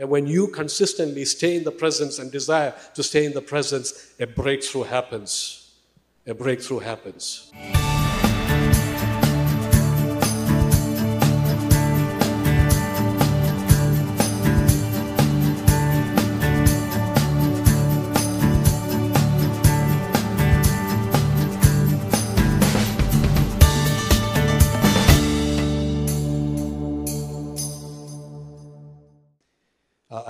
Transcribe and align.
And 0.00 0.08
when 0.08 0.26
you 0.26 0.48
consistently 0.48 1.26
stay 1.26 1.56
in 1.56 1.64
the 1.64 1.70
presence 1.70 2.18
and 2.18 2.32
desire 2.32 2.72
to 2.94 3.02
stay 3.02 3.26
in 3.26 3.34
the 3.34 3.42
presence, 3.42 4.14
a 4.18 4.26
breakthrough 4.26 4.84
happens. 4.84 5.74
A 6.26 6.32
breakthrough 6.32 6.78
happens. 6.78 7.52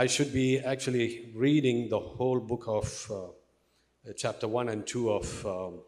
I 0.00 0.06
should 0.06 0.32
be 0.32 0.58
actually 0.58 1.30
reading 1.34 1.90
the 1.90 1.98
whole 1.98 2.40
book 2.40 2.64
of 2.66 2.86
uh, 3.12 4.12
chapter 4.16 4.48
1 4.48 4.70
and 4.70 4.86
2 4.86 5.10
of 5.10 5.46
um, 5.46 5.80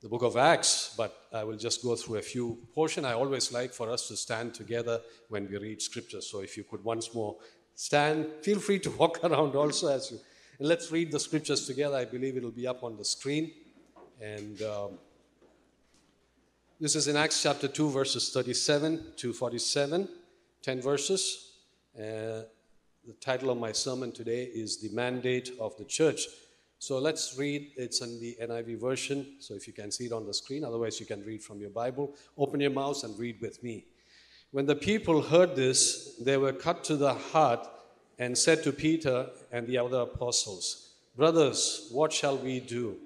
the 0.00 0.08
book 0.08 0.22
of 0.22 0.36
Acts, 0.36 0.94
but 0.96 1.16
I 1.32 1.42
will 1.42 1.56
just 1.56 1.82
go 1.82 1.96
through 1.96 2.18
a 2.18 2.22
few 2.22 2.58
portion. 2.72 3.04
I 3.04 3.14
always 3.14 3.50
like 3.50 3.72
for 3.74 3.90
us 3.90 4.06
to 4.06 4.16
stand 4.16 4.54
together 4.54 5.00
when 5.30 5.48
we 5.50 5.58
read 5.58 5.82
scripture. 5.82 6.20
So 6.20 6.42
if 6.42 6.56
you 6.56 6.62
could 6.62 6.84
once 6.84 7.12
more 7.12 7.34
stand, 7.74 8.28
feel 8.42 8.60
free 8.60 8.78
to 8.78 8.90
walk 9.00 9.24
around 9.24 9.56
also 9.56 9.88
as 9.88 10.12
you. 10.12 10.20
And 10.60 10.68
let's 10.68 10.92
read 10.92 11.10
the 11.10 11.18
scriptures 11.18 11.66
together. 11.66 11.96
I 11.96 12.04
believe 12.04 12.36
it'll 12.36 12.52
be 12.52 12.68
up 12.68 12.84
on 12.84 12.96
the 12.96 13.04
screen. 13.04 13.50
And 14.20 14.62
um, 14.62 14.90
this 16.78 16.94
is 16.94 17.08
in 17.08 17.16
Acts 17.16 17.42
chapter 17.42 17.66
2, 17.66 17.90
verses 17.90 18.32
37 18.32 19.14
to 19.16 19.32
47, 19.32 20.08
10 20.62 20.80
verses. 20.80 21.53
Uh, 21.96 22.42
the 23.06 23.12
title 23.20 23.50
of 23.50 23.58
my 23.58 23.70
sermon 23.70 24.10
today 24.10 24.50
is 24.52 24.78
The 24.80 24.88
Mandate 24.88 25.52
of 25.60 25.76
the 25.76 25.84
Church. 25.84 26.26
So 26.80 26.98
let's 26.98 27.38
read. 27.38 27.70
It's 27.76 28.00
in 28.00 28.18
the 28.20 28.36
NIV 28.42 28.80
version, 28.80 29.36
so 29.38 29.54
if 29.54 29.68
you 29.68 29.72
can 29.72 29.92
see 29.92 30.06
it 30.06 30.12
on 30.12 30.26
the 30.26 30.34
screen, 30.34 30.64
otherwise, 30.64 30.98
you 30.98 31.06
can 31.06 31.24
read 31.24 31.40
from 31.40 31.60
your 31.60 31.70
Bible. 31.70 32.12
Open 32.36 32.58
your 32.58 32.72
mouth 32.72 33.04
and 33.04 33.16
read 33.16 33.40
with 33.40 33.62
me. 33.62 33.84
When 34.50 34.66
the 34.66 34.74
people 34.74 35.22
heard 35.22 35.54
this, 35.54 36.16
they 36.16 36.36
were 36.36 36.52
cut 36.52 36.82
to 36.84 36.96
the 36.96 37.14
heart 37.14 37.64
and 38.18 38.36
said 38.36 38.64
to 38.64 38.72
Peter 38.72 39.28
and 39.52 39.64
the 39.68 39.78
other 39.78 40.00
apostles, 40.00 40.94
Brothers, 41.16 41.90
what 41.92 42.12
shall 42.12 42.36
we 42.36 42.58
do? 42.58 42.96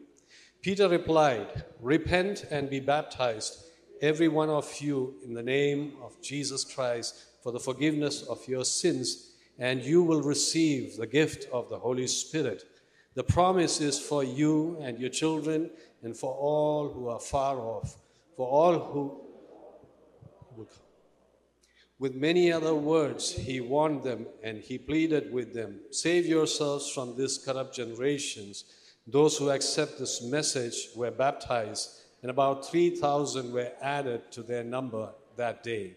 Peter 0.62 0.88
replied, 0.88 1.64
Repent 1.82 2.46
and 2.50 2.70
be 2.70 2.80
baptized, 2.80 3.64
every 4.00 4.28
one 4.28 4.48
of 4.48 4.80
you, 4.80 5.16
in 5.22 5.34
the 5.34 5.42
name 5.42 5.92
of 6.02 6.22
Jesus 6.22 6.64
Christ 6.64 7.26
for 7.48 7.52
the 7.52 7.58
forgiveness 7.58 8.24
of 8.24 8.46
your 8.46 8.62
sins, 8.62 9.30
and 9.58 9.82
you 9.82 10.02
will 10.02 10.20
receive 10.20 10.98
the 10.98 11.06
gift 11.06 11.48
of 11.50 11.70
the 11.70 11.78
Holy 11.78 12.06
Spirit. 12.06 12.62
The 13.14 13.24
promise 13.24 13.80
is 13.80 13.98
for 13.98 14.22
you 14.22 14.76
and 14.82 14.98
your 14.98 15.08
children, 15.08 15.70
and 16.02 16.14
for 16.14 16.34
all 16.34 16.90
who 16.90 17.08
are 17.08 17.18
far 17.18 17.58
off, 17.58 17.96
for 18.36 18.46
all 18.46 18.78
who. 18.78 20.66
With 21.98 22.16
many 22.16 22.52
other 22.52 22.74
words, 22.74 23.32
he 23.32 23.62
warned 23.62 24.02
them 24.02 24.26
and 24.42 24.58
he 24.58 24.76
pleaded 24.76 25.32
with 25.32 25.54
them 25.54 25.80
Save 25.90 26.26
yourselves 26.26 26.90
from 26.90 27.16
this 27.16 27.38
corrupt 27.38 27.74
generations. 27.74 28.64
Those 29.06 29.38
who 29.38 29.48
accept 29.48 29.98
this 29.98 30.22
message 30.22 30.90
were 30.94 31.10
baptized, 31.10 31.88
and 32.20 32.30
about 32.30 32.68
3,000 32.68 33.50
were 33.54 33.72
added 33.80 34.30
to 34.32 34.42
their 34.42 34.64
number 34.64 35.08
that 35.36 35.64
day. 35.64 35.96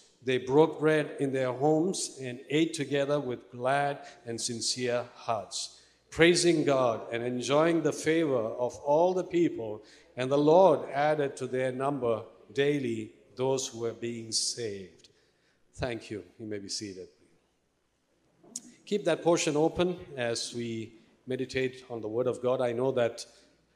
they 0.23 0.37
broke 0.37 0.79
bread 0.79 1.15
in 1.19 1.33
their 1.33 1.51
homes 1.51 2.19
and 2.21 2.39
ate 2.49 2.73
together 2.73 3.19
with 3.19 3.51
glad 3.51 3.99
and 4.25 4.39
sincere 4.39 5.05
hearts, 5.15 5.81
praising 6.09 6.63
God 6.63 7.01
and 7.11 7.23
enjoying 7.23 7.81
the 7.81 7.93
favor 7.93 8.35
of 8.35 8.75
all 8.85 9.13
the 9.13 9.23
people. 9.23 9.83
And 10.15 10.31
the 10.31 10.37
Lord 10.37 10.89
added 10.91 11.35
to 11.37 11.47
their 11.47 11.71
number 11.71 12.23
daily 12.53 13.13
those 13.35 13.67
who 13.67 13.79
were 13.79 13.93
being 13.93 14.31
saved. 14.31 15.09
Thank 15.75 16.11
you. 16.11 16.23
You 16.37 16.45
may 16.45 16.59
be 16.59 16.69
seated. 16.69 17.07
Keep 18.85 19.05
that 19.05 19.23
portion 19.23 19.55
open 19.55 19.97
as 20.17 20.53
we 20.53 20.93
meditate 21.25 21.85
on 21.89 22.01
the 22.01 22.07
Word 22.07 22.27
of 22.27 22.41
God. 22.41 22.61
I 22.61 22.73
know 22.73 22.91
that 22.91 23.25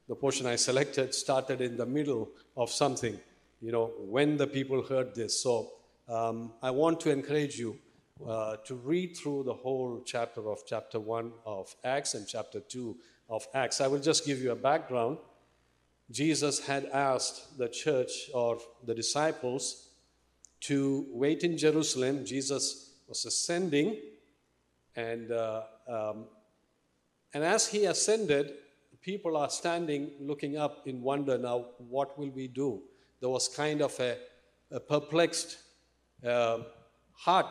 the 0.07 0.15
portion 0.15 0.45
I 0.45 0.57
selected 0.57 1.15
started 1.15 1.61
in 1.61 1.77
the 1.77 1.85
middle 1.85 2.29
of 2.55 2.69
something, 2.69 3.17
you 3.61 3.71
know, 3.71 3.93
when 3.97 4.37
the 4.37 4.45
people 4.45 4.83
heard 4.83 5.15
this. 5.15 5.41
So 5.41 5.71
um, 6.07 6.53
I 6.61 6.71
want 6.71 6.99
to 7.01 7.11
encourage 7.11 7.57
you 7.57 7.77
uh, 8.27 8.57
to 8.65 8.75
read 8.75 9.17
through 9.17 9.43
the 9.43 9.53
whole 9.53 10.01
chapter 10.05 10.49
of 10.49 10.59
chapter 10.67 10.99
1 10.99 11.31
of 11.45 11.75
Acts 11.83 12.13
and 12.13 12.27
chapter 12.27 12.59
2 12.59 12.95
of 13.29 13.47
Acts. 13.53 13.81
I 13.81 13.87
will 13.87 13.99
just 13.99 14.25
give 14.25 14.39
you 14.39 14.51
a 14.51 14.55
background. 14.55 15.17
Jesus 16.11 16.59
had 16.59 16.85
asked 16.85 17.57
the 17.57 17.67
church 17.67 18.29
or 18.33 18.59
the 18.85 18.93
disciples 18.93 19.89
to 20.61 21.07
wait 21.09 21.43
in 21.43 21.57
Jerusalem. 21.57 22.23
Jesus 22.23 22.93
was 23.07 23.25
ascending, 23.25 23.97
and, 24.95 25.31
uh, 25.31 25.63
um, 25.87 26.25
and 27.33 27.43
as 27.43 27.67
he 27.67 27.85
ascended, 27.85 28.53
people 29.01 29.35
are 29.37 29.49
standing 29.49 30.11
looking 30.19 30.57
up 30.57 30.87
in 30.87 31.01
wonder 31.01 31.37
now, 31.37 31.65
what 31.77 32.17
will 32.17 32.29
we 32.29 32.47
do? 32.47 32.81
There 33.19 33.29
was 33.29 33.47
kind 33.47 33.81
of 33.81 33.99
a, 33.99 34.17
a 34.71 34.79
perplexed 34.79 35.57
uh, 36.25 36.59
heart. 37.13 37.47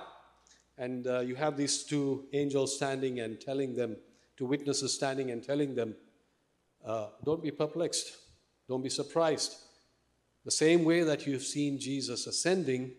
And 0.77 1.07
uh, 1.07 1.21
you 1.21 1.37
have 1.37 1.57
these 1.57 1.85
two 1.85 2.27
angels 2.33 2.77
standing 2.77 3.21
and 3.21 3.41
telling 3.41 3.77
them, 3.77 3.97
two 4.37 4.47
witnesses 4.47 4.95
standing 4.95 5.31
and 5.31 5.43
telling 5.43 5.75
them, 5.75 5.95
uh, 6.85 7.09
don't 7.25 7.43
be 7.43 7.51
perplexed, 7.51 8.17
don't 8.69 8.83
be 8.83 8.91
surprised. 8.91 9.57
The 10.45 10.51
same 10.51 10.85
way 10.85 11.03
that 11.05 11.27
you've 11.27 11.45
seen 11.45 11.79
Jesus 11.79 12.27
ascending, 12.27 12.93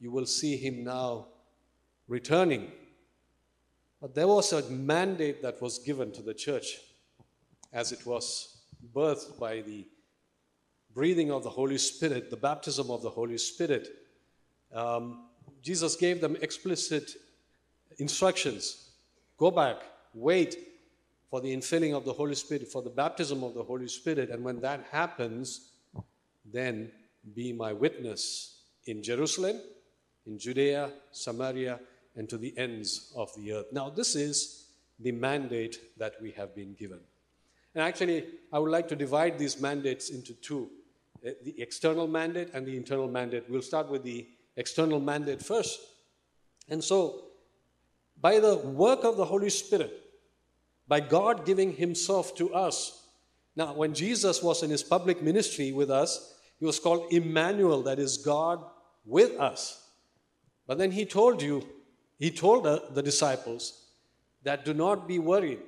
you 0.00 0.10
will 0.10 0.26
see 0.26 0.56
him 0.56 0.82
now 0.82 1.26
returning. 2.08 2.72
But 4.00 4.14
there 4.14 4.26
was 4.26 4.52
a 4.52 4.68
mandate 4.70 5.42
that 5.42 5.60
was 5.60 5.78
given 5.78 6.12
to 6.12 6.22
the 6.22 6.34
church 6.34 6.78
as 7.72 7.92
it 7.92 8.06
was 8.06 8.62
birthed 8.94 9.38
by 9.38 9.60
the 9.60 9.86
breathing 10.94 11.30
of 11.30 11.42
the 11.44 11.50
Holy 11.50 11.78
Spirit, 11.78 12.30
the 12.30 12.36
baptism 12.36 12.90
of 12.90 13.02
the 13.02 13.10
Holy 13.10 13.38
Spirit. 13.38 13.88
Um, 14.72 15.24
Jesus 15.62 15.96
gave 15.96 16.20
them 16.20 16.36
explicit 16.40 17.10
instructions 17.98 18.88
go 19.38 19.50
back, 19.50 19.76
wait 20.12 20.56
for 21.30 21.40
the 21.40 21.54
infilling 21.56 21.96
of 21.96 22.04
the 22.04 22.12
Holy 22.12 22.34
Spirit, 22.34 22.68
for 22.68 22.82
the 22.82 22.90
baptism 22.90 23.42
of 23.42 23.54
the 23.54 23.62
Holy 23.62 23.88
Spirit. 23.88 24.30
And 24.30 24.44
when 24.44 24.60
that 24.60 24.84
happens, 24.90 25.70
then 26.44 26.90
be 27.34 27.52
my 27.52 27.72
witness 27.72 28.62
in 28.86 29.02
Jerusalem, 29.02 29.60
in 30.26 30.38
Judea, 30.38 30.90
Samaria, 31.12 31.78
and 32.16 32.28
to 32.28 32.36
the 32.36 32.56
ends 32.58 33.12
of 33.16 33.30
the 33.36 33.52
earth. 33.52 33.66
Now, 33.72 33.90
this 33.90 34.16
is 34.16 34.66
the 34.98 35.12
mandate 35.12 35.78
that 35.98 36.14
we 36.20 36.32
have 36.32 36.54
been 36.54 36.74
given. 36.74 37.00
And 37.74 37.84
actually, 37.84 38.24
I 38.52 38.58
would 38.58 38.72
like 38.72 38.88
to 38.88 38.96
divide 38.96 39.38
these 39.38 39.60
mandates 39.60 40.10
into 40.10 40.32
two 40.34 40.68
eh, 41.24 41.34
the 41.44 41.60
external 41.60 42.08
mandate 42.08 42.48
and 42.54 42.66
the 42.66 42.76
internal 42.76 43.06
mandate. 43.06 43.44
We'll 43.48 43.62
start 43.62 43.88
with 43.88 44.02
the 44.02 44.26
external 44.58 45.00
mandate 45.00 45.40
first. 45.40 45.80
And 46.68 46.84
so, 46.84 47.22
by 48.20 48.40
the 48.40 48.56
work 48.56 49.04
of 49.04 49.16
the 49.16 49.24
Holy 49.24 49.48
Spirit, 49.48 49.92
by 50.86 51.00
God 51.00 51.46
giving 51.46 51.72
Himself 51.74 52.34
to 52.36 52.52
us. 52.52 53.06
Now, 53.54 53.74
when 53.74 53.94
Jesus 53.94 54.42
was 54.42 54.62
in 54.62 54.70
His 54.70 54.82
public 54.82 55.22
ministry 55.22 55.72
with 55.72 55.90
us, 55.90 56.34
He 56.58 56.66
was 56.66 56.78
called 56.78 57.12
Emmanuel, 57.12 57.82
that 57.84 57.98
is 57.98 58.16
God 58.18 58.62
with 59.06 59.38
us. 59.38 59.88
But 60.66 60.78
then 60.78 60.90
He 60.90 61.06
told 61.06 61.40
you, 61.40 61.66
He 62.18 62.30
told 62.30 62.64
the 62.64 63.02
disciples 63.02 63.86
that 64.42 64.64
do 64.64 64.74
not 64.74 65.06
be 65.06 65.18
worried. 65.18 65.60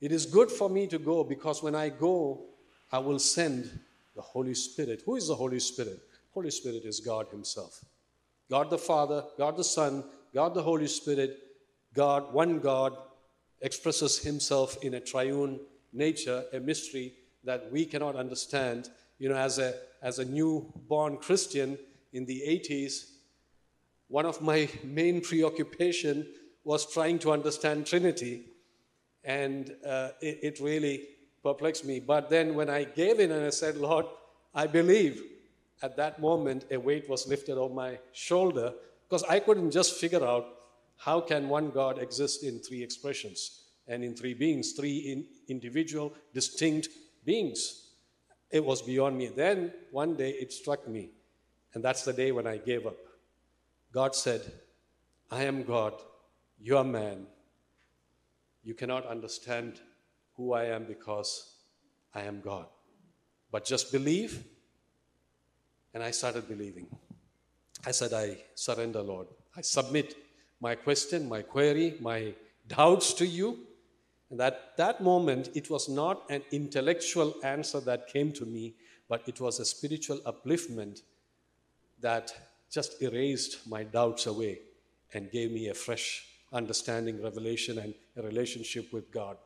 It 0.00 0.10
is 0.12 0.26
good 0.26 0.50
for 0.50 0.68
me 0.68 0.86
to 0.88 0.98
go 0.98 1.24
because 1.24 1.62
when 1.62 1.74
I 1.74 1.88
go, 1.88 2.46
I 2.90 2.98
will 2.98 3.18
send 3.18 3.70
the 4.14 4.22
Holy 4.22 4.54
Spirit. 4.54 5.02
Who 5.06 5.16
is 5.16 5.28
the 5.28 5.34
Holy 5.34 5.60
Spirit? 5.60 5.98
Holy 6.34 6.50
Spirit 6.50 6.84
is 6.84 7.00
God 7.00 7.28
Himself. 7.30 7.84
God 8.50 8.68
the 8.68 8.78
Father, 8.78 9.24
God 9.38 9.56
the 9.56 9.64
Son, 9.64 10.04
God 10.34 10.52
the 10.52 10.62
Holy 10.62 10.88
Spirit, 10.88 11.38
God, 11.94 12.32
one 12.32 12.58
God, 12.58 12.96
expresses 13.60 14.18
himself 14.18 14.76
in 14.82 14.94
a 14.94 15.00
triune 15.00 15.60
nature, 15.92 16.44
a 16.52 16.60
mystery 16.60 17.14
that 17.44 17.70
we 17.70 17.86
cannot 17.86 18.16
understand. 18.16 18.90
You 19.18 19.28
know, 19.28 19.36
as 19.36 19.58
a, 19.58 19.74
as 20.02 20.18
a 20.18 20.24
newborn 20.24 21.18
Christian 21.18 21.78
in 22.12 22.26
the 22.26 22.42
80s, 22.46 23.12
one 24.08 24.26
of 24.26 24.42
my 24.42 24.68
main 24.82 25.20
preoccupation 25.20 26.26
was 26.64 26.92
trying 26.92 27.18
to 27.20 27.32
understand 27.32 27.86
Trinity, 27.86 28.46
and 29.22 29.74
uh, 29.86 30.10
it, 30.20 30.38
it 30.42 30.60
really 30.60 31.06
perplexed 31.42 31.84
me. 31.84 32.00
But 32.00 32.28
then 32.28 32.54
when 32.54 32.68
I 32.68 32.84
gave 32.84 33.20
in 33.20 33.30
and 33.30 33.44
I 33.44 33.50
said, 33.50 33.76
Lord, 33.76 34.06
I 34.54 34.66
believe, 34.66 35.22
at 35.84 35.96
that 35.98 36.18
moment 36.18 36.64
a 36.70 36.78
weight 36.78 37.06
was 37.10 37.28
lifted 37.28 37.58
off 37.58 37.70
my 37.70 37.98
shoulder 38.12 38.72
because 39.06 39.22
I 39.24 39.38
couldn't 39.38 39.70
just 39.70 40.00
figure 40.00 40.24
out 40.24 40.46
how 40.96 41.20
can 41.20 41.50
one 41.50 41.70
God 41.70 41.98
exist 41.98 42.42
in 42.42 42.58
three 42.58 42.82
expressions 42.82 43.64
and 43.86 44.02
in 44.02 44.14
three 44.16 44.32
beings, 44.32 44.72
three 44.72 44.96
in 45.12 45.26
individual, 45.46 46.14
distinct 46.32 46.88
beings. 47.26 47.90
It 48.50 48.64
was 48.64 48.80
beyond 48.80 49.18
me. 49.18 49.26
Then 49.26 49.74
one 49.90 50.14
day 50.14 50.30
it 50.30 50.54
struck 50.54 50.88
me, 50.88 51.10
and 51.74 51.84
that's 51.84 52.02
the 52.02 52.14
day 52.14 52.32
when 52.32 52.46
I 52.46 52.56
gave 52.56 52.86
up. 52.86 52.96
God 53.92 54.14
said, 54.14 54.40
I 55.30 55.44
am 55.44 55.64
God, 55.64 55.92
you 56.58 56.78
are 56.78 56.84
man. 56.84 57.26
You 58.62 58.72
cannot 58.72 59.06
understand 59.06 59.80
who 60.36 60.54
I 60.54 60.64
am 60.64 60.84
because 60.84 61.56
I 62.14 62.22
am 62.22 62.40
God. 62.40 62.66
But 63.52 63.66
just 63.66 63.92
believe. 63.92 64.44
And 65.94 66.02
I 66.02 66.10
started 66.10 66.48
believing. 66.48 66.86
I 67.86 67.92
said, 67.92 68.12
I 68.12 68.38
surrender, 68.54 69.00
Lord. 69.00 69.28
I 69.56 69.60
submit 69.60 70.16
my 70.60 70.74
question, 70.74 71.28
my 71.28 71.42
query, 71.42 71.96
my 72.00 72.34
doubts 72.66 73.14
to 73.14 73.26
you. 73.26 73.58
And 74.30 74.40
at 74.40 74.76
that 74.76 75.00
moment, 75.00 75.50
it 75.54 75.70
was 75.70 75.88
not 75.88 76.22
an 76.30 76.42
intellectual 76.50 77.34
answer 77.44 77.80
that 77.80 78.08
came 78.08 78.32
to 78.32 78.44
me, 78.44 78.74
but 79.08 79.22
it 79.28 79.40
was 79.40 79.60
a 79.60 79.64
spiritual 79.64 80.18
upliftment 80.26 81.02
that 82.00 82.34
just 82.70 83.00
erased 83.00 83.66
my 83.68 83.84
doubts 83.84 84.26
away 84.26 84.58
and 85.12 85.30
gave 85.30 85.52
me 85.52 85.68
a 85.68 85.74
fresh 85.74 86.26
understanding, 86.52 87.22
revelation, 87.22 87.78
and 87.78 87.94
a 88.16 88.22
relationship 88.22 88.92
with 88.92 89.12
God. 89.12 89.36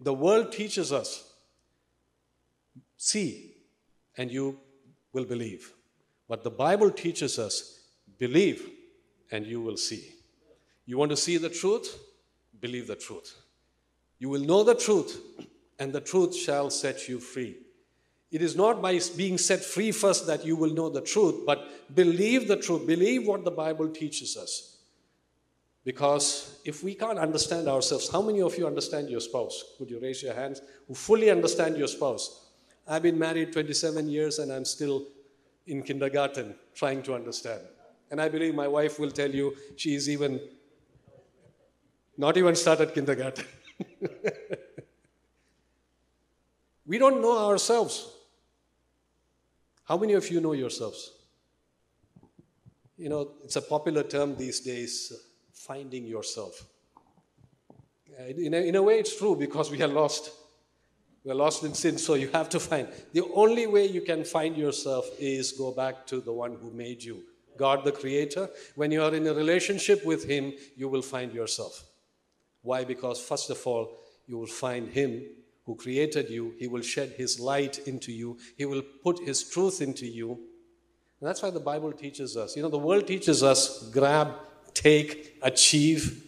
The 0.00 0.12
world 0.12 0.52
teaches 0.52 0.92
us 0.92 1.32
see, 2.96 3.54
and 4.16 4.30
you 4.30 4.58
will 5.12 5.24
believe. 5.24 5.72
But 6.28 6.44
the 6.44 6.50
Bible 6.50 6.90
teaches 6.90 7.38
us 7.38 7.80
believe, 8.18 8.68
and 9.30 9.46
you 9.46 9.60
will 9.60 9.76
see. 9.76 10.14
You 10.86 10.98
want 10.98 11.10
to 11.10 11.16
see 11.16 11.36
the 11.36 11.48
truth? 11.48 11.98
Believe 12.60 12.86
the 12.86 12.96
truth. 12.96 13.34
You 14.18 14.28
will 14.28 14.40
know 14.40 14.62
the 14.62 14.74
truth, 14.74 15.20
and 15.78 15.92
the 15.92 16.00
truth 16.00 16.34
shall 16.34 16.70
set 16.70 17.08
you 17.08 17.18
free. 17.18 17.56
It 18.30 18.40
is 18.40 18.56
not 18.56 18.80
by 18.80 18.98
being 19.16 19.36
set 19.36 19.62
free 19.62 19.92
first 19.92 20.26
that 20.26 20.44
you 20.46 20.56
will 20.56 20.72
know 20.72 20.88
the 20.88 21.02
truth, 21.02 21.44
but 21.44 21.94
believe 21.94 22.48
the 22.48 22.56
truth. 22.56 22.86
Believe 22.86 23.26
what 23.26 23.44
the 23.44 23.50
Bible 23.50 23.88
teaches 23.90 24.36
us. 24.36 24.78
Because 25.84 26.60
if 26.64 26.82
we 26.82 26.94
can't 26.94 27.18
understand 27.18 27.68
ourselves, 27.68 28.08
how 28.08 28.22
many 28.22 28.40
of 28.40 28.56
you 28.56 28.66
understand 28.66 29.10
your 29.10 29.20
spouse? 29.20 29.74
Could 29.76 29.90
you 29.90 30.00
raise 30.00 30.22
your 30.22 30.34
hands 30.34 30.62
who 30.86 30.94
fully 30.94 31.28
understand 31.28 31.76
your 31.76 31.88
spouse? 31.88 32.51
I've 32.86 33.02
been 33.02 33.18
married 33.18 33.52
27 33.52 34.08
years 34.08 34.38
and 34.38 34.52
I'm 34.52 34.64
still 34.64 35.06
in 35.66 35.82
kindergarten 35.82 36.54
trying 36.74 37.02
to 37.04 37.14
understand. 37.14 37.60
And 38.10 38.20
I 38.20 38.28
believe 38.28 38.54
my 38.54 38.68
wife 38.68 38.98
will 38.98 39.10
tell 39.10 39.30
you 39.30 39.56
she's 39.76 40.08
even 40.08 40.40
not 42.16 42.36
even 42.36 42.54
started 42.54 42.92
kindergarten. 42.92 43.46
we 46.86 46.98
don't 46.98 47.22
know 47.22 47.50
ourselves. 47.50 48.08
How 49.84 49.96
many 49.96 50.12
of 50.12 50.30
you 50.30 50.40
know 50.40 50.52
yourselves? 50.52 51.12
You 52.98 53.08
know, 53.08 53.32
it's 53.42 53.56
a 53.56 53.62
popular 53.62 54.02
term 54.02 54.36
these 54.36 54.60
days 54.60 55.12
finding 55.52 56.04
yourself. 56.04 56.64
Uh, 58.18 58.24
in 58.24 58.54
a, 58.54 58.58
in 58.58 58.76
a 58.76 58.82
way, 58.82 58.98
it's 58.98 59.16
true 59.16 59.34
because 59.34 59.70
we 59.70 59.80
are 59.82 59.88
lost. 59.88 60.30
We 61.24 61.30
are 61.30 61.36
lost 61.36 61.62
in 61.62 61.74
sin, 61.74 61.98
so 61.98 62.14
you 62.14 62.28
have 62.28 62.48
to 62.48 62.60
find. 62.60 62.88
The 63.12 63.22
only 63.34 63.66
way 63.66 63.86
you 63.86 64.00
can 64.00 64.24
find 64.24 64.56
yourself 64.56 65.08
is 65.18 65.52
go 65.52 65.70
back 65.70 66.06
to 66.08 66.20
the 66.20 66.32
one 66.32 66.56
who 66.60 66.70
made 66.72 67.02
you, 67.02 67.22
God 67.56 67.84
the 67.84 67.92
Creator. 67.92 68.50
When 68.74 68.90
you 68.90 69.02
are 69.02 69.14
in 69.14 69.26
a 69.26 69.34
relationship 69.34 70.04
with 70.04 70.28
Him, 70.28 70.52
you 70.76 70.88
will 70.88 71.02
find 71.02 71.32
yourself. 71.32 71.84
Why? 72.62 72.84
Because, 72.84 73.20
first 73.20 73.50
of 73.50 73.64
all, 73.66 74.00
you 74.26 74.36
will 74.36 74.46
find 74.46 74.88
Him 74.88 75.22
who 75.64 75.76
created 75.76 76.28
you. 76.28 76.54
He 76.58 76.66
will 76.66 76.82
shed 76.82 77.10
His 77.16 77.38
light 77.38 77.78
into 77.86 78.10
you, 78.10 78.38
He 78.56 78.64
will 78.64 78.82
put 79.04 79.20
His 79.20 79.48
truth 79.48 79.80
into 79.80 80.06
you. 80.06 80.40
And 81.20 81.28
that's 81.28 81.40
why 81.40 81.50
the 81.50 81.60
Bible 81.60 81.92
teaches 81.92 82.36
us. 82.36 82.56
You 82.56 82.62
know, 82.62 82.68
the 82.68 82.78
world 82.78 83.06
teaches 83.06 83.44
us 83.44 83.88
grab, 83.90 84.34
take, 84.74 85.38
achieve. 85.40 86.24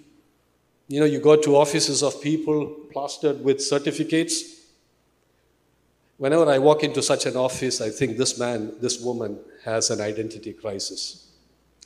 You 0.86 1.00
know, 1.00 1.06
you 1.06 1.18
go 1.18 1.34
to 1.34 1.56
offices 1.56 2.04
of 2.04 2.22
people 2.22 2.66
plastered 2.92 3.42
with 3.42 3.60
certificates. 3.60 4.53
Whenever 6.16 6.48
I 6.50 6.58
walk 6.58 6.84
into 6.84 7.02
such 7.02 7.26
an 7.26 7.36
office, 7.36 7.80
I 7.80 7.90
think 7.90 8.16
this 8.16 8.38
man, 8.38 8.74
this 8.80 9.00
woman 9.00 9.38
has 9.64 9.90
an 9.90 10.00
identity 10.00 10.52
crisis. 10.52 11.28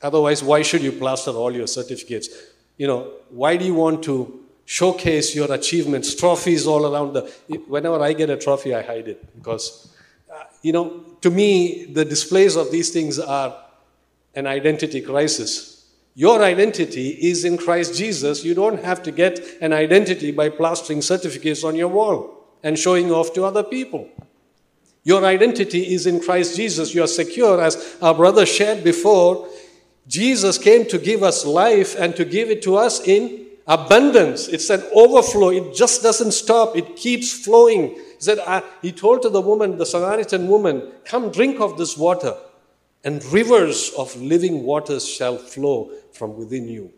Otherwise, 0.03 0.43
why 0.43 0.63
should 0.63 0.83
you 0.83 0.93
plaster 0.93 1.31
all 1.31 1.53
your 1.53 1.67
certificates? 1.67 2.29
You 2.77 2.87
know, 2.87 3.13
why 3.31 3.57
do 3.57 3.65
you 3.65 3.75
want 3.75 4.05
to 4.05 4.45
showcase 4.69 5.35
your 5.35 5.51
achievements, 5.51 6.15
trophies 6.15 6.67
all 6.67 6.95
around 6.95 7.15
the. 7.15 7.23
Whenever 7.69 8.03
I 8.03 8.13
get 8.13 8.29
a 8.29 8.37
trophy, 8.37 8.75
I 8.75 8.83
hide 8.83 9.09
it 9.09 9.35
because, 9.35 9.91
uh, 10.31 10.45
you 10.61 10.73
know, 10.73 11.05
to 11.23 11.31
me, 11.31 11.87
the 11.87 12.05
displays 12.05 12.55
of 12.55 12.71
these 12.71 12.91
things 12.91 13.19
are 13.19 13.57
an 14.35 14.47
identity 14.47 15.01
crisis. 15.01 15.87
Your 16.15 16.43
identity 16.43 17.09
is 17.11 17.47
in 17.47 17.57
Christ 17.57 17.95
Jesus. 17.95 18.45
You 18.45 18.55
don't 18.55 18.85
have 18.85 19.03
to 19.05 19.11
get 19.11 19.41
an 19.63 19.73
identity 19.73 20.33
by 20.33 20.51
plastering 20.51 21.01
certificates 21.01 21.65
on 21.65 21.75
your 21.75 21.89
wall 21.89 22.45
and 22.63 22.79
showing 22.79 23.11
off 23.11 23.33
to 23.35 23.45
other 23.45 23.63
people. 23.63 24.11
Your 25.05 25.25
identity 25.25 25.95
is 25.95 26.07
in 26.07 26.21
Christ 26.21 26.57
Jesus. 26.57 26.95
You 26.95 27.05
are 27.05 27.09
secure, 27.09 27.61
as 27.61 27.97
our 28.03 28.15
brother 28.15 28.45
shared 28.45 28.85
before. 28.85 29.49
Jesus 30.07 30.59
came 30.59 30.87
to 30.87 30.99
give 30.99 31.23
us 31.23 31.45
life 31.45 31.95
and 31.99 32.17
to 32.17 32.25
give 32.25 32.51
it 32.51 32.63
to 32.63 32.77
us 32.77 33.07
in 33.07 33.47
abundance. 33.67 34.49
It's 34.49 34.71
an 34.71 34.83
overflow. 34.95 35.51
It 35.51 35.75
just 35.75 36.03
doesn't 36.03 36.33
stop, 36.33 36.77
it 36.77 36.97
keeps 36.97 37.45
flowing. 37.45 37.91
He 37.91 38.03
said, 38.19 38.39
He 38.83 38.93
told 38.93 39.23
to 39.23 39.29
the 39.29 39.41
woman, 39.41 39.77
the 39.77 39.87
Samaritan 39.87 40.49
woman, 40.49 40.91
Come 41.05 41.31
drink 41.31 41.61
of 41.61 41.79
this 41.79 41.97
water 41.97 42.37
and 43.05 43.25
rivers 43.27 43.93
of 43.97 44.15
living 44.21 44.65
waters 44.65 45.07
shall 45.09 45.39
flow 45.39 45.91
from 46.13 46.37
within 46.37 46.69
you. 46.69 46.93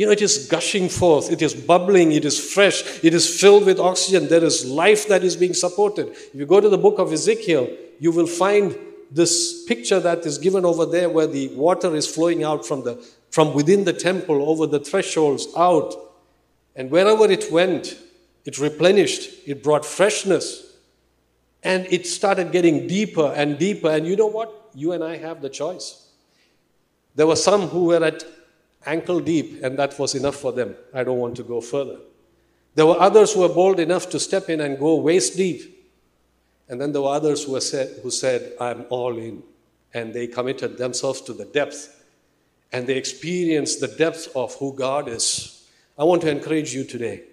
You 0.00 0.06
know, 0.06 0.12
it 0.12 0.22
is 0.22 0.46
gushing 0.46 0.88
forth, 0.88 1.30
it 1.30 1.42
is 1.42 1.52
bubbling, 1.52 2.12
it 2.12 2.24
is 2.24 2.40
fresh, 2.54 3.04
it 3.04 3.12
is 3.12 3.38
filled 3.38 3.66
with 3.66 3.78
oxygen. 3.78 4.28
There 4.28 4.42
is 4.42 4.64
life 4.64 5.06
that 5.08 5.22
is 5.22 5.36
being 5.36 5.52
supported. 5.52 6.08
If 6.08 6.34
you 6.34 6.46
go 6.46 6.58
to 6.58 6.70
the 6.70 6.78
book 6.78 6.98
of 6.98 7.12
Ezekiel, 7.12 7.68
you 7.98 8.10
will 8.10 8.26
find 8.26 8.74
this 9.10 9.62
picture 9.64 10.00
that 10.00 10.24
is 10.24 10.38
given 10.38 10.64
over 10.64 10.86
there 10.86 11.10
where 11.10 11.26
the 11.26 11.48
water 11.48 11.94
is 11.94 12.06
flowing 12.06 12.42
out 12.42 12.64
from, 12.64 12.82
the, 12.82 12.94
from 13.30 13.52
within 13.52 13.84
the 13.84 13.92
temple 13.92 14.48
over 14.48 14.66
the 14.66 14.80
thresholds 14.80 15.48
out. 15.54 15.94
And 16.74 16.90
wherever 16.90 17.30
it 17.30 17.52
went, 17.52 17.98
it 18.46 18.58
replenished, 18.58 19.28
it 19.46 19.62
brought 19.62 19.84
freshness, 19.84 20.78
and 21.62 21.86
it 21.90 22.06
started 22.06 22.52
getting 22.52 22.86
deeper 22.86 23.34
and 23.36 23.58
deeper. 23.58 23.90
And 23.90 24.06
you 24.06 24.16
know 24.16 24.28
what? 24.28 24.70
you 24.74 24.92
and 24.92 25.04
I 25.04 25.18
have 25.18 25.42
the 25.42 25.50
choice. 25.50 26.08
There 27.16 27.26
were 27.26 27.36
some 27.36 27.68
who 27.68 27.84
were 27.84 28.02
at 28.02 28.24
ankle 28.86 29.20
deep, 29.20 29.62
and 29.62 29.78
that 29.78 29.98
was 29.98 30.14
enough 30.14 30.36
for 30.36 30.52
them. 30.52 30.74
I 30.94 31.04
don't 31.04 31.18
want 31.18 31.36
to 31.36 31.42
go 31.42 31.60
further. 31.60 31.98
There 32.74 32.86
were 32.86 33.00
others 33.00 33.32
who 33.32 33.40
were 33.40 33.48
bold 33.48 33.80
enough 33.80 34.08
to 34.10 34.20
step 34.20 34.48
in 34.48 34.60
and 34.60 34.78
go 34.78 34.96
waist 34.96 35.36
deep. 35.36 35.76
And 36.68 36.80
then 36.80 36.92
there 36.92 37.02
were 37.02 37.14
others 37.14 37.44
who, 37.44 37.60
said, 37.60 37.98
who 38.02 38.10
said, 38.10 38.52
I'm 38.60 38.86
all 38.90 39.18
in. 39.18 39.42
And 39.92 40.14
they 40.14 40.28
committed 40.28 40.78
themselves 40.78 41.20
to 41.22 41.32
the 41.32 41.44
depth. 41.44 42.04
And 42.72 42.86
they 42.86 42.96
experienced 42.96 43.80
the 43.80 43.88
depth 43.88 44.28
of 44.36 44.54
who 44.54 44.72
God 44.72 45.08
is. 45.08 45.68
I 45.98 46.04
want 46.04 46.22
to 46.22 46.30
encourage 46.30 46.72
you 46.72 46.84
today. 46.84 47.24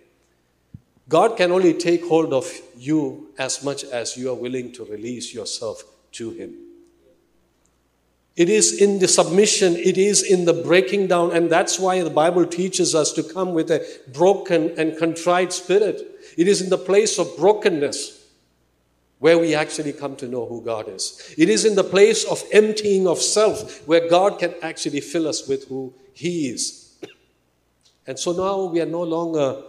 God 1.08 1.38
can 1.38 1.51
only 1.51 1.74
take 1.74 2.06
hold 2.06 2.34
of 2.34 2.51
you 2.75 3.30
as 3.38 3.63
much 3.63 3.84
as 3.86 4.18
you 4.18 4.32
are 4.32 4.36
willing 4.36 4.74
to 4.74 4.86
release 4.86 5.34
yourself 5.34 5.84
to 6.13 6.32
Him. 6.32 6.56
It 8.38 8.50
is 8.50 8.79
in 8.79 9.00
the 9.00 9.08
submission, 9.08 9.75
it 9.75 9.98
is 9.98 10.22
in 10.22 10.46
the 10.46 10.53
breaking 10.53 11.08
down, 11.08 11.32
and 11.32 11.50
that's 11.50 11.79
why 11.79 12.03
the 12.03 12.12
Bible 12.12 12.46
teaches 12.46 12.94
us 12.94 13.12
to 13.13 13.24
come 13.24 13.56
with 13.56 13.72
a 13.72 13.84
broken 14.13 14.77
and 14.77 14.96
contrite 14.96 15.51
spirit. 15.51 16.03
It 16.38 16.48
is 16.48 16.62
in 16.62 16.70
the 16.70 16.77
place 16.77 17.17
of 17.17 17.36
brokenness 17.36 18.25
where 19.17 19.39
we 19.39 19.56
actually 19.56 19.91
come 19.91 20.15
to 20.17 20.27
know 20.27 20.46
who 20.46 20.62
God 20.62 20.88
is. 20.88 21.34
It 21.36 21.50
is 21.50 21.65
in 21.65 21.74
the 21.74 21.84
place 21.84 22.25
of 22.25 22.44
emptying 22.53 23.08
of 23.08 23.20
self 23.20 23.86
where 23.88 24.08
God 24.08 24.38
can 24.38 24.53
actually 24.62 25.01
fill 25.01 25.27
us 25.27 25.48
with 25.48 25.67
who 25.67 25.91
He 26.13 26.50
is. 26.50 27.00
And 28.06 28.20
so 28.20 28.34
now 28.34 28.72
we 28.72 28.79
are 28.82 28.86
no 28.86 29.01
longer 29.01 29.63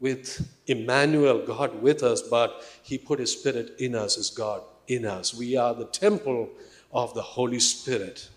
with 0.00 0.44
Emmanuel, 0.66 1.46
God 1.46 1.80
with 1.80 2.02
us, 2.02 2.20
but 2.20 2.64
He 2.82 2.98
put 2.98 3.20
His 3.20 3.32
Spirit 3.32 3.76
in 3.78 3.94
us, 3.94 4.18
as 4.18 4.30
God 4.30 4.62
in 4.88 5.06
us. 5.06 5.32
We 5.32 5.56
are 5.56 5.72
the 5.72 5.86
temple 5.86 6.50
of 6.92 7.14
the 7.14 7.22
Holy 7.22 7.60
Spirit. 7.60 8.28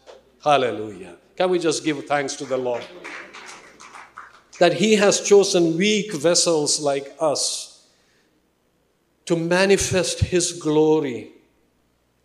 Hallelujah. 0.44 1.16
Can 1.36 1.50
we 1.50 1.60
just 1.60 1.84
give 1.84 2.06
thanks 2.06 2.36
to 2.36 2.46
the 2.46 2.58
Lord? 2.58 2.84
That 4.60 4.74
He 4.74 4.96
has 4.96 5.22
chosen 5.22 5.78
weak 5.78 6.14
vessels 6.14 6.80
like 6.80 7.14
us 7.20 7.88
to 9.26 9.36
manifest 9.36 10.20
His 10.22 10.54
glory 10.54 11.32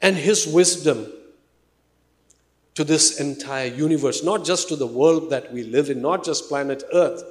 and 0.01 0.17
His 0.17 0.47
wisdom 0.47 1.13
to 2.75 2.85
this 2.85 3.21
entire 3.21 3.67
universe, 3.67 4.23
not 4.23 4.45
just 4.45 4.69
to 4.69 4.77
the 4.77 4.87
world 4.87 5.31
that 5.31 5.53
we 5.53 5.65
live 5.65 5.91
in, 5.91 6.01
not 6.01 6.25
just 6.25 6.49
planet 6.49 6.85
Earth. 6.93 7.25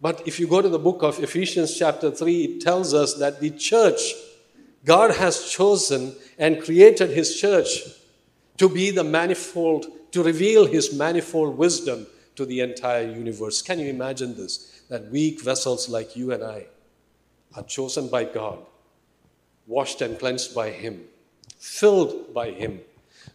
But 0.00 0.26
if 0.28 0.38
you 0.38 0.46
go 0.46 0.62
to 0.62 0.68
the 0.68 0.78
book 0.78 1.02
of 1.02 1.20
Ephesians, 1.20 1.76
chapter 1.76 2.12
3, 2.12 2.44
it 2.44 2.60
tells 2.60 2.94
us 2.94 3.14
that 3.14 3.40
the 3.40 3.50
church, 3.50 4.14
God 4.84 5.16
has 5.16 5.50
chosen 5.50 6.14
and 6.38 6.62
created 6.62 7.10
His 7.10 7.40
church 7.40 7.80
to 8.58 8.68
be 8.68 8.90
the 8.90 9.04
manifold, 9.04 9.86
to 10.12 10.22
reveal 10.22 10.66
His 10.66 10.92
manifold 10.92 11.56
wisdom 11.56 12.06
to 12.36 12.44
the 12.44 12.60
entire 12.60 13.06
universe. 13.06 13.62
Can 13.62 13.78
you 13.78 13.88
imagine 13.88 14.36
this? 14.36 14.82
That 14.88 15.10
weak 15.10 15.42
vessels 15.42 15.88
like 15.88 16.16
you 16.16 16.32
and 16.32 16.44
I 16.44 16.66
are 17.56 17.62
chosen 17.62 18.08
by 18.08 18.24
God, 18.24 18.58
washed 19.66 20.02
and 20.02 20.18
cleansed 20.18 20.54
by 20.54 20.70
Him, 20.70 21.04
filled 21.58 22.32
by 22.32 22.50
Him 22.50 22.80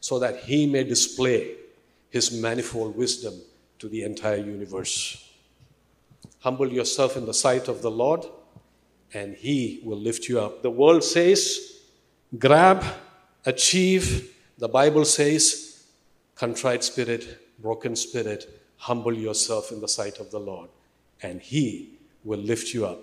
so 0.03 0.19
that 0.19 0.43
he 0.43 0.67
may 0.67 0.83
display 0.83 1.55
his 2.09 2.29
manifold 2.31 2.97
wisdom 2.97 3.33
to 3.79 3.87
the 3.87 4.03
entire 4.03 4.35
universe. 4.35 5.29
Humble 6.39 6.73
yourself 6.73 7.15
in 7.15 7.25
the 7.25 7.33
sight 7.33 7.69
of 7.69 7.81
the 7.81 7.89
Lord, 7.89 8.25
and 9.13 9.33
he 9.33 9.79
will 9.81 9.97
lift 9.97 10.27
you 10.27 10.41
up. 10.41 10.61
The 10.61 10.69
world 10.69 11.05
says, 11.05 11.79
grab, 12.37 12.83
achieve. 13.45 14.32
The 14.63 14.69
Bible 14.69 15.03
says, 15.03 15.83
contrite 16.35 16.85
spirit, 16.85 17.37
broken 17.59 17.97
spirit, 17.97 18.63
humble 18.77 19.13
yourself 19.13 19.73
in 19.73 19.81
the 19.81 19.89
sight 19.89 20.19
of 20.19 20.31
the 20.31 20.39
Lord, 20.39 20.69
and 21.21 21.41
he 21.41 21.89
will 22.23 22.39
lift 22.39 22.73
you 22.73 22.85
up. 22.85 23.01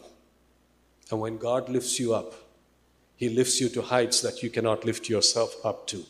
And 1.11 1.21
when 1.21 1.37
God 1.37 1.69
lifts 1.69 2.01
you 2.01 2.15
up, 2.15 2.33
he 3.15 3.29
lifts 3.29 3.61
you 3.61 3.69
to 3.75 3.83
heights 3.83 4.23
that 4.23 4.43
you 4.43 4.49
cannot 4.49 4.87
lift 4.87 5.11
yourself 5.11 5.55
up 5.63 5.87
to. 5.89 6.03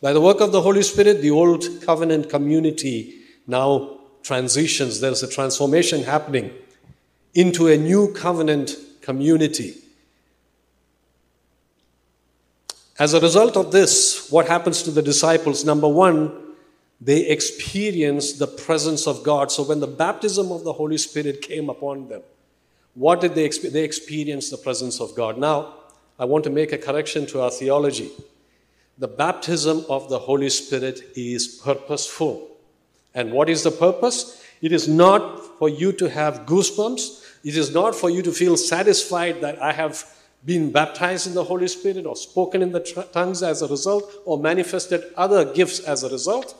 By 0.00 0.14
the 0.14 0.22
work 0.22 0.40
of 0.40 0.52
the 0.52 0.62
Holy 0.62 0.80
Spirit, 0.80 1.20
the 1.20 1.30
old 1.30 1.62
covenant 1.82 2.30
community 2.30 3.20
now 3.46 3.98
transitions. 4.22 5.00
There's 5.00 5.22
a 5.22 5.28
transformation 5.28 6.04
happening 6.04 6.50
into 7.34 7.68
a 7.68 7.76
new 7.76 8.10
covenant 8.14 8.74
community. 9.02 9.81
As 12.98 13.14
a 13.14 13.20
result 13.20 13.56
of 13.56 13.72
this, 13.72 14.30
what 14.30 14.48
happens 14.48 14.82
to 14.82 14.90
the 14.90 15.02
disciples? 15.02 15.64
Number 15.64 15.88
one, 15.88 16.54
they 17.00 17.26
experience 17.26 18.34
the 18.34 18.46
presence 18.46 19.06
of 19.06 19.24
God. 19.24 19.50
So 19.50 19.64
when 19.64 19.80
the 19.80 19.86
baptism 19.86 20.52
of 20.52 20.62
the 20.62 20.72
Holy 20.72 20.98
Spirit 20.98 21.42
came 21.42 21.68
upon 21.68 22.08
them, 22.08 22.22
what 22.94 23.20
did 23.20 23.34
they 23.34 23.44
experience? 23.44 23.74
They 23.74 23.84
experienced 23.84 24.50
the 24.50 24.58
presence 24.58 25.00
of 25.00 25.14
God. 25.14 25.38
Now, 25.38 25.74
I 26.18 26.26
want 26.26 26.44
to 26.44 26.50
make 26.50 26.72
a 26.72 26.78
correction 26.78 27.26
to 27.26 27.40
our 27.40 27.50
theology. 27.50 28.10
The 28.98 29.08
baptism 29.08 29.84
of 29.88 30.08
the 30.10 30.18
Holy 30.18 30.50
Spirit 30.50 31.00
is 31.16 31.60
purposeful. 31.64 32.48
And 33.14 33.32
what 33.32 33.48
is 33.48 33.62
the 33.62 33.70
purpose? 33.70 34.44
It 34.60 34.70
is 34.70 34.86
not 34.86 35.58
for 35.58 35.68
you 35.68 35.92
to 35.92 36.08
have 36.08 36.46
goosebumps. 36.46 37.24
It 37.42 37.56
is 37.56 37.72
not 37.72 37.94
for 37.94 38.10
you 38.10 38.22
to 38.22 38.30
feel 38.30 38.56
satisfied 38.56 39.40
that 39.40 39.60
I 39.60 39.72
have 39.72 40.04
been 40.44 40.72
baptized 40.72 41.26
in 41.26 41.34
the 41.34 41.44
Holy 41.44 41.68
Spirit 41.68 42.04
or 42.04 42.16
spoken 42.16 42.62
in 42.62 42.72
the 42.72 42.80
tongues 43.12 43.42
as 43.42 43.62
a 43.62 43.68
result 43.68 44.12
or 44.24 44.38
manifested 44.38 45.04
other 45.16 45.44
gifts 45.44 45.80
as 45.80 46.02
a 46.02 46.08
result. 46.08 46.56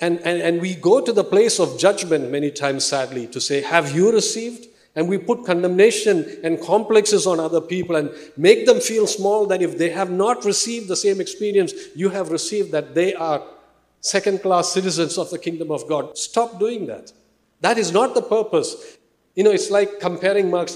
And, 0.00 0.18
and, 0.20 0.42
and 0.42 0.60
we 0.60 0.74
go 0.74 1.00
to 1.00 1.12
the 1.12 1.24
place 1.24 1.60
of 1.60 1.78
judgment 1.78 2.30
many 2.30 2.50
times, 2.50 2.84
sadly, 2.84 3.26
to 3.28 3.40
say, 3.40 3.62
Have 3.62 3.94
you 3.94 4.12
received? 4.12 4.66
And 4.94 5.08
we 5.08 5.16
put 5.16 5.46
condemnation 5.46 6.40
and 6.44 6.60
complexes 6.60 7.26
on 7.26 7.40
other 7.40 7.62
people 7.62 7.96
and 7.96 8.10
make 8.36 8.66
them 8.66 8.78
feel 8.78 9.06
small 9.06 9.46
that 9.46 9.62
if 9.62 9.78
they 9.78 9.88
have 9.88 10.10
not 10.10 10.44
received 10.44 10.88
the 10.88 10.96
same 10.96 11.20
experience 11.20 11.72
you 11.94 12.10
have 12.10 12.30
received, 12.30 12.72
that 12.72 12.94
they 12.94 13.14
are 13.14 13.42
second 14.00 14.42
class 14.42 14.72
citizens 14.72 15.16
of 15.16 15.30
the 15.30 15.38
kingdom 15.38 15.70
of 15.70 15.88
God. 15.88 16.18
Stop 16.18 16.58
doing 16.58 16.86
that. 16.86 17.12
That 17.60 17.78
is 17.78 17.92
not 17.92 18.14
the 18.14 18.22
purpose. 18.22 18.98
You 19.34 19.44
know, 19.44 19.50
it's 19.50 19.70
like 19.70 20.00
comparing 20.00 20.50
marks. 20.50 20.74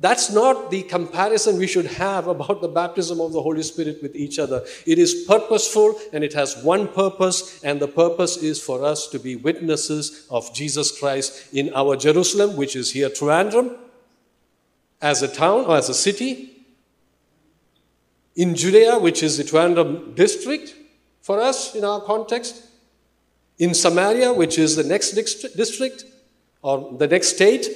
That's 0.00 0.30
not 0.32 0.70
the 0.70 0.82
comparison 0.82 1.58
we 1.58 1.66
should 1.66 1.86
have 1.86 2.26
about 2.26 2.62
the 2.62 2.68
baptism 2.68 3.20
of 3.20 3.32
the 3.32 3.42
Holy 3.42 3.62
Spirit 3.62 4.00
with 4.00 4.14
each 4.16 4.38
other. 4.38 4.64
It 4.86 4.98
is 4.98 5.24
purposeful 5.26 5.98
and 6.12 6.24
it 6.24 6.32
has 6.32 6.56
one 6.62 6.88
purpose, 6.88 7.62
and 7.62 7.80
the 7.80 7.88
purpose 7.88 8.36
is 8.38 8.62
for 8.62 8.84
us 8.84 9.08
to 9.08 9.18
be 9.18 9.36
witnesses 9.36 10.26
of 10.30 10.54
Jesus 10.54 10.98
Christ 10.98 11.52
in 11.52 11.74
our 11.74 11.96
Jerusalem, 11.96 12.56
which 12.56 12.76
is 12.76 12.92
here, 12.92 13.10
Trivandrum, 13.10 13.76
as 15.02 15.22
a 15.22 15.28
town 15.28 15.64
or 15.66 15.76
as 15.76 15.88
a 15.88 15.94
city, 15.94 16.64
in 18.36 18.54
Judea, 18.54 18.98
which 18.98 19.22
is 19.22 19.36
the 19.36 19.44
Trivandrum 19.44 20.14
district 20.14 20.74
for 21.20 21.40
us 21.40 21.74
in 21.74 21.84
our 21.84 22.00
context, 22.00 22.64
in 23.60 23.74
Samaria, 23.74 24.32
which 24.32 24.58
is 24.58 24.74
the 24.74 24.82
next 24.82 25.12
district 25.12 26.04
or 26.62 26.96
the 26.98 27.06
next 27.06 27.36
state, 27.36 27.68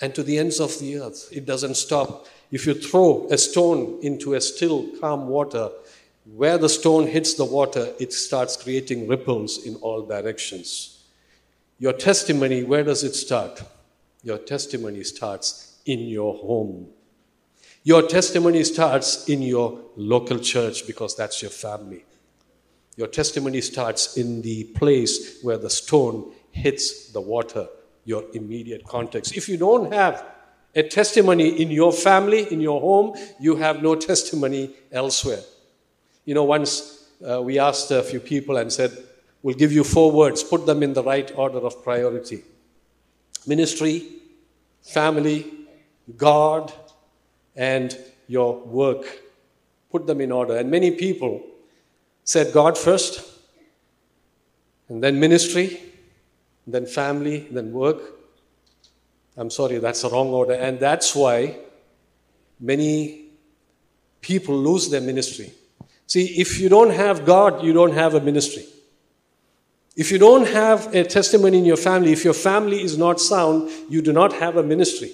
and 0.00 0.12
to 0.14 0.22
the 0.24 0.36
ends 0.36 0.60
of 0.60 0.76
the 0.80 0.98
earth. 0.98 1.28
It 1.32 1.46
doesn't 1.46 1.76
stop. 1.76 2.26
If 2.50 2.66
you 2.66 2.74
throw 2.74 3.28
a 3.30 3.38
stone 3.38 4.00
into 4.02 4.34
a 4.34 4.40
still, 4.40 4.88
calm 5.00 5.28
water, 5.28 5.70
where 6.24 6.58
the 6.58 6.68
stone 6.68 7.06
hits 7.06 7.34
the 7.34 7.44
water, 7.44 7.92
it 8.00 8.12
starts 8.12 8.56
creating 8.56 9.06
ripples 9.06 9.64
in 9.64 9.76
all 9.76 10.02
directions. 10.02 11.04
Your 11.78 11.92
testimony, 11.92 12.64
where 12.64 12.82
does 12.82 13.04
it 13.04 13.14
start? 13.14 13.62
Your 14.24 14.38
testimony 14.38 15.04
starts 15.04 15.78
in 15.86 16.00
your 16.00 16.34
home. 16.34 16.88
Your 17.84 18.02
testimony 18.02 18.64
starts 18.64 19.28
in 19.28 19.42
your 19.42 19.78
local 19.96 20.38
church 20.38 20.86
because 20.86 21.14
that's 21.14 21.42
your 21.42 21.50
family. 21.50 22.04
Your 22.96 23.08
testimony 23.08 23.60
starts 23.60 24.16
in 24.16 24.42
the 24.42 24.64
place 24.64 25.42
where 25.42 25.58
the 25.58 25.70
stone 25.70 26.32
hits 26.52 27.10
the 27.10 27.20
water 27.20 27.68
your 28.04 28.24
immediate 28.34 28.84
context. 28.84 29.36
If 29.36 29.48
you 29.48 29.56
don't 29.56 29.92
have 29.92 30.24
a 30.74 30.82
testimony 30.82 31.60
in 31.60 31.70
your 31.70 31.92
family, 31.92 32.52
in 32.52 32.60
your 32.60 32.80
home, 32.80 33.16
you 33.40 33.56
have 33.56 33.82
no 33.82 33.94
testimony 33.94 34.70
elsewhere. 34.92 35.40
You 36.24 36.34
know, 36.34 36.44
once 36.44 37.08
uh, 37.26 37.40
we 37.42 37.58
asked 37.58 37.90
a 37.90 38.02
few 38.02 38.20
people 38.20 38.56
and 38.56 38.72
said, 38.72 38.96
We'll 39.42 39.56
give 39.56 39.72
you 39.72 39.84
four 39.84 40.10
words, 40.10 40.42
put 40.42 40.64
them 40.64 40.82
in 40.82 40.94
the 40.94 41.02
right 41.02 41.30
order 41.36 41.58
of 41.58 41.84
priority 41.84 42.42
ministry, 43.46 44.06
family, 44.82 45.46
God, 46.16 46.72
and 47.54 47.96
your 48.26 48.58
work. 48.58 49.04
Put 49.90 50.06
them 50.06 50.22
in 50.22 50.32
order. 50.32 50.56
And 50.56 50.70
many 50.70 50.92
people 50.92 51.42
said 52.24 52.52
God 52.52 52.76
first, 52.76 53.22
and 54.88 55.02
then 55.02 55.20
ministry, 55.20 55.80
then 56.66 56.86
family, 56.86 57.46
then 57.50 57.72
work. 57.72 58.00
I'm 59.36 59.50
sorry, 59.50 59.78
that's 59.78 60.02
the 60.02 60.10
wrong 60.10 60.28
order. 60.28 60.54
And 60.54 60.78
that's 60.80 61.14
why 61.14 61.58
many 62.60 63.26
people 64.20 64.56
lose 64.56 64.90
their 64.90 65.00
ministry. 65.00 65.52
See, 66.06 66.40
if 66.40 66.60
you 66.60 66.68
don't 66.68 66.90
have 66.90 67.24
God, 67.24 67.62
you 67.62 67.72
don't 67.72 67.94
have 67.94 68.14
a 68.14 68.20
ministry. 68.20 68.64
If 69.96 70.10
you 70.10 70.18
don't 70.18 70.46
have 70.48 70.94
a 70.94 71.04
testimony 71.04 71.58
in 71.58 71.64
your 71.64 71.76
family, 71.76 72.12
if 72.12 72.24
your 72.24 72.34
family 72.34 72.82
is 72.82 72.98
not 72.98 73.20
sound, 73.20 73.70
you 73.88 74.02
do 74.02 74.12
not 74.12 74.32
have 74.34 74.56
a 74.56 74.62
ministry. 74.62 75.12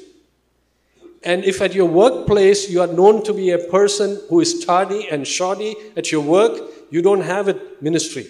And 1.23 1.45
if 1.45 1.61
at 1.61 1.75
your 1.75 1.87
workplace 1.88 2.71
you 2.71 2.81
are 2.81 2.87
known 2.87 3.23
to 3.25 3.35
be 3.35 3.50
a 3.50 3.59
person 3.59 4.21
who 4.29 4.40
is 4.40 4.64
tardy 4.64 5.07
and 5.11 5.26
shoddy 5.26 5.76
at 5.97 6.11
your 6.11 6.23
work, 6.23 6.80
you 6.91 7.03
don't 7.03 7.23
have 7.23 7.49
a 7.49 7.61
ministry. 7.81 8.27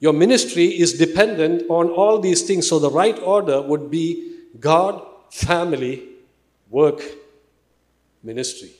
Your 0.00 0.12
ministry 0.12 0.66
is 0.66 0.94
dependent 0.94 1.64
on 1.68 1.88
all 1.90 2.18
these 2.18 2.42
things. 2.42 2.68
So 2.68 2.78
the 2.78 2.90
right 2.90 3.18
order 3.20 3.62
would 3.62 3.90
be 3.90 4.36
God, 4.58 5.04
family, 5.30 6.08
work, 6.70 7.02
ministry. 8.22 8.70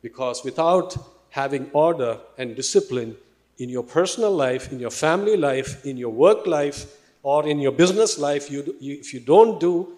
Because 0.00 0.42
without 0.42 0.96
having 1.30 1.70
order 1.72 2.18
and 2.36 2.56
discipline 2.56 3.16
in 3.58 3.68
your 3.68 3.84
personal 3.84 4.32
life, 4.32 4.72
in 4.72 4.80
your 4.80 4.90
family 4.90 5.36
life, 5.36 5.86
in 5.86 5.96
your 5.96 6.10
work 6.10 6.46
life, 6.46 6.98
or 7.22 7.46
in 7.46 7.60
your 7.60 7.72
business 7.72 8.18
life, 8.18 8.50
you, 8.50 8.76
you, 8.80 8.94
if 8.94 9.14
you 9.14 9.20
don't 9.20 9.60
do 9.60 9.96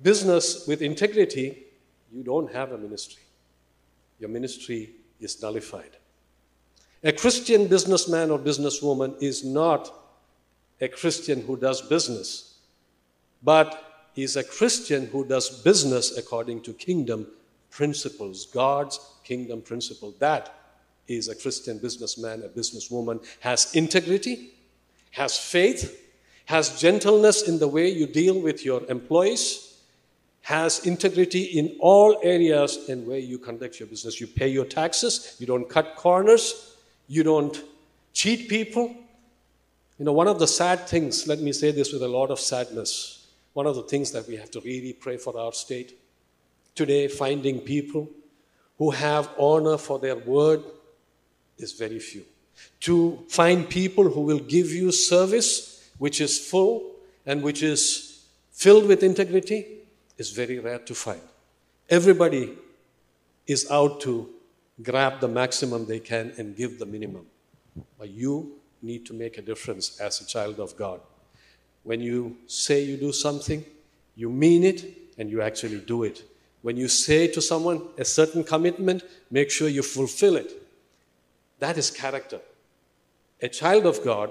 business 0.00 0.66
with 0.66 0.80
integrity, 0.80 1.64
you 2.10 2.22
don't 2.22 2.52
have 2.52 2.72
a 2.72 2.78
ministry. 2.78 3.22
Your 4.18 4.30
ministry 4.30 4.90
is 5.20 5.40
nullified. 5.42 5.99
A 7.02 7.12
Christian 7.12 7.66
businessman 7.66 8.30
or 8.30 8.38
businesswoman 8.38 9.22
is 9.22 9.42
not 9.42 9.90
a 10.82 10.88
Christian 10.88 11.40
who 11.42 11.56
does 11.56 11.80
business, 11.80 12.58
but 13.42 14.10
he's 14.12 14.36
a 14.36 14.44
Christian 14.44 15.06
who 15.06 15.24
does 15.24 15.62
business 15.62 16.18
according 16.18 16.60
to 16.62 16.74
kingdom 16.74 17.26
principles, 17.70 18.46
God's 18.46 19.00
kingdom 19.24 19.62
principle. 19.62 20.14
That 20.18 20.54
is 21.08 21.28
a 21.28 21.34
Christian 21.34 21.78
businessman, 21.78 22.42
a 22.42 22.48
businesswoman, 22.48 23.24
has 23.40 23.74
integrity, 23.74 24.50
has 25.12 25.38
faith, 25.38 26.06
has 26.44 26.78
gentleness 26.78 27.48
in 27.48 27.58
the 27.58 27.68
way 27.68 27.88
you 27.88 28.06
deal 28.06 28.38
with 28.38 28.62
your 28.62 28.84
employees, 28.90 29.78
has 30.42 30.86
integrity 30.86 31.44
in 31.44 31.76
all 31.80 32.20
areas 32.22 32.88
in 32.88 33.06
where 33.06 33.18
you 33.18 33.38
conduct 33.38 33.80
your 33.80 33.88
business. 33.88 34.20
You 34.20 34.26
pay 34.26 34.48
your 34.48 34.64
taxes, 34.66 35.36
you 35.38 35.46
don't 35.46 35.68
cut 35.68 35.96
corners, 35.96 36.69
you 37.10 37.24
don't 37.24 37.60
cheat 38.12 38.48
people. 38.48 38.94
You 39.98 40.04
know, 40.04 40.12
one 40.12 40.28
of 40.28 40.38
the 40.38 40.46
sad 40.46 40.86
things, 40.86 41.26
let 41.26 41.40
me 41.40 41.52
say 41.52 41.72
this 41.72 41.92
with 41.92 42.04
a 42.04 42.08
lot 42.08 42.30
of 42.30 42.38
sadness, 42.38 43.26
one 43.52 43.66
of 43.66 43.74
the 43.74 43.82
things 43.82 44.12
that 44.12 44.28
we 44.28 44.36
have 44.36 44.50
to 44.52 44.60
really 44.60 44.92
pray 44.92 45.16
for 45.16 45.36
our 45.36 45.52
state 45.52 45.98
today, 46.76 47.08
finding 47.08 47.58
people 47.58 48.08
who 48.78 48.92
have 48.92 49.28
honor 49.36 49.76
for 49.76 49.98
their 49.98 50.14
word 50.14 50.62
is 51.58 51.72
very 51.72 51.98
few. 51.98 52.24
To 52.82 53.24
find 53.28 53.68
people 53.68 54.08
who 54.08 54.20
will 54.20 54.38
give 54.38 54.70
you 54.70 54.92
service 54.92 55.90
which 55.98 56.20
is 56.20 56.38
full 56.38 56.92
and 57.26 57.42
which 57.42 57.64
is 57.64 58.24
filled 58.52 58.86
with 58.86 59.02
integrity 59.02 59.66
is 60.16 60.30
very 60.30 60.60
rare 60.60 60.78
to 60.78 60.94
find. 60.94 61.20
Everybody 61.88 62.56
is 63.48 63.68
out 63.68 64.00
to 64.02 64.30
grab 64.82 65.20
the 65.20 65.28
maximum 65.28 65.86
they 65.86 66.00
can 66.00 66.32
and 66.38 66.56
give 66.56 66.78
the 66.78 66.86
minimum. 66.86 67.26
But 67.98 68.10
you 68.10 68.60
need 68.82 69.06
to 69.06 69.14
make 69.14 69.38
a 69.38 69.42
difference 69.42 70.00
as 70.00 70.20
a 70.20 70.26
child 70.26 70.58
of 70.58 70.76
God. 70.76 71.00
When 71.82 72.00
you 72.00 72.36
say 72.46 72.82
you 72.82 72.96
do 72.96 73.12
something, 73.12 73.64
you 74.16 74.30
mean 74.30 74.64
it 74.64 74.84
and 75.18 75.30
you 75.30 75.42
actually 75.42 75.80
do 75.80 76.04
it. 76.04 76.22
When 76.62 76.76
you 76.76 76.88
say 76.88 77.26
to 77.28 77.40
someone 77.40 77.82
a 77.96 78.04
certain 78.04 78.44
commitment, 78.44 79.02
make 79.30 79.50
sure 79.50 79.68
you 79.68 79.82
fulfill 79.82 80.36
it. 80.36 80.52
That 81.58 81.78
is 81.78 81.90
character. 81.90 82.40
A 83.42 83.48
child 83.48 83.86
of 83.86 84.04
God 84.04 84.30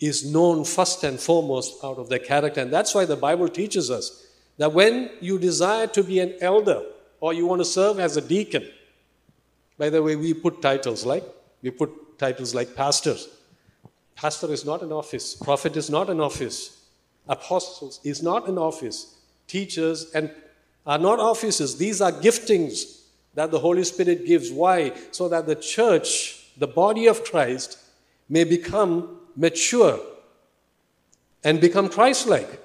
is 0.00 0.30
known 0.30 0.64
first 0.64 1.04
and 1.04 1.18
foremost 1.20 1.84
out 1.84 1.98
of 1.98 2.08
their 2.08 2.18
character. 2.18 2.60
And 2.60 2.72
that's 2.72 2.94
why 2.94 3.04
the 3.04 3.16
Bible 3.16 3.48
teaches 3.48 3.90
us 3.90 4.26
that 4.58 4.72
when 4.72 5.10
you 5.20 5.38
desire 5.38 5.86
to 5.88 6.02
be 6.02 6.18
an 6.20 6.34
elder 6.40 6.82
or 7.20 7.32
you 7.32 7.46
want 7.46 7.60
to 7.60 7.64
serve 7.64 8.00
as 8.00 8.16
a 8.16 8.20
deacon, 8.20 8.68
by 9.78 9.90
the 9.90 10.02
way, 10.02 10.16
we 10.16 10.34
put 10.34 10.62
titles 10.62 11.04
like, 11.04 11.24
we 11.62 11.70
put 11.70 12.18
titles 12.18 12.54
like 12.54 12.74
pastors. 12.74 13.28
Pastor 14.14 14.52
is 14.52 14.64
not 14.64 14.82
an 14.82 14.92
office, 14.92 15.34
prophet 15.34 15.76
is 15.76 15.90
not 15.90 16.08
an 16.08 16.20
office, 16.20 16.86
apostles 17.28 18.00
is 18.04 18.22
not 18.22 18.48
an 18.48 18.58
office, 18.58 19.16
teachers 19.46 20.12
and 20.12 20.30
are 20.86 20.98
not 20.98 21.18
offices, 21.18 21.78
these 21.78 22.00
are 22.00 22.12
giftings 22.12 23.04
that 23.34 23.50
the 23.50 23.58
Holy 23.58 23.84
Spirit 23.84 24.26
gives. 24.26 24.50
Why? 24.50 24.92
So 25.10 25.28
that 25.28 25.46
the 25.46 25.56
church, 25.56 26.52
the 26.56 26.66
body 26.66 27.06
of 27.06 27.24
Christ, 27.24 27.78
may 28.28 28.44
become 28.44 29.18
mature 29.36 29.98
and 31.42 31.60
become 31.60 31.88
Christ 31.88 32.26
like. 32.26 32.60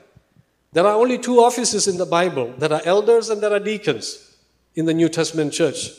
There 0.72 0.86
are 0.86 0.96
only 0.96 1.18
two 1.18 1.39
offices 1.39 1.88
in 1.88 1.98
the 1.98 2.06
Bible 2.06 2.54
there 2.58 2.72
are 2.72 2.82
elders 2.86 3.30
and 3.30 3.42
there 3.42 3.51
are 3.51 3.60
deacons 3.60 4.36
in 4.75 4.86
the 4.86 4.94
New 4.94 5.10
Testament 5.10 5.54
church. 5.54 5.89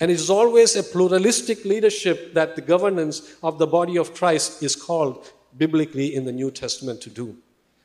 And 0.00 0.10
it 0.10 0.14
is 0.14 0.30
always 0.30 0.76
a 0.76 0.82
pluralistic 0.82 1.64
leadership 1.66 2.32
that 2.32 2.56
the 2.56 2.62
governance 2.62 3.36
of 3.42 3.58
the 3.58 3.66
body 3.66 3.98
of 3.98 4.14
Christ 4.14 4.62
is 4.62 4.74
called 4.74 5.30
biblically 5.56 6.14
in 6.14 6.24
the 6.24 6.32
New 6.32 6.50
Testament 6.50 7.02
to 7.02 7.10
do. 7.10 7.36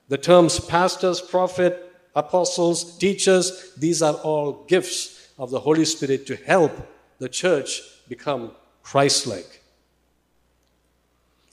The 0.07 0.17
terms 0.17 0.59
pastors, 0.59 1.19
prophet, 1.19 1.91
apostles, 2.15 2.97
teachers, 2.97 3.73
these 3.75 4.01
are 4.01 4.13
all 4.13 4.63
gifts 4.67 5.33
of 5.37 5.51
the 5.51 5.59
Holy 5.59 5.83
Spirit 5.83 6.25
to 6.27 6.37
help 6.37 6.71
the 7.19 7.27
church 7.27 7.81
become 8.07 8.51
Christ 8.81 9.27
like. 9.27 9.61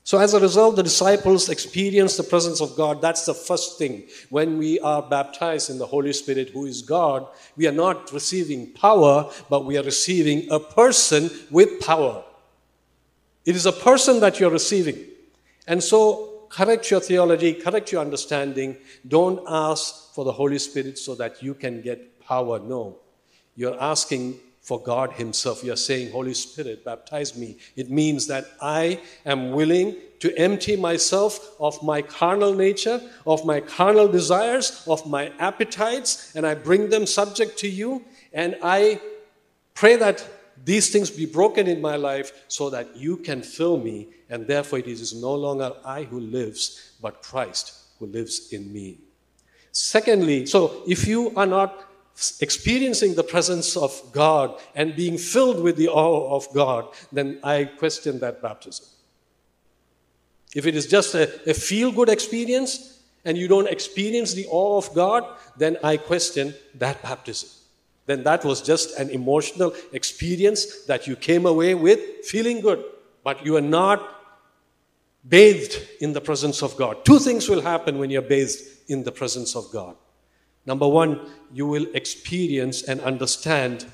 So, 0.05 0.19
as 0.19 0.35
a 0.35 0.41
result, 0.41 0.75
the 0.75 0.83
disciples 0.83 1.49
experience 1.49 2.17
the 2.17 2.25
presence 2.25 2.61
of 2.61 2.77
God. 2.77 3.01
That's 3.01 3.25
the 3.25 3.35
first 3.35 3.79
thing. 3.79 4.09
When 4.31 4.59
we 4.59 4.81
are 4.81 5.01
baptized 5.01 5.71
in 5.71 5.79
the 5.79 5.87
Holy 5.87 6.13
Spirit, 6.13 6.51
who 6.51 6.67
is 6.67 6.83
God, 6.83 7.27
we 7.57 7.69
are 7.69 7.73
not 7.73 8.13
receiving 8.13 8.73
power, 8.73 9.31
but 9.49 9.65
we 9.65 9.79
are 9.79 9.85
receiving 9.85 10.51
a 10.51 10.59
person 10.59 11.31
with 11.53 11.81
power. 11.81 12.25
It 13.45 13.55
is 13.55 13.65
a 13.65 13.73
person 13.73 14.19
that 14.21 14.41
you're 14.41 14.51
receiving. 14.51 14.99
And 15.69 15.81
so, 15.81 16.47
correct 16.49 16.91
your 16.91 17.01
theology, 17.01 17.55
correct 17.55 17.93
your 17.93 18.01
understanding. 18.01 18.79
Don't 19.07 19.41
ask 19.47 20.13
for 20.15 20.25
the 20.25 20.33
Holy 20.33 20.59
Spirit 20.59 20.99
so 20.99 21.15
that 21.15 21.45
you 21.45 21.55
can 21.55 21.81
get 21.81 22.21
power. 22.21 22.59
No. 22.59 22.99
You're 23.55 23.81
asking 23.81 24.41
for 24.63 24.81
God 24.81 25.13
Himself. 25.13 25.63
You're 25.63 25.77
saying, 25.77 26.13
Holy 26.13 26.35
Spirit, 26.35 26.85
baptize 26.85 27.37
me. 27.37 27.59
It 27.77 27.91
means 27.91 28.29
that 28.29 28.47
I 28.61 29.01
am 29.27 29.51
willing 29.51 29.97
to 30.21 30.33
empty 30.39 30.77
myself 30.77 31.57
of 31.59 31.83
my 31.83 32.01
carnal 32.01 32.55
nature, 32.55 33.01
of 33.27 33.45
my 33.45 33.61
carnal 33.61 34.07
desires, 34.07 34.85
of 34.87 35.05
my 35.05 35.33
appetites, 35.41 36.35
and 36.37 36.47
I 36.47 36.55
bring 36.55 36.91
them 36.91 37.07
subject 37.07 37.59
to 37.59 37.69
you. 37.69 38.05
And 38.33 38.57
I 38.63 39.01
pray 39.75 39.97
that 39.97 40.25
these 40.65 40.91
things 40.91 41.11
be 41.11 41.27
broken 41.27 41.67
in 41.67 41.81
my 41.81 41.97
life 41.97 42.45
so 42.47 42.71
that 42.71 42.97
you 42.97 43.17
can 43.17 43.43
fill 43.43 43.79
me. 43.79 44.09
And 44.31 44.47
therefore, 44.47 44.79
it 44.79 44.87
is 44.87 45.13
no 45.13 45.35
longer 45.35 45.73
I 45.85 46.05
who 46.05 46.21
lives, 46.21 46.93
but 47.03 47.21
Christ 47.21 47.75
who 47.99 48.07
lives 48.07 48.53
in 48.53 48.73
me. 48.73 48.99
Secondly, 49.73 50.47
so 50.47 50.83
if 50.87 51.09
you 51.09 51.33
are 51.35 51.47
not 51.47 51.92
experiencing 52.41 53.15
the 53.15 53.25
presence 53.25 53.77
of 53.77 54.01
God 54.13 54.59
and 54.75 54.95
being 54.95 55.19
filled 55.19 55.61
with 55.61 55.77
the 55.77 55.89
awe 55.89 56.35
of 56.35 56.47
God, 56.55 56.87
then 57.11 57.39
I 57.43 57.65
question 57.65 58.19
that 58.21 58.43
baptism. 58.43 58.87
If 60.55 60.67
it 60.67 60.77
is 60.77 60.87
just 60.87 61.15
a, 61.15 61.51
a 61.51 61.55
feel 61.55 61.91
good 61.91 62.09
experience 62.09 63.01
and 63.25 63.39
you 63.39 63.49
don't 63.49 63.69
experience 63.69 64.35
the 64.35 64.47
awe 64.51 64.77
of 64.77 64.93
God, 64.95 65.25
then 65.57 65.79
I 65.83 65.97
question 65.97 66.55
that 66.75 67.03
baptism. 67.03 67.49
Then 68.07 68.25
that 68.25 68.45
was 68.45 68.61
just 68.61 68.99
an 68.99 69.11
emotional 69.11 69.73
experience 69.93 70.85
that 70.87 71.07
you 71.07 71.17
came 71.17 71.47
away 71.47 71.75
with 71.75 72.01
feeling 72.25 72.61
good, 72.61 72.85
but 73.23 73.45
you 73.47 73.57
are 73.57 73.61
not 73.61 74.19
bathed 75.27 75.81
in 76.01 76.13
the 76.13 76.21
presence 76.21 76.63
of 76.63 76.77
God. 76.77 77.05
Two 77.05 77.19
things 77.19 77.49
will 77.49 77.63
happen 77.63 77.99
when 77.99 78.11
you're 78.11 78.23
bathed 78.23 78.61
in 78.89 79.05
the 79.05 79.13
presence 79.13 79.55
of 79.55 79.71
God. 79.73 79.97
Number 80.67 80.87
one, 80.87 81.21
you 81.53 81.67
will 81.67 81.87
experience 81.95 82.83
and 82.83 83.01
understand 83.01 83.87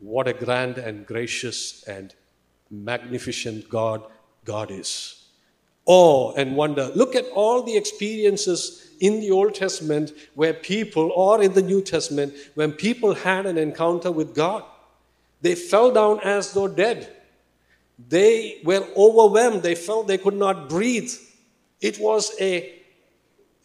what 0.00 0.28
a 0.28 0.32
grand 0.32 0.78
and 0.78 1.06
gracious 1.06 1.84
and 1.84 2.14
magnificent 2.70 3.68
God 3.68 4.02
God 4.44 4.70
is. 4.70 5.26
Awe 5.86 6.32
and 6.34 6.56
wonder. 6.56 6.90
Look 6.94 7.14
at 7.14 7.26
all 7.34 7.62
the 7.62 7.76
experiences 7.76 8.90
in 9.00 9.20
the 9.20 9.30
Old 9.30 9.54
Testament 9.54 10.12
where 10.34 10.54
people, 10.54 11.12
or 11.14 11.42
in 11.42 11.52
the 11.52 11.62
New 11.62 11.82
Testament, 11.82 12.34
when 12.54 12.72
people 12.72 13.14
had 13.14 13.46
an 13.46 13.58
encounter 13.58 14.10
with 14.10 14.34
God. 14.34 14.64
They 15.42 15.54
fell 15.54 15.92
down 15.92 16.20
as 16.20 16.52
though 16.52 16.68
dead. 16.68 17.12
They 18.08 18.60
were 18.64 18.86
overwhelmed. 18.96 19.62
They 19.62 19.74
felt 19.74 20.06
they 20.06 20.18
could 20.18 20.34
not 20.34 20.68
breathe. 20.68 21.12
It 21.80 21.98
was 21.98 22.34
a 22.40 22.75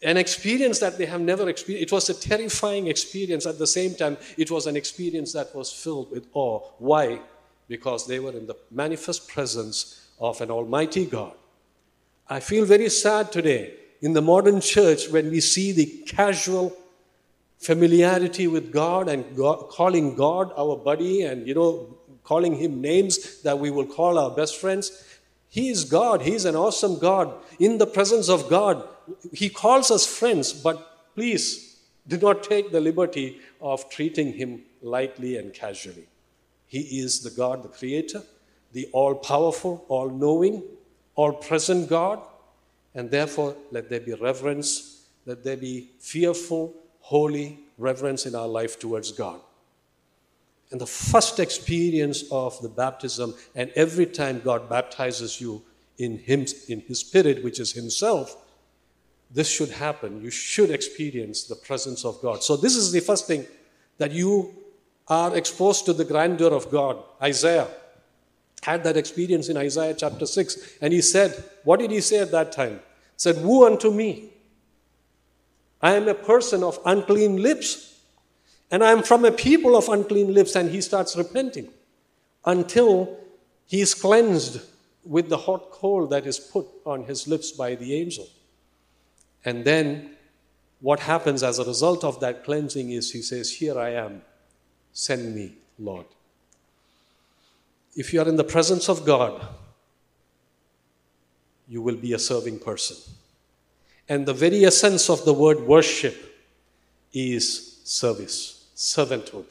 an 0.02 0.16
experience 0.16 0.80
that 0.80 0.98
they 0.98 1.06
have 1.06 1.20
never 1.20 1.48
experienced. 1.48 1.92
It 1.92 1.94
was 1.94 2.10
a 2.10 2.14
terrifying 2.14 2.88
experience. 2.88 3.46
At 3.46 3.58
the 3.58 3.66
same 3.66 3.94
time, 3.94 4.16
it 4.36 4.50
was 4.50 4.66
an 4.66 4.76
experience 4.76 5.32
that 5.32 5.54
was 5.54 5.72
filled 5.72 6.10
with 6.10 6.26
awe. 6.32 6.60
Why? 6.78 7.20
Because 7.68 8.06
they 8.06 8.18
were 8.18 8.32
in 8.32 8.46
the 8.46 8.56
manifest 8.70 9.28
presence 9.28 10.08
of 10.20 10.40
an 10.40 10.50
Almighty 10.50 11.06
God. 11.06 11.34
I 12.28 12.40
feel 12.40 12.64
very 12.64 12.88
sad 12.88 13.30
today 13.30 13.74
in 14.00 14.12
the 14.12 14.22
modern 14.22 14.60
church 14.60 15.08
when 15.08 15.30
we 15.30 15.40
see 15.40 15.72
the 15.72 15.86
casual 16.06 16.76
familiarity 17.58 18.48
with 18.48 18.72
God 18.72 19.08
and 19.08 19.36
God, 19.36 19.68
calling 19.68 20.16
God 20.16 20.52
our 20.56 20.76
buddy 20.76 21.22
and, 21.22 21.46
you 21.46 21.54
know, 21.54 21.96
calling 22.24 22.56
him 22.56 22.80
names 22.80 23.42
that 23.42 23.58
we 23.58 23.70
will 23.70 23.86
call 23.86 24.18
our 24.18 24.30
best 24.30 24.60
friends. 24.60 25.20
He 25.48 25.68
is 25.68 25.84
God. 25.84 26.22
He 26.22 26.34
is 26.34 26.44
an 26.44 26.56
awesome 26.56 26.98
God. 26.98 27.32
In 27.60 27.78
the 27.78 27.86
presence 27.86 28.28
of 28.28 28.48
God, 28.48 28.88
he 29.32 29.48
calls 29.48 29.90
us 29.90 30.06
friends, 30.06 30.52
but 30.52 31.14
please 31.14 31.80
do 32.06 32.18
not 32.18 32.42
take 32.42 32.72
the 32.72 32.80
liberty 32.80 33.40
of 33.60 33.88
treating 33.90 34.32
him 34.32 34.62
lightly 34.82 35.36
and 35.36 35.52
casually. 35.54 36.06
He 36.66 37.00
is 37.00 37.22
the 37.22 37.30
God, 37.30 37.62
the 37.62 37.68
Creator, 37.68 38.22
the 38.72 38.88
all 38.92 39.14
powerful, 39.14 39.84
all 39.88 40.10
knowing, 40.10 40.62
all 41.14 41.32
present 41.32 41.88
God, 41.88 42.20
and 42.94 43.10
therefore 43.10 43.56
let 43.70 43.88
there 43.88 44.00
be 44.00 44.14
reverence, 44.14 45.06
let 45.26 45.44
there 45.44 45.56
be 45.56 45.90
fearful, 46.00 46.74
holy 47.00 47.58
reverence 47.78 48.26
in 48.26 48.34
our 48.34 48.48
life 48.48 48.78
towards 48.78 49.12
God. 49.12 49.40
And 50.70 50.80
the 50.80 50.86
first 50.86 51.38
experience 51.38 52.24
of 52.32 52.60
the 52.62 52.68
baptism, 52.68 53.34
and 53.54 53.70
every 53.76 54.06
time 54.06 54.40
God 54.40 54.70
baptizes 54.70 55.40
you 55.40 55.62
in 55.98 56.18
Him, 56.18 56.46
in 56.68 56.80
His 56.80 57.00
Spirit, 57.00 57.44
which 57.44 57.60
is 57.60 57.72
Himself, 57.72 58.36
this 59.32 59.48
should 59.48 59.70
happen. 59.70 60.22
You 60.22 60.30
should 60.30 60.70
experience 60.70 61.44
the 61.44 61.56
presence 61.56 62.04
of 62.04 62.20
God. 62.20 62.42
So, 62.42 62.56
this 62.56 62.76
is 62.76 62.92
the 62.92 63.00
first 63.00 63.26
thing 63.26 63.46
that 63.98 64.12
you 64.12 64.54
are 65.08 65.36
exposed 65.36 65.86
to 65.86 65.92
the 65.92 66.04
grandeur 66.04 66.52
of 66.52 66.70
God. 66.70 67.02
Isaiah 67.20 67.68
had 68.62 68.84
that 68.84 68.96
experience 68.96 69.48
in 69.48 69.56
Isaiah 69.56 69.94
chapter 69.94 70.26
6. 70.26 70.78
And 70.80 70.92
he 70.92 71.02
said, 71.02 71.44
What 71.64 71.80
did 71.80 71.90
he 71.90 72.00
say 72.00 72.20
at 72.20 72.30
that 72.30 72.52
time? 72.52 72.74
He 72.74 73.18
said, 73.18 73.44
Woe 73.44 73.66
unto 73.66 73.90
me. 73.90 74.30
I 75.80 75.94
am 75.94 76.06
a 76.06 76.14
person 76.14 76.62
of 76.62 76.78
unclean 76.86 77.42
lips, 77.42 78.00
and 78.70 78.84
I 78.84 78.92
am 78.92 79.02
from 79.02 79.24
a 79.24 79.32
people 79.32 79.76
of 79.76 79.88
unclean 79.88 80.32
lips. 80.32 80.54
And 80.54 80.70
he 80.70 80.80
starts 80.80 81.16
repenting 81.16 81.68
until 82.44 83.18
he 83.66 83.80
is 83.80 83.94
cleansed 83.94 84.60
with 85.04 85.28
the 85.28 85.36
hot 85.36 85.70
coal 85.72 86.06
that 86.06 86.26
is 86.26 86.38
put 86.38 86.66
on 86.84 87.04
his 87.04 87.26
lips 87.26 87.50
by 87.50 87.74
the 87.74 87.94
angel. 87.94 88.28
And 89.44 89.64
then 89.64 90.10
what 90.80 91.00
happens 91.00 91.42
as 91.42 91.58
a 91.58 91.64
result 91.64 92.04
of 92.04 92.20
that 92.20 92.44
cleansing 92.44 92.90
is 92.90 93.12
he 93.12 93.22
says, 93.22 93.52
Here 93.52 93.78
I 93.78 93.90
am, 93.90 94.22
send 94.92 95.34
me, 95.34 95.54
Lord. 95.78 96.06
If 97.94 98.12
you 98.12 98.20
are 98.20 98.28
in 98.28 98.36
the 98.36 98.44
presence 98.44 98.88
of 98.88 99.04
God, 99.04 99.46
you 101.68 101.82
will 101.82 101.96
be 101.96 102.12
a 102.12 102.18
serving 102.18 102.58
person. 102.58 102.96
And 104.08 104.26
the 104.26 104.34
very 104.34 104.64
essence 104.64 105.08
of 105.08 105.24
the 105.24 105.32
word 105.32 105.60
worship 105.60 106.16
is 107.12 107.80
service, 107.84 108.66
servanthood. 108.76 109.44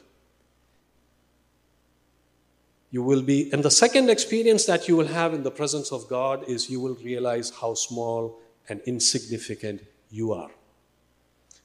You 2.90 3.02
will 3.02 3.22
be, 3.22 3.50
and 3.52 3.62
the 3.62 3.70
second 3.70 4.10
experience 4.10 4.66
that 4.66 4.86
you 4.86 4.96
will 4.96 5.06
have 5.06 5.32
in 5.32 5.42
the 5.42 5.50
presence 5.50 5.92
of 5.92 6.08
God 6.08 6.46
is 6.46 6.68
you 6.68 6.78
will 6.78 6.94
realize 6.96 7.50
how 7.50 7.72
small 7.72 8.38
and 8.72 8.80
insignificant 8.86 9.82
you 10.10 10.32
are. 10.32 10.50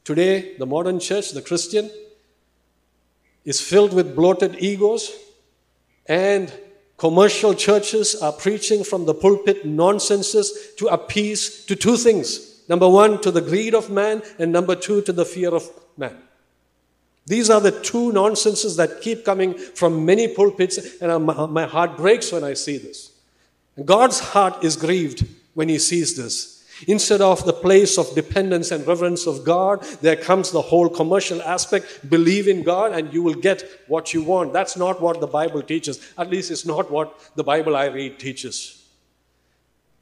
Today, 0.04 0.58
the 0.58 0.66
modern 0.66 1.00
church, 1.00 1.32
the 1.32 1.42
Christian, 1.42 1.90
is 3.46 3.62
filled 3.62 3.94
with 3.94 4.14
bloated 4.14 4.58
egos, 4.60 5.14
and 6.06 6.52
commercial 6.98 7.54
churches 7.54 8.22
are 8.22 8.34
preaching 8.34 8.84
from 8.84 9.06
the 9.06 9.14
pulpit 9.14 9.66
nonsenses 9.66 10.74
to 10.78 10.88
appease 10.88 11.64
to 11.66 11.78
two 11.78 11.96
things. 11.96 12.62
Number 12.68 12.90
one, 12.90 13.22
to 13.22 13.32
the 13.32 13.42
greed 13.42 13.74
of 13.74 13.90
man, 13.90 14.22
and 14.38 14.52
number 14.52 14.76
two, 14.76 15.02
to 15.04 15.14
the 15.14 15.24
fear 15.24 15.56
of 15.56 15.64
man. 15.96 16.18
These 17.26 17.50
are 17.50 17.62
the 17.62 17.72
two 17.72 18.12
nonsenses 18.12 18.76
that 18.76 19.00
keep 19.00 19.24
coming 19.24 19.54
from 19.54 20.06
many 20.06 20.28
pulpits, 20.28 20.78
and 21.02 21.26
my 21.26 21.66
heart 21.66 21.96
breaks 21.96 22.34
when 22.34 22.44
I 22.44 22.54
see 22.54 22.78
this. 22.78 23.12
God's 23.86 24.20
heart 24.20 24.62
is 24.66 24.76
grieved 24.76 25.26
when 25.54 25.70
He 25.70 25.80
sees 25.80 26.18
this. 26.18 26.57
Instead 26.88 27.22
of 27.22 27.44
the 27.46 27.54
place 27.54 27.98
of 27.98 28.14
dependence 28.14 28.72
and 28.72 28.86
reverence 28.86 29.26
of 29.26 29.44
God, 29.44 29.84
there 30.02 30.16
comes 30.16 30.52
the 30.52 30.62
whole 30.62 30.90
commercial 30.90 31.42
aspect. 31.42 32.10
Believe 32.10 32.48
in 32.48 32.64
God 32.64 32.92
and 32.92 33.12
you 33.14 33.24
will 33.24 33.34
get 33.34 33.64
what 33.88 34.14
you 34.14 34.22
want. 34.22 34.54
That's 34.54 34.78
not 34.78 35.02
what 35.02 35.20
the 35.20 35.28
Bible 35.28 35.62
teaches. 35.64 36.14
At 36.18 36.30
least 36.30 36.52
it's 36.52 36.66
not 36.66 36.92
what 36.92 37.20
the 37.36 37.44
Bible 37.44 37.76
I 37.76 37.86
read 37.86 38.20
teaches. 38.20 38.84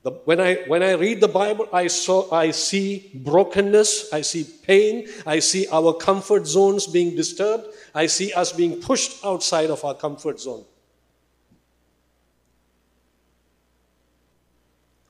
The, 0.04 0.12
when, 0.12 0.40
I, 0.40 0.56
when 0.68 0.84
I 0.84 0.92
read 0.92 1.20
the 1.20 1.28
Bible, 1.28 1.68
I, 1.74 1.88
saw, 1.88 2.32
I 2.32 2.52
see 2.52 3.10
brokenness, 3.16 4.14
I 4.14 4.22
see 4.22 4.44
pain, 4.44 5.08
I 5.26 5.40
see 5.40 5.68
our 5.72 5.94
comfort 5.94 6.46
zones 6.46 6.86
being 6.86 7.16
disturbed, 7.16 7.66
I 7.96 8.06
see 8.06 8.32
us 8.34 8.52
being 8.52 8.82
pushed 8.82 9.26
outside 9.26 9.72
of 9.72 9.84
our 9.84 9.96
comfort 9.96 10.40
zone. 10.40 10.64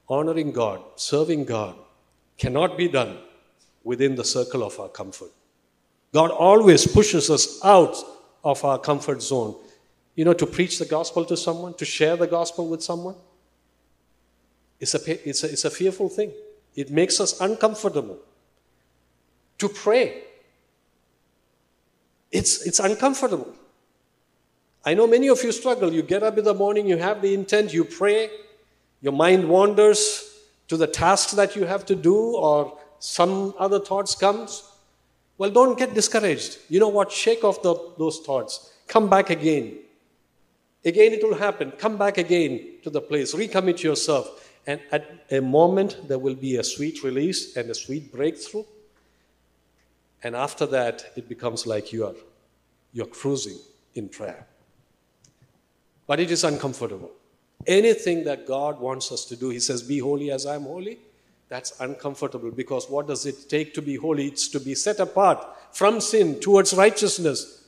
Honoring 0.07 0.51
God, 0.51 0.81
serving 0.95 1.45
God, 1.45 1.75
cannot 2.37 2.77
be 2.77 2.87
done 2.87 3.17
within 3.83 4.15
the 4.15 4.23
circle 4.23 4.63
of 4.63 4.79
our 4.79 4.89
comfort. 4.89 5.31
God 6.13 6.31
always 6.31 6.87
pushes 6.87 7.29
us 7.29 7.63
out 7.63 7.95
of 8.43 8.63
our 8.63 8.79
comfort 8.79 9.21
zone. 9.21 9.55
You 10.15 10.25
know, 10.25 10.33
to 10.33 10.45
preach 10.45 10.79
the 10.79 10.85
gospel 10.85 11.25
to 11.25 11.35
someone, 11.35 11.73
to 11.75 11.85
share 11.85 12.15
the 12.15 12.27
gospel 12.27 12.67
with 12.67 12.81
someone, 12.81 13.15
it's 14.79 14.93
a, 14.93 15.29
it's 15.29 15.43
a, 15.43 15.51
it's 15.51 15.65
a 15.65 15.69
fearful 15.69 16.09
thing. 16.09 16.31
It 16.75 16.91
makes 16.91 17.19
us 17.19 17.39
uncomfortable. 17.39 18.19
To 19.59 19.69
pray, 19.69 20.23
it's, 22.31 22.65
it's 22.65 22.79
uncomfortable. 22.79 23.53
I 24.85 24.93
know 24.93 25.07
many 25.07 25.29
of 25.29 25.41
you 25.43 25.51
struggle. 25.51 25.91
You 25.91 26.03
get 26.03 26.23
up 26.23 26.37
in 26.37 26.43
the 26.43 26.53
morning, 26.53 26.87
you 26.87 26.97
have 26.97 27.21
the 27.21 27.33
intent, 27.33 27.73
you 27.73 27.85
pray, 27.85 28.29
your 29.05 29.13
mind 29.13 29.47
wanders 29.47 30.01
to 30.67 30.77
the 30.77 30.87
tasks 30.87 31.33
that 31.33 31.55
you 31.55 31.63
have 31.65 31.85
to 31.85 31.95
do 31.95 32.15
or 32.35 32.75
some 32.97 33.53
other 33.59 33.79
thoughts 33.79 34.15
comes 34.15 34.63
well 35.37 35.51
don't 35.51 35.77
get 35.77 35.93
discouraged. 35.93 36.57
You 36.69 36.79
know 36.79 36.87
what? 36.87 37.11
Shake 37.11 37.43
off 37.43 37.61
the, 37.61 37.75
those 37.99 38.19
thoughts. 38.21 38.73
Come 38.87 39.09
back 39.09 39.29
again. 39.29 39.77
Again 40.83 41.11
it 41.13 41.23
will 41.23 41.35
happen. 41.35 41.71
Come 41.71 41.97
back 41.97 42.17
again 42.17 42.79
to 42.83 42.89
the 42.89 43.01
place. 43.01 43.35
Recommit 43.35 43.83
yourself. 43.83 44.49
And 44.65 44.79
at 44.91 45.05
a 45.29 45.39
moment 45.39 46.07
there 46.07 46.17
will 46.17 46.35
be 46.35 46.55
a 46.55 46.63
sweet 46.63 47.03
release 47.03 47.55
and 47.55 47.69
a 47.69 47.75
sweet 47.75 48.11
breakthrough. 48.11 48.63
And 50.23 50.35
after 50.35 50.65
that 50.77 51.11
it 51.15 51.29
becomes 51.29 51.67
like 51.67 51.93
you 51.93 52.07
are 52.07 52.15
you're 52.91 53.13
cruising 53.19 53.59
in 53.93 54.09
prayer. 54.09 54.47
But 56.07 56.19
it 56.19 56.31
is 56.31 56.43
uncomfortable 56.43 57.11
Anything 57.67 58.23
that 58.25 58.45
God 58.45 58.79
wants 58.79 59.11
us 59.11 59.25
to 59.25 59.35
do, 59.35 59.49
He 59.49 59.59
says, 59.59 59.81
Be 59.81 59.99
holy 59.99 60.31
as 60.31 60.45
I 60.45 60.55
am 60.55 60.63
holy. 60.63 60.99
That's 61.49 61.79
uncomfortable 61.79 62.51
because 62.51 62.89
what 62.89 63.07
does 63.07 63.25
it 63.25 63.49
take 63.49 63.73
to 63.75 63.81
be 63.81 63.95
holy? 63.95 64.27
It's 64.27 64.47
to 64.49 64.59
be 64.59 64.75
set 64.75 64.99
apart 64.99 65.45
from 65.71 66.01
sin 66.01 66.39
towards 66.39 66.73
righteousness. 66.73 67.63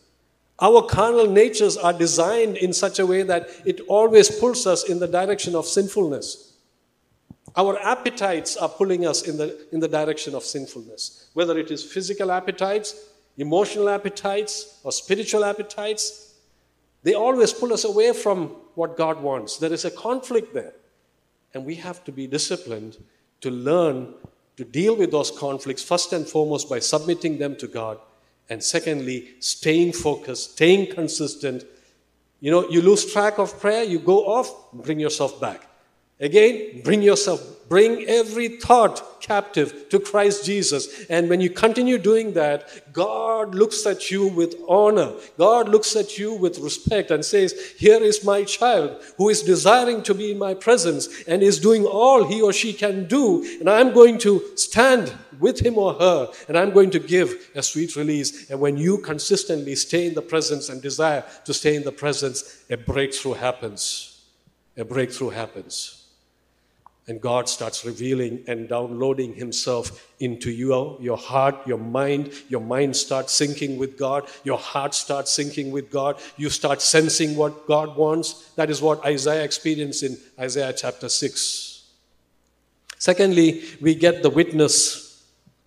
Our 0.59 0.81
carnal 0.81 1.27
natures 1.27 1.77
are 1.77 1.93
designed 1.93 2.57
in 2.57 2.73
such 2.73 2.97
a 2.97 3.05
way 3.05 3.21
that 3.23 3.47
it 3.65 3.81
always 3.81 4.31
pulls 4.31 4.65
us 4.65 4.89
in 4.89 4.97
the 4.97 5.07
direction 5.07 5.55
of 5.55 5.67
sinfulness. 5.67 6.47
Our 7.55 7.79
appetites 7.79 8.57
are 8.57 8.69
pulling 8.69 9.05
us 9.05 9.27
in 9.27 9.37
the, 9.37 9.67
in 9.71 9.79
the 9.79 9.87
direction 9.87 10.33
of 10.35 10.43
sinfulness, 10.43 11.29
whether 11.33 11.57
it 11.57 11.69
is 11.71 11.83
physical 11.83 12.31
appetites, 12.31 12.95
emotional 13.37 13.89
appetites, 13.89 14.79
or 14.83 14.91
spiritual 14.91 15.45
appetites. 15.45 16.26
They 17.07 17.13
always 17.13 17.53
pull 17.53 17.71
us 17.71 17.85
away 17.85 18.11
from 18.11 18.47
what 18.75 18.97
God 18.97 19.21
wants. 19.21 19.55
There 19.55 19.71
is 19.71 19.85
a 19.85 19.91
conflict 19.91 20.53
there. 20.53 20.73
And 21.53 21.63
we 21.63 21.75
have 21.75 22.03
to 22.03 22.11
be 22.11 22.27
disciplined 22.27 22.97
to 23.39 23.49
learn 23.49 24.13
to 24.57 24.65
deal 24.65 24.93
with 24.93 25.11
those 25.11 25.31
conflicts, 25.31 25.81
first 25.81 26.11
and 26.11 26.27
foremost, 26.27 26.69
by 26.69 26.79
submitting 26.79 27.37
them 27.37 27.55
to 27.59 27.67
God. 27.67 27.97
And 28.49 28.61
secondly, 28.61 29.35
staying 29.39 29.93
focused, 29.93 30.55
staying 30.55 30.91
consistent. 30.91 31.63
You 32.41 32.51
know, 32.51 32.67
you 32.69 32.81
lose 32.81 33.09
track 33.09 33.39
of 33.39 33.57
prayer, 33.57 33.85
you 33.85 33.99
go 33.99 34.25
off, 34.25 34.73
bring 34.73 34.99
yourself 34.99 35.39
back. 35.39 35.65
Again, 36.19 36.81
bring 36.83 37.03
yourself, 37.03 37.69
bring 37.69 38.03
every 38.07 38.47
thought 38.47 39.21
captive 39.21 39.87
to 39.89 39.99
Christ 39.99 40.45
Jesus. 40.45 41.05
And 41.11 41.29
when 41.29 41.41
you 41.41 41.51
continue 41.51 41.99
doing 41.99 42.33
that, 42.33 42.91
God 42.91 43.53
looks 43.53 43.85
at 43.85 44.09
you 44.09 44.27
with 44.27 44.55
honor. 44.67 45.13
God 45.37 45.69
looks 45.69 45.95
at 45.95 46.17
you 46.17 46.33
with 46.33 46.57
respect 46.57 47.11
and 47.11 47.23
says, 47.23 47.53
Here 47.77 48.01
is 48.01 48.23
my 48.23 48.43
child 48.45 48.99
who 49.17 49.29
is 49.29 49.43
desiring 49.43 50.01
to 50.03 50.15
be 50.15 50.31
in 50.31 50.39
my 50.39 50.55
presence 50.55 51.23
and 51.27 51.43
is 51.43 51.59
doing 51.59 51.85
all 51.85 52.25
he 52.25 52.41
or 52.41 52.51
she 52.51 52.73
can 52.73 53.05
do. 53.05 53.43
And 53.59 53.69
I'm 53.69 53.93
going 53.93 54.17
to 54.19 54.43
stand 54.55 55.13
with 55.39 55.59
him 55.59 55.77
or 55.77 55.93
her 55.93 56.31
and 56.47 56.57
I'm 56.57 56.71
going 56.71 56.89
to 56.91 56.99
give 56.99 57.51
a 57.53 57.61
sweet 57.61 57.95
release. 57.95 58.49
And 58.49 58.59
when 58.59 58.77
you 58.77 58.99
consistently 58.99 59.75
stay 59.75 60.07
in 60.07 60.15
the 60.15 60.23
presence 60.23 60.69
and 60.69 60.81
desire 60.81 61.23
to 61.45 61.53
stay 61.53 61.75
in 61.75 61.83
the 61.83 61.91
presence, 61.91 62.63
a 62.71 62.77
breakthrough 62.77 63.33
happens. 63.33 64.23
A 64.77 64.85
breakthrough 64.85 65.29
happens 65.29 65.96
and 67.07 67.21
God 67.21 67.47
starts 67.47 67.85
revealing 67.85 68.43
and 68.47 68.67
downloading 68.67 69.33
Himself 69.33 70.13
into 70.19 70.51
you, 70.51 70.97
your 70.99 71.15
heart, 71.15 71.65
your 71.65 71.77
mind. 71.77 72.33
Your 72.49 72.59
mind 72.59 72.97
starts 72.97 73.39
syncing 73.39 73.77
with 73.77 73.97
God. 73.97 74.27
Your 74.43 74.57
heart 74.57 74.93
starts 74.93 75.37
syncing 75.37 75.71
with 75.71 75.89
God. 75.89 76.19
You 76.35 76.49
start 76.49 76.81
sensing 76.81 77.37
what 77.37 77.65
God 77.65 77.95
wants. 77.95 78.49
That 78.55 78.69
is 78.69 78.81
what 78.81 79.05
Isaiah 79.05 79.43
experienced 79.43 80.03
in 80.03 80.17
Isaiah 80.37 80.73
chapter 80.73 81.07
6. 81.07 81.85
Secondly, 82.97 83.63
we 83.79 83.95
get 83.95 84.21
the 84.21 84.29
witness 84.29 85.23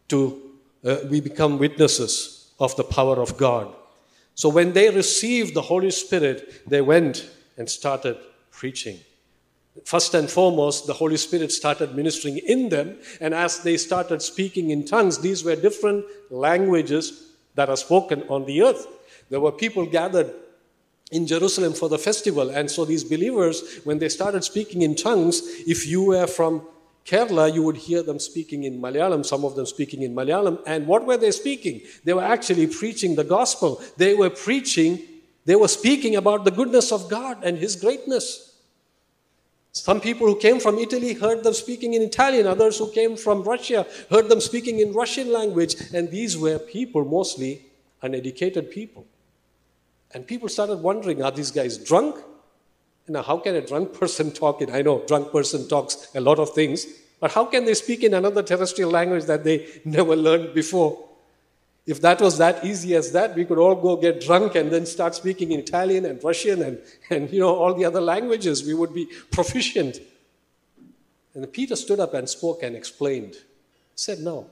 to, 0.09 0.40
uh, 0.85 0.98
we 1.09 1.22
become 1.22 1.59
witnesses 1.59 2.50
of 2.59 2.76
the 2.76 2.85
power 2.85 3.16
of 3.16 3.38
God. 3.38 3.74
So 4.35 4.50
when 4.50 4.74
they 4.74 4.90
received 4.90 5.55
the 5.55 5.62
Holy 5.62 5.90
Spirit, 5.90 6.68
they 6.68 6.83
went 6.83 7.31
and 7.57 7.68
started 7.68 8.18
preaching. 8.50 8.98
First 9.85 10.14
and 10.14 10.28
foremost, 10.28 10.87
the 10.87 10.92
Holy 10.92 11.16
Spirit 11.16 11.52
started 11.52 11.94
ministering 11.94 12.38
in 12.38 12.68
them, 12.68 12.98
and 13.20 13.33
as 13.33 13.62
they 13.62 13.76
started 13.76 14.20
speaking 14.20 14.70
in 14.70 14.85
tongues, 14.85 15.18
these 15.18 15.44
were 15.44 15.56
different 15.56 16.04
languages 16.28 17.35
that 17.54 17.68
are 17.68 17.76
spoken 17.76 18.24
on 18.28 18.46
the 18.46 18.62
earth. 18.62 18.87
There 19.30 19.40
were 19.40 19.52
people 19.52 19.87
gathered 19.87 20.33
in 21.12 21.26
Jerusalem 21.26 21.72
for 21.72 21.88
the 21.88 21.98
festival, 21.98 22.50
and 22.50 22.70
so 22.70 22.85
these 22.85 23.04
believers, 23.04 23.80
when 23.85 23.98
they 23.98 24.09
started 24.09 24.42
speaking 24.42 24.83
in 24.83 24.96
tongues, 24.96 25.40
if 25.66 25.87
you 25.87 26.02
were 26.02 26.26
from 26.26 26.66
Kerala, 27.04 27.52
you 27.52 27.62
would 27.62 27.76
hear 27.76 28.02
them 28.02 28.18
speaking 28.18 28.64
in 28.64 28.80
Malayalam, 28.80 29.24
some 29.24 29.44
of 29.44 29.56
them 29.56 29.66
speaking 29.66 30.02
in 30.02 30.14
Malayalam. 30.14 30.61
And 30.66 30.87
what 30.87 31.06
were 31.06 31.16
they 31.16 31.30
speaking? 31.30 31.80
They 32.04 32.12
were 32.12 32.22
actually 32.22 32.66
preaching 32.66 33.14
the 33.14 33.24
gospel. 33.24 33.83
They 33.96 34.14
were 34.14 34.30
preaching, 34.30 35.00
they 35.44 35.56
were 35.56 35.68
speaking 35.68 36.16
about 36.16 36.44
the 36.44 36.50
goodness 36.50 36.92
of 36.92 37.09
God 37.09 37.42
and 37.42 37.56
His 37.56 37.76
greatness. 37.76 38.49
Some 39.72 40.00
people 40.00 40.26
who 40.26 40.37
came 40.37 40.59
from 40.59 40.78
Italy 40.78 41.14
heard 41.14 41.44
them 41.44 41.54
speaking 41.54 41.94
in 41.94 42.02
Italian. 42.02 42.46
Others 42.46 42.78
who 42.78 42.90
came 42.90 43.16
from 43.16 43.42
Russia 43.42 43.87
heard 44.11 44.28
them 44.28 44.40
speaking 44.40 44.80
in 44.80 44.92
Russian 44.92 45.33
language. 45.33 45.76
And 45.94 46.11
these 46.11 46.37
were 46.37 46.59
people, 46.59 47.04
mostly 47.04 47.66
uneducated 48.02 48.70
people. 48.70 49.06
And 50.12 50.26
people 50.26 50.48
started 50.48 50.76
wondering 50.76 51.22
are 51.22 51.30
these 51.30 51.52
guys 51.52 51.78
drunk? 51.78 52.16
Now, 53.06 53.22
how 53.22 53.38
can 53.38 53.54
a 53.56 53.66
drunk 53.66 53.92
person 53.92 54.30
talk 54.30 54.61
in? 54.61 54.70
I 54.70 54.83
know 54.83 55.04
drunk 55.06 55.33
person 55.33 55.68
talks 55.68 56.09
a 56.14 56.20
lot 56.20 56.38
of 56.38 56.50
things, 56.50 56.87
but 57.18 57.33
how 57.33 57.44
can 57.44 57.64
they 57.64 57.74
speak 57.74 58.04
in 58.04 58.14
another 58.14 58.42
terrestrial 58.42 58.90
language 58.90 59.24
that 59.24 59.42
they 59.42 59.66
never 59.85 60.14
learned 60.14 60.54
before? 60.54 61.09
If 61.86 62.00
that 62.02 62.20
was 62.20 62.38
that 62.38 62.64
easy 62.64 62.94
as 62.94 63.12
that, 63.12 63.34
we 63.34 63.44
could 63.44 63.58
all 63.58 63.74
go 63.74 63.96
get 63.96 64.20
drunk 64.20 64.54
and 64.54 64.70
then 64.70 64.86
start 64.86 65.14
speaking 65.14 65.52
in 65.52 65.60
Italian 65.60 66.04
and 66.04 66.22
Russian 66.22 66.62
and, 66.62 66.78
and 67.10 67.30
you 67.32 67.40
know 67.40 67.54
all 67.54 67.74
the 67.74 67.84
other 67.84 68.00
languages. 68.00 68.64
We 68.64 68.74
would 68.74 68.94
be 68.94 69.06
proficient. 69.30 69.98
And 71.34 71.50
Peter 71.52 71.76
stood 71.76 72.00
up 72.00 72.14
and 72.14 72.28
spoke 72.28 72.62
and 72.62 72.76
explained. 72.76 73.34
He 73.34 73.96
said, 73.96 74.18
No, 74.20 74.50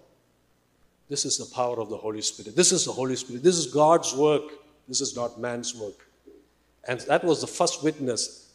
this 1.08 1.24
is 1.24 1.38
the 1.38 1.54
power 1.54 1.80
of 1.80 1.90
the 1.90 1.96
Holy 1.96 2.22
Spirit. 2.22 2.56
This 2.56 2.72
is 2.72 2.84
the 2.84 2.92
Holy 2.92 3.16
Spirit. 3.16 3.42
This 3.42 3.56
is 3.56 3.66
God's 3.66 4.14
work. 4.14 4.44
This 4.86 5.00
is 5.00 5.14
not 5.14 5.38
man's 5.40 5.74
work. 5.74 6.06
And 6.86 7.00
that 7.00 7.24
was 7.24 7.40
the 7.40 7.46
first 7.46 7.82
witness. 7.82 8.52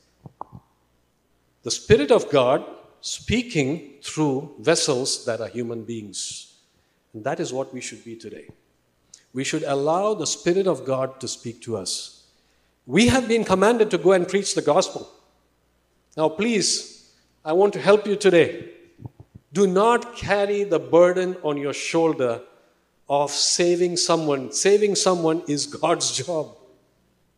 The 1.61 1.71
Spirit 1.71 2.11
of 2.11 2.29
God 2.31 2.65
speaking 3.01 3.93
through 4.01 4.55
vessels 4.59 5.25
that 5.25 5.41
are 5.41 5.47
human 5.47 5.83
beings. 5.83 6.55
And 7.13 7.23
that 7.23 7.39
is 7.39 7.53
what 7.53 7.73
we 7.73 7.81
should 7.81 8.03
be 8.03 8.15
today. 8.15 8.47
We 9.33 9.43
should 9.43 9.63
allow 9.63 10.13
the 10.13 10.27
Spirit 10.27 10.67
of 10.67 10.85
God 10.85 11.19
to 11.19 11.27
speak 11.27 11.61
to 11.63 11.75
us. 11.77 12.23
We 12.85 13.07
have 13.07 13.27
been 13.27 13.43
commanded 13.43 13.89
to 13.91 13.97
go 13.97 14.11
and 14.11 14.27
preach 14.27 14.55
the 14.55 14.61
gospel. 14.61 15.09
Now, 16.15 16.29
please, 16.29 17.11
I 17.43 17.53
want 17.53 17.73
to 17.73 17.81
help 17.81 18.05
you 18.05 18.15
today. 18.15 18.69
Do 19.51 19.67
not 19.67 20.15
carry 20.15 20.63
the 20.63 20.79
burden 20.79 21.37
on 21.43 21.57
your 21.57 21.73
shoulder 21.73 22.41
of 23.09 23.31
saving 23.31 23.97
someone. 23.97 24.51
Saving 24.51 24.95
someone 24.95 25.43
is 25.47 25.65
God's 25.65 26.15
job. 26.15 26.55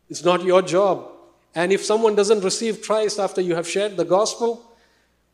It's 0.09 0.23
not 0.23 0.43
your 0.43 0.61
job. 0.61 1.11
And 1.53 1.71
if 1.71 1.83
someone 1.83 2.15
doesn't 2.15 2.43
receive 2.43 2.81
Christ 2.81 3.19
after 3.19 3.41
you 3.41 3.55
have 3.55 3.67
shared 3.67 3.97
the 3.97 4.05
gospel, 4.05 4.75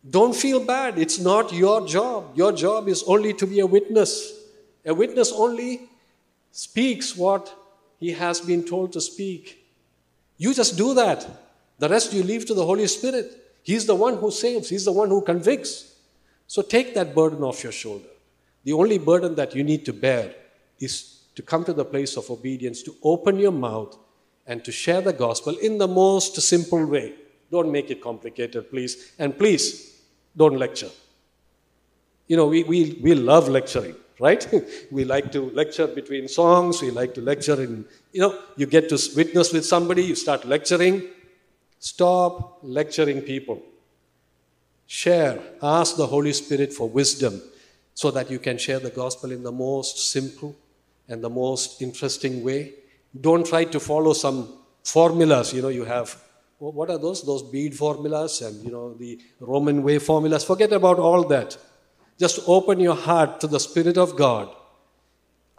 don't 0.09 0.35
feel 0.35 0.63
bad. 0.63 0.97
It's 0.97 1.19
not 1.19 1.53
your 1.53 1.85
job. 1.87 2.31
Your 2.35 2.51
job 2.51 2.87
is 2.87 3.03
only 3.03 3.33
to 3.33 3.47
be 3.47 3.59
a 3.59 3.67
witness. 3.67 4.33
A 4.85 4.93
witness 4.93 5.31
only 5.31 5.89
speaks 6.51 7.15
what 7.15 7.53
he 7.99 8.11
has 8.11 8.41
been 8.41 8.63
told 8.63 8.93
to 8.93 9.01
speak. 9.01 9.65
You 10.37 10.53
just 10.53 10.77
do 10.77 10.93
that. 10.95 11.27
The 11.79 11.89
rest 11.89 12.13
you 12.13 12.23
leave 12.23 12.45
to 12.45 12.53
the 12.53 12.65
Holy 12.65 12.87
Spirit. 12.87 13.37
He's 13.63 13.85
the 13.85 13.95
one 13.95 14.17
who 14.17 14.31
saves, 14.31 14.69
He's 14.69 14.85
the 14.85 14.91
one 14.91 15.09
who 15.09 15.21
convicts. 15.21 15.95
So 16.47 16.61
take 16.61 16.93
that 16.95 17.15
burden 17.15 17.43
off 17.43 17.63
your 17.63 17.71
shoulder. 17.71 18.09
The 18.63 18.73
only 18.73 18.97
burden 18.97 19.35
that 19.35 19.55
you 19.55 19.63
need 19.63 19.85
to 19.85 19.93
bear 19.93 20.35
is 20.79 21.21
to 21.35 21.41
come 21.41 21.63
to 21.65 21.73
the 21.73 21.85
place 21.85 22.17
of 22.17 22.29
obedience, 22.29 22.83
to 22.83 22.95
open 23.03 23.39
your 23.39 23.51
mouth 23.51 23.97
and 24.45 24.63
to 24.65 24.71
share 24.71 25.01
the 25.01 25.13
gospel 25.13 25.55
in 25.57 25.77
the 25.77 25.87
most 25.87 26.35
simple 26.41 26.85
way. 26.85 27.13
Don't 27.51 27.71
make 27.71 27.89
it 27.89 28.01
complicated, 28.01 28.69
please. 28.69 29.13
And 29.17 29.37
please, 29.37 30.01
don't 30.35 30.57
lecture. 30.57 30.89
You 32.27 32.37
know, 32.37 32.47
we, 32.47 32.63
we, 32.63 32.99
we 33.01 33.13
love 33.15 33.47
lecturing, 33.49 33.95
right? 34.27 34.45
we 34.91 35.03
like 35.03 35.31
to 35.31 35.49
lecture 35.51 35.87
between 35.87 36.27
songs, 36.27 36.81
we 36.81 36.91
like 36.91 37.13
to 37.15 37.21
lecture 37.21 37.61
in, 37.61 37.85
you 38.13 38.21
know, 38.21 38.37
you 38.55 38.65
get 38.65 38.87
to 38.89 38.97
witness 39.15 39.51
with 39.51 39.65
somebody, 39.65 40.03
you 40.03 40.15
start 40.15 40.45
lecturing. 40.45 41.07
Stop 41.79 42.59
lecturing 42.61 43.21
people. 43.21 43.59
Share. 44.85 45.39
Ask 45.63 45.95
the 45.95 46.05
Holy 46.05 46.33
Spirit 46.33 46.71
for 46.71 46.87
wisdom 46.87 47.41
so 47.95 48.11
that 48.11 48.29
you 48.29 48.37
can 48.37 48.59
share 48.59 48.79
the 48.79 48.91
gospel 48.91 49.31
in 49.31 49.41
the 49.41 49.51
most 49.51 50.11
simple 50.11 50.55
and 51.07 51.23
the 51.23 51.29
most 51.29 51.81
interesting 51.81 52.43
way 52.43 52.73
don't 53.19 53.45
try 53.45 53.65
to 53.65 53.79
follow 53.79 54.13
some 54.13 54.53
formulas. 54.83 55.53
You 55.53 55.61
know, 55.61 55.69
you 55.69 55.83
have, 55.83 56.15
what 56.59 56.89
are 56.89 56.97
those? 56.97 57.23
Those 57.23 57.43
bead 57.43 57.75
formulas 57.75 58.41
and, 58.41 58.63
you 58.63 58.71
know, 58.71 58.93
the 58.93 59.19
Roman 59.39 59.83
way 59.83 59.99
formulas. 59.99 60.43
Forget 60.43 60.71
about 60.71 60.99
all 60.99 61.23
that. 61.27 61.57
Just 62.21 62.41
open 62.45 62.79
your 62.79 62.93
heart 62.93 63.39
to 63.39 63.47
the 63.47 63.59
Spirit 63.59 63.97
of 63.97 64.15
God. 64.15 64.47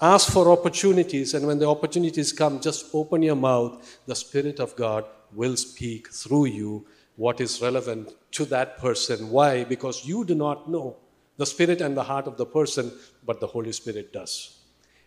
Ask 0.01 0.31
for 0.33 0.49
opportunities, 0.49 1.35
and 1.35 1.45
when 1.45 1.59
the 1.59 1.69
opportunities 1.69 2.33
come, 2.33 2.61
just 2.61 2.95
open 2.95 3.21
your 3.21 3.35
mouth. 3.35 3.99
The 4.07 4.15
Spirit 4.15 4.61
of 4.61 4.77
God 4.77 5.05
will 5.33 5.57
speak 5.57 6.13
through 6.13 6.45
you 6.45 6.87
what 7.17 7.41
is 7.41 7.61
relevant 7.61 8.15
to 8.39 8.45
that 8.45 8.79
person. 8.79 9.31
Why? 9.31 9.65
Because 9.65 10.07
you 10.07 10.25
do 10.25 10.37
not 10.37 10.71
know 10.71 10.99
the 11.37 11.47
spirit 11.47 11.81
and 11.81 11.97
the 11.97 12.05
heart 12.05 12.29
of 12.29 12.37
the 12.37 12.47
person, 12.47 12.93
but 13.27 13.41
the 13.41 13.49
Holy 13.49 13.73
Spirit 13.73 14.13
does. 14.13 14.61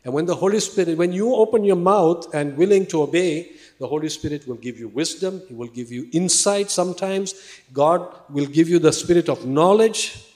And 0.03 0.13
when 0.13 0.25
the 0.25 0.35
Holy 0.35 0.59
Spirit, 0.59 0.97
when 0.97 1.13
you 1.13 1.35
open 1.35 1.63
your 1.63 1.77
mouth 1.77 2.33
and 2.33 2.57
willing 2.57 2.85
to 2.87 3.03
obey, 3.03 3.53
the 3.79 3.87
Holy 3.87 4.09
Spirit 4.09 4.45
will 4.45 4.57
give 4.57 4.77
you 4.77 4.89
wisdom. 4.89 5.41
He 5.47 5.53
will 5.53 5.69
give 5.79 5.89
you 5.89 6.09
insight 6.11 6.69
sometimes. 6.69 7.33
God 7.71 8.13
will 8.29 8.45
give 8.45 8.67
you 8.67 8.77
the 8.77 8.91
spirit 8.91 9.29
of 9.29 9.45
knowledge 9.45 10.34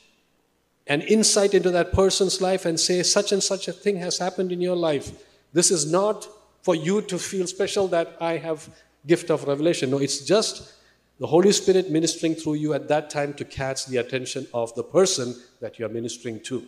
and 0.89 1.03
insight 1.03 1.53
into 1.53 1.69
that 1.69 1.93
person's 1.93 2.41
life 2.41 2.65
and 2.65 2.79
say, 2.79 3.03
such 3.03 3.31
and 3.31 3.41
such 3.41 3.67
a 3.67 3.71
thing 3.71 3.97
has 3.97 4.17
happened 4.17 4.51
in 4.51 4.59
your 4.59 4.75
life. 4.75 5.11
This 5.53 5.69
is 5.69 5.89
not 5.89 6.27
for 6.63 6.75
you 6.75 7.01
to 7.03 7.17
feel 7.19 7.45
special 7.47 7.87
that 7.89 8.17
I 8.19 8.37
have 8.37 8.67
gift 9.05 9.29
of 9.29 9.45
revelation. 9.45 9.91
No, 9.91 9.99
it's 9.99 10.25
just 10.25 10.73
the 11.19 11.27
Holy 11.27 11.51
Spirit 11.51 11.91
ministering 11.91 12.33
through 12.33 12.55
you 12.55 12.73
at 12.73 12.87
that 12.87 13.09
time 13.09 13.33
to 13.35 13.45
catch 13.45 13.85
the 13.85 13.97
attention 13.97 14.47
of 14.53 14.73
the 14.75 14.83
person 14.83 15.35
that 15.61 15.77
you 15.77 15.85
are 15.85 15.89
ministering 15.89 16.39
to. 16.41 16.65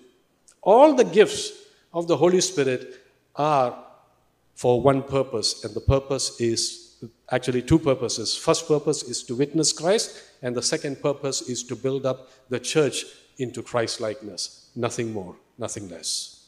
All 0.62 0.94
the 0.94 1.04
gifts 1.04 1.52
of 1.92 2.08
the 2.08 2.18
Holy 2.18 2.42
Spirit 2.42 3.02
are 3.36 3.84
for 4.54 4.82
one 4.82 5.02
purpose, 5.02 5.64
and 5.64 5.74
the 5.74 5.82
purpose 5.82 6.40
is 6.40 6.98
actually 7.32 7.64
two 7.64 7.80
purposes. 7.80 8.36
First 8.36 8.68
purpose 8.68 9.02
is 9.02 9.24
to 9.24 9.36
witness 9.36 9.74
Christ, 9.74 10.22
and 10.44 10.56
the 10.56 10.62
second 10.62 11.02
purpose 11.02 11.42
is 11.42 11.64
to 11.64 11.76
build 11.76 12.06
up 12.06 12.30
the 12.50 12.60
church 12.60 13.06
into 13.38 13.62
Christ 13.62 14.02
likeness. 14.02 14.70
Nothing 14.76 15.13
more, 15.13 15.36
nothing 15.58 15.89
less. 15.89 16.48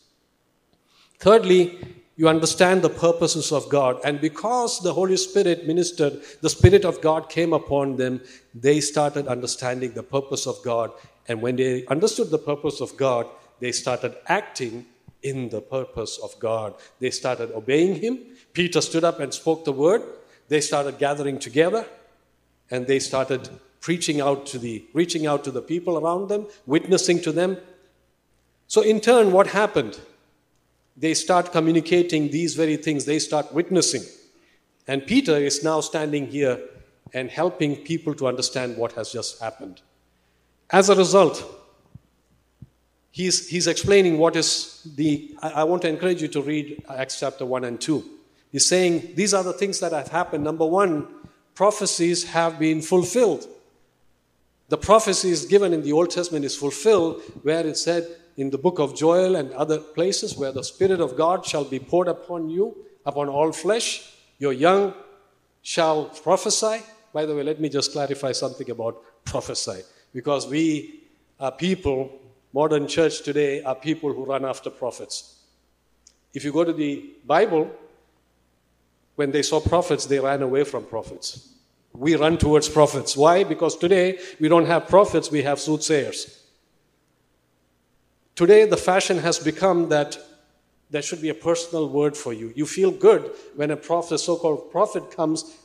Thirdly, 1.20 1.80
you 2.16 2.28
understand 2.28 2.82
the 2.82 2.90
purposes 2.90 3.52
of 3.52 3.70
God, 3.70 4.00
and 4.04 4.22
because 4.22 4.80
the 4.80 4.94
Holy 4.94 5.18
Spirit 5.18 5.66
ministered, 5.66 6.22
the 6.42 6.50
Spirit 6.50 6.86
of 6.86 7.02
God 7.02 7.30
came 7.30 7.54
upon 7.54 7.96
them, 7.96 8.22
they 8.54 8.82
started 8.82 9.28
understanding 9.28 9.94
the 9.94 10.04
purpose 10.04 10.46
of 10.46 10.62
God. 10.64 10.92
And 11.28 11.42
when 11.42 11.56
they 11.56 11.86
understood 11.88 12.30
the 12.30 12.38
purpose 12.38 12.82
of 12.82 12.96
God, 12.98 13.28
they 13.60 13.72
started 13.72 14.16
acting 14.28 14.86
in 15.24 15.50
the 15.50 15.62
purpose 15.62 16.20
of 16.22 16.38
God. 16.40 16.76
They 17.00 17.10
started 17.10 17.52
obeying 17.52 17.96
him. 17.96 18.20
Peter 18.52 18.82
stood 18.82 19.04
up 19.04 19.20
and 19.20 19.34
spoke 19.34 19.66
the 19.66 19.72
word. 19.72 20.04
They 20.50 20.62
started 20.62 21.00
gathering 21.00 21.40
together 21.40 21.86
and 22.70 22.86
they 22.86 23.00
started 23.00 23.50
preaching 23.84 24.22
out 24.22 24.46
to 24.46 24.58
the 24.58 24.86
reaching 24.94 25.28
out 25.28 25.44
to 25.44 25.52
the 25.52 25.62
people 25.62 25.98
around 25.98 26.30
them, 26.30 26.48
witnessing 26.66 27.22
to 27.22 27.34
them. 27.34 27.58
So 28.68 28.82
in 28.82 29.02
turn 29.02 29.34
what 29.34 29.48
happened? 29.48 30.00
They 30.96 31.14
start 31.14 31.52
communicating 31.52 32.32
these 32.32 32.56
very 32.56 32.78
things. 32.78 33.04
They 33.04 33.20
start 33.20 33.54
witnessing. 33.54 34.04
And 34.88 35.06
Peter 35.06 35.36
is 35.36 35.64
now 35.64 35.82
standing 35.82 36.28
here 36.28 36.62
and 37.14 37.30
helping 37.30 37.76
people 37.76 38.16
to 38.16 38.28
understand 38.28 38.78
what 38.78 38.94
has 38.94 39.12
just 39.12 39.42
happened. 39.42 39.82
As 40.70 40.90
a 40.90 40.96
result, 40.96 41.44
he's, 43.12 43.50
he's 43.50 43.68
explaining 43.68 44.18
what 44.18 44.38
is 44.38 44.88
the. 44.96 45.36
I, 45.42 45.50
I 45.50 45.64
want 45.66 45.82
to 45.82 45.90
encourage 45.90 46.22
you 46.22 46.30
to 46.30 46.42
read 46.42 46.84
Acts 46.90 47.20
chapter 47.20 47.46
1 47.46 47.66
and 47.66 47.82
2. 47.82 48.04
He's 48.52 48.66
saying 48.66 49.14
these 49.16 49.34
are 49.34 49.44
the 49.44 49.54
things 49.54 49.82
that 49.82 49.92
have 49.92 50.08
happened. 50.08 50.44
Number 50.44 50.66
one, 50.66 51.08
prophecies 51.54 52.24
have 52.24 52.58
been 52.60 52.82
fulfilled. 52.82 53.48
The 54.74 54.78
prophecies 54.78 55.46
given 55.46 55.72
in 55.72 55.84
the 55.84 55.92
Old 55.92 56.10
Testament 56.10 56.44
is 56.46 56.56
fulfilled 56.56 57.22
where 57.44 57.64
it 57.64 57.78
said 57.78 58.08
in 58.38 58.50
the 58.50 58.58
book 58.58 58.80
of 58.80 58.96
Joel 58.96 59.36
and 59.36 59.52
other 59.52 59.78
places 59.78 60.36
where 60.36 60.52
the 60.52 60.64
Spirit 60.64 61.00
of 61.00 61.16
God 61.16 61.46
shall 61.46 61.64
be 61.64 61.78
poured 61.78 62.08
upon 62.08 62.50
you, 62.50 62.76
upon 63.06 63.30
all 63.30 63.52
flesh. 63.52 64.16
Your 64.40 64.52
young 64.52 64.96
shall 65.62 66.06
prophesy. 66.06 66.82
By 67.14 67.28
the 67.28 67.36
way, 67.36 67.44
let 67.44 67.62
me 67.62 67.70
just 67.70 67.92
clarify 67.92 68.32
something 68.32 68.68
about 68.72 69.00
prophesy 69.26 69.84
because 70.12 70.48
we 70.48 71.04
are 71.40 71.52
people 71.52 72.20
modern 72.52 72.88
church 72.88 73.22
today 73.22 73.62
are 73.62 73.76
people 73.76 74.12
who 74.12 74.26
run 74.26 74.44
after 74.44 74.72
prophets. 74.72 75.36
If 76.34 76.44
you 76.44 76.52
go 76.52 76.64
to 76.64 76.74
the 76.74 77.12
Bible, 77.28 77.70
when 79.18 79.30
they 79.30 79.44
saw 79.44 79.60
prophets, 79.60 80.08
they 80.08 80.20
ran 80.20 80.42
away 80.42 80.64
from 80.64 80.84
prophets. 80.86 81.53
We 81.94 82.16
run 82.16 82.38
towards 82.38 82.70
prophets. 82.70 83.16
Why? 83.16 83.44
Because 83.44 83.78
today 83.78 84.20
we 84.40 84.48
don't 84.48 84.66
have 84.66 84.88
prophets, 84.88 85.30
we 85.30 85.44
have 85.44 85.60
soothsayers. 85.60 86.40
Today, 88.36 88.66
the 88.66 88.78
fashion 88.78 89.20
has 89.20 89.38
become 89.38 89.90
that 89.90 90.18
there 90.90 91.04
should 91.04 91.22
be 91.22 91.30
a 91.30 91.36
personal 91.36 91.88
word 91.88 92.18
for 92.18 92.34
you. 92.34 92.52
You 92.56 92.66
feel 92.66 92.90
good 92.90 93.32
when 93.56 93.70
a 93.70 93.78
prophet, 93.78 94.18
so 94.20 94.38
called 94.38 94.72
prophet, 94.72 95.12
comes, 95.12 95.56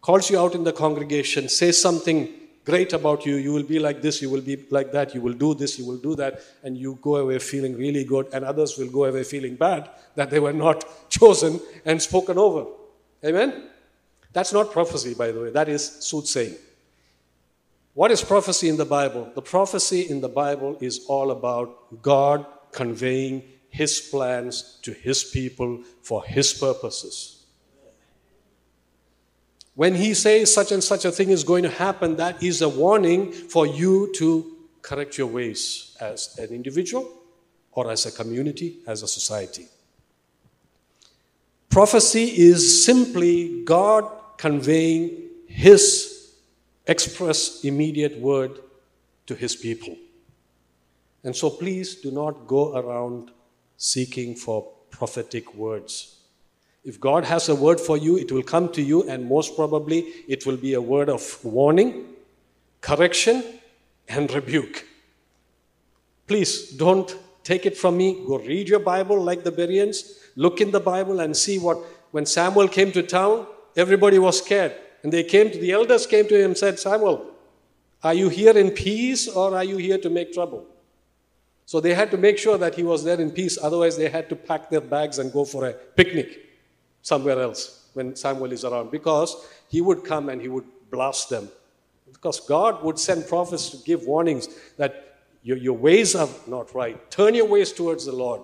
calls 0.00 0.28
you 0.28 0.38
out 0.38 0.54
in 0.54 0.64
the 0.64 0.72
congregation, 0.72 1.48
says 1.48 1.80
something 1.80 2.32
great 2.64 2.92
about 2.92 3.24
you. 3.24 3.36
You 3.36 3.52
will 3.52 3.62
be 3.62 3.78
like 3.78 4.02
this, 4.02 4.20
you 4.20 4.30
will 4.30 4.40
be 4.40 4.64
like 4.70 4.90
that, 4.92 5.14
you 5.14 5.20
will 5.20 5.32
do 5.32 5.54
this, 5.54 5.78
you 5.78 5.84
will 5.84 5.96
do 5.96 6.16
that, 6.16 6.40
and 6.64 6.76
you 6.76 6.98
go 7.02 7.16
away 7.16 7.38
feeling 7.38 7.76
really 7.76 8.04
good, 8.04 8.26
and 8.32 8.44
others 8.44 8.76
will 8.76 8.90
go 8.90 9.04
away 9.04 9.22
feeling 9.22 9.54
bad 9.54 9.88
that 10.16 10.28
they 10.28 10.40
were 10.40 10.52
not 10.52 10.84
chosen 11.08 11.60
and 11.84 12.02
spoken 12.02 12.36
over. 12.36 12.66
Amen? 13.24 13.68
That's 14.32 14.52
not 14.52 14.72
prophecy, 14.72 15.14
by 15.14 15.32
the 15.32 15.40
way, 15.40 15.50
that 15.50 15.68
is 15.68 15.84
soothsaying. 16.00 16.56
What 17.94 18.10
is 18.10 18.22
prophecy 18.22 18.68
in 18.68 18.76
the 18.76 18.84
Bible? 18.84 19.30
The 19.34 19.42
prophecy 19.42 20.08
in 20.08 20.20
the 20.20 20.28
Bible 20.28 20.76
is 20.80 21.04
all 21.08 21.30
about 21.30 22.00
God 22.02 22.46
conveying 22.70 23.42
His 23.70 24.00
plans 24.00 24.78
to 24.82 24.92
His 24.92 25.24
people 25.24 25.82
for 26.02 26.22
His 26.24 26.52
purposes. 26.52 27.38
When 29.74 29.94
he 29.94 30.12
says 30.12 30.52
such 30.52 30.72
and 30.72 30.82
such 30.82 31.04
a 31.04 31.12
thing 31.12 31.30
is 31.30 31.44
going 31.44 31.62
to 31.62 31.70
happen, 31.70 32.16
that 32.16 32.42
is 32.42 32.62
a 32.62 32.68
warning 32.68 33.30
for 33.30 33.64
you 33.64 34.12
to 34.16 34.56
correct 34.82 35.16
your 35.16 35.28
ways 35.28 35.96
as 36.00 36.36
an 36.36 36.48
individual 36.48 37.08
or 37.70 37.88
as 37.88 38.04
a 38.04 38.10
community, 38.10 38.78
as 38.88 39.04
a 39.04 39.06
society. 39.06 39.68
Prophecy 41.70 42.24
is 42.24 42.84
simply 42.84 43.62
God 43.64 44.17
conveying 44.38 45.28
His 45.46 46.32
express 46.86 47.62
immediate 47.64 48.18
word 48.18 48.58
to 49.26 49.34
His 49.34 49.54
people. 49.54 49.94
And 51.24 51.36
so 51.36 51.50
please 51.50 51.96
do 51.96 52.10
not 52.10 52.46
go 52.46 52.74
around 52.74 53.32
seeking 53.76 54.34
for 54.34 54.66
prophetic 54.90 55.54
words. 55.54 56.14
If 56.84 56.98
God 56.98 57.24
has 57.24 57.48
a 57.48 57.54
word 57.54 57.80
for 57.80 57.98
you, 57.98 58.16
it 58.16 58.32
will 58.32 58.42
come 58.42 58.72
to 58.72 58.80
you, 58.80 59.02
and 59.10 59.28
most 59.28 59.56
probably 59.56 59.98
it 60.26 60.46
will 60.46 60.56
be 60.56 60.74
a 60.74 60.80
word 60.80 61.10
of 61.10 61.44
warning, 61.44 62.06
correction, 62.80 63.44
and 64.08 64.32
rebuke. 64.32 64.86
Please 66.26 66.70
don't 66.70 67.14
take 67.42 67.66
it 67.66 67.76
from 67.76 67.96
me. 67.96 68.24
Go 68.26 68.38
read 68.38 68.68
your 68.68 68.80
Bible 68.80 69.20
like 69.20 69.44
the 69.44 69.52
Bereans. 69.52 70.18
Look 70.36 70.60
in 70.60 70.70
the 70.70 70.80
Bible 70.80 71.20
and 71.20 71.36
see 71.36 71.58
what, 71.58 71.78
when 72.12 72.24
Samuel 72.24 72.68
came 72.68 72.92
to 72.92 73.02
town, 73.02 73.46
everybody 73.78 74.18
was 74.18 74.38
scared. 74.38 74.74
And 75.02 75.12
they 75.12 75.22
came 75.22 75.50
to, 75.50 75.58
the 75.58 75.72
elders 75.72 76.06
came 76.06 76.26
to 76.28 76.36
him 76.36 76.50
and 76.50 76.58
said, 76.58 76.78
Samuel, 76.78 77.26
are 78.02 78.14
you 78.14 78.28
here 78.28 78.56
in 78.56 78.70
peace 78.70 79.28
or 79.28 79.56
are 79.56 79.64
you 79.64 79.76
here 79.76 79.98
to 79.98 80.10
make 80.10 80.32
trouble? 80.32 80.66
So 81.64 81.80
they 81.80 81.94
had 81.94 82.10
to 82.10 82.16
make 82.16 82.38
sure 82.38 82.58
that 82.58 82.74
he 82.74 82.82
was 82.82 83.04
there 83.04 83.20
in 83.20 83.30
peace. 83.30 83.58
Otherwise, 83.62 83.96
they 83.96 84.08
had 84.08 84.28
to 84.30 84.36
pack 84.36 84.70
their 84.70 84.80
bags 84.80 85.18
and 85.18 85.32
go 85.32 85.44
for 85.44 85.66
a 85.66 85.72
picnic 85.72 86.46
somewhere 87.02 87.40
else 87.40 87.88
when 87.94 88.16
Samuel 88.16 88.52
is 88.52 88.64
around 88.64 88.90
because 88.90 89.46
he 89.68 89.80
would 89.80 90.04
come 90.04 90.28
and 90.28 90.40
he 90.40 90.48
would 90.48 90.64
blast 90.90 91.28
them. 91.28 91.48
Because 92.12 92.40
God 92.40 92.82
would 92.82 92.98
send 92.98 93.28
prophets 93.28 93.70
to 93.70 93.76
give 93.78 94.02
warnings 94.04 94.48
that 94.76 95.18
your, 95.42 95.56
your 95.56 95.76
ways 95.76 96.14
are 96.14 96.28
not 96.46 96.74
right. 96.74 97.10
Turn 97.10 97.34
your 97.34 97.46
ways 97.46 97.72
towards 97.72 98.06
the 98.06 98.12
Lord. 98.12 98.40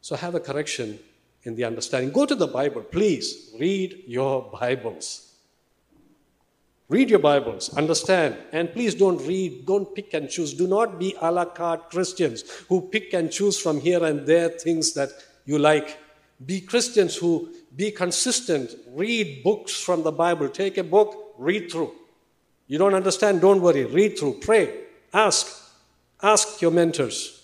So 0.00 0.16
have 0.16 0.34
a 0.34 0.40
correction 0.40 0.98
in 1.46 1.54
the 1.54 1.64
understanding. 1.64 2.10
Go 2.10 2.26
to 2.26 2.34
the 2.34 2.46
Bible, 2.46 2.82
please. 2.82 3.50
Read 3.58 4.02
your 4.06 4.42
Bibles. 4.42 5.22
Read 6.88 7.10
your 7.10 7.18
Bibles, 7.18 7.76
understand, 7.76 8.36
and 8.52 8.72
please 8.72 8.94
don't 8.94 9.20
read, 9.26 9.66
don't 9.66 9.92
pick 9.92 10.14
and 10.14 10.30
choose. 10.30 10.54
Do 10.54 10.68
not 10.68 11.00
be 11.00 11.16
a 11.20 11.32
la 11.32 11.44
carte 11.44 11.90
Christians 11.90 12.44
who 12.68 12.80
pick 12.80 13.12
and 13.12 13.28
choose 13.28 13.58
from 13.58 13.80
here 13.80 14.04
and 14.04 14.24
there 14.24 14.50
things 14.50 14.94
that 14.94 15.08
you 15.46 15.58
like. 15.58 15.98
Be 16.44 16.60
Christians 16.60 17.16
who 17.16 17.52
be 17.74 17.90
consistent. 17.90 18.76
Read 18.92 19.42
books 19.42 19.72
from 19.80 20.04
the 20.04 20.12
Bible. 20.12 20.48
Take 20.48 20.78
a 20.78 20.84
book, 20.84 21.34
read 21.38 21.72
through. 21.72 21.92
You 22.68 22.78
don't 22.78 22.94
understand, 22.94 23.40
don't 23.40 23.62
worry. 23.62 23.84
Read 23.84 24.16
through, 24.16 24.34
pray, 24.40 24.82
ask. 25.12 25.64
Ask 26.22 26.62
your 26.62 26.70
mentors. 26.70 27.35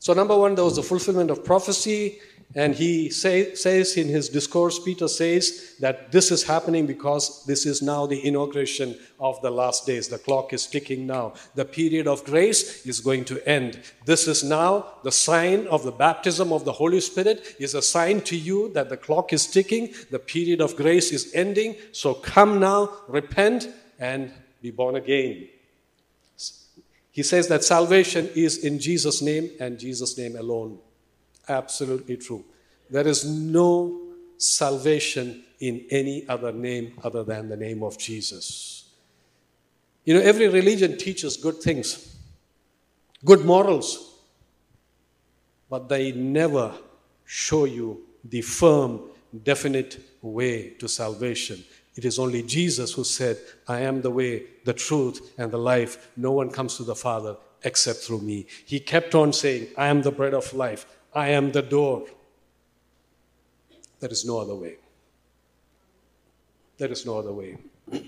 So, 0.00 0.14
number 0.14 0.36
one, 0.36 0.54
there 0.54 0.64
was 0.64 0.76
the 0.76 0.82
fulfillment 0.82 1.30
of 1.30 1.44
prophecy. 1.44 2.18
And 2.56 2.74
he 2.74 3.10
say, 3.10 3.54
says 3.54 3.96
in 3.96 4.08
his 4.08 4.28
discourse, 4.28 4.80
Peter 4.80 5.06
says 5.06 5.76
that 5.78 6.10
this 6.10 6.32
is 6.32 6.42
happening 6.42 6.84
because 6.84 7.44
this 7.44 7.64
is 7.64 7.80
now 7.80 8.06
the 8.06 8.26
inauguration 8.26 8.98
of 9.20 9.40
the 9.40 9.50
last 9.50 9.86
days. 9.86 10.08
The 10.08 10.18
clock 10.18 10.52
is 10.52 10.66
ticking 10.66 11.06
now. 11.06 11.34
The 11.54 11.64
period 11.64 12.08
of 12.08 12.24
grace 12.24 12.84
is 12.86 12.98
going 12.98 13.26
to 13.26 13.48
end. 13.48 13.78
This 14.04 14.26
is 14.26 14.42
now 14.42 14.86
the 15.04 15.12
sign 15.12 15.68
of 15.68 15.84
the 15.84 15.92
baptism 15.92 16.52
of 16.52 16.64
the 16.64 16.72
Holy 16.72 17.00
Spirit, 17.00 17.54
is 17.60 17.74
a 17.74 17.82
sign 17.82 18.20
to 18.22 18.36
you 18.36 18.72
that 18.72 18.88
the 18.88 18.96
clock 18.96 19.32
is 19.32 19.46
ticking. 19.46 19.94
The 20.10 20.18
period 20.18 20.60
of 20.60 20.74
grace 20.74 21.12
is 21.12 21.32
ending. 21.34 21.76
So 21.92 22.14
come 22.14 22.58
now, 22.58 22.90
repent, 23.06 23.68
and 24.00 24.32
be 24.60 24.72
born 24.72 24.96
again. 24.96 25.50
He 27.12 27.22
says 27.22 27.48
that 27.48 27.64
salvation 27.64 28.30
is 28.34 28.64
in 28.64 28.78
Jesus' 28.78 29.20
name 29.20 29.50
and 29.58 29.78
Jesus' 29.78 30.16
name 30.16 30.36
alone 30.36 30.78
absolutely 31.48 32.16
true. 32.16 32.44
There 32.88 33.06
is 33.06 33.24
no 33.24 34.00
salvation 34.36 35.44
in 35.58 35.84
any 35.90 36.26
other 36.28 36.52
name 36.52 36.94
other 37.02 37.22
than 37.22 37.48
the 37.48 37.56
name 37.56 37.82
of 37.82 37.98
Jesus. 37.98 38.90
You 40.04 40.14
know, 40.14 40.20
every 40.20 40.48
religion 40.48 40.96
teaches 40.96 41.36
good 41.36 41.56
things, 41.60 42.16
good 43.24 43.44
morals, 43.44 44.18
but 45.68 45.88
they 45.88 46.12
never 46.12 46.72
show 47.24 47.64
you 47.64 48.02
the 48.24 48.40
firm, 48.40 49.02
definite 49.44 50.00
way 50.22 50.70
to 50.78 50.88
salvation. 50.88 51.62
It 51.96 52.04
is 52.04 52.18
only 52.18 52.42
Jesus 52.42 52.92
who 52.92 53.04
said, 53.04 53.38
I 53.66 53.80
am 53.80 54.02
the 54.02 54.10
way, 54.10 54.44
the 54.64 54.72
truth, 54.72 55.32
and 55.38 55.50
the 55.50 55.58
life. 55.58 56.10
No 56.16 56.32
one 56.32 56.50
comes 56.50 56.76
to 56.76 56.84
the 56.84 56.94
Father 56.94 57.36
except 57.62 58.00
through 58.00 58.20
me. 58.20 58.46
He 58.64 58.80
kept 58.80 59.14
on 59.14 59.32
saying, 59.32 59.68
I 59.76 59.88
am 59.88 60.02
the 60.02 60.12
bread 60.12 60.34
of 60.34 60.52
life. 60.54 60.86
I 61.12 61.30
am 61.30 61.52
the 61.52 61.62
door. 61.62 62.06
There 63.98 64.10
is 64.10 64.24
no 64.24 64.38
other 64.38 64.54
way. 64.54 64.76
There 66.78 66.90
is 66.90 67.04
no 67.04 67.18
other 67.18 67.32
way. 67.32 67.58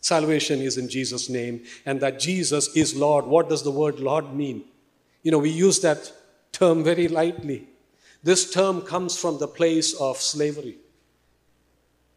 Salvation 0.00 0.60
is 0.60 0.78
in 0.78 0.88
Jesus' 0.88 1.28
name, 1.28 1.64
and 1.84 2.00
that 2.00 2.18
Jesus 2.18 2.74
is 2.74 2.96
Lord. 2.96 3.26
What 3.26 3.50
does 3.50 3.62
the 3.62 3.70
word 3.70 4.00
Lord 4.00 4.32
mean? 4.34 4.64
You 5.22 5.32
know, 5.32 5.38
we 5.38 5.50
use 5.50 5.80
that 5.80 6.10
term 6.52 6.82
very 6.82 7.08
lightly. 7.08 7.68
This 8.22 8.50
term 8.50 8.82
comes 8.82 9.18
from 9.18 9.38
the 9.38 9.48
place 9.48 9.94
of 9.94 10.16
slavery. 10.16 10.78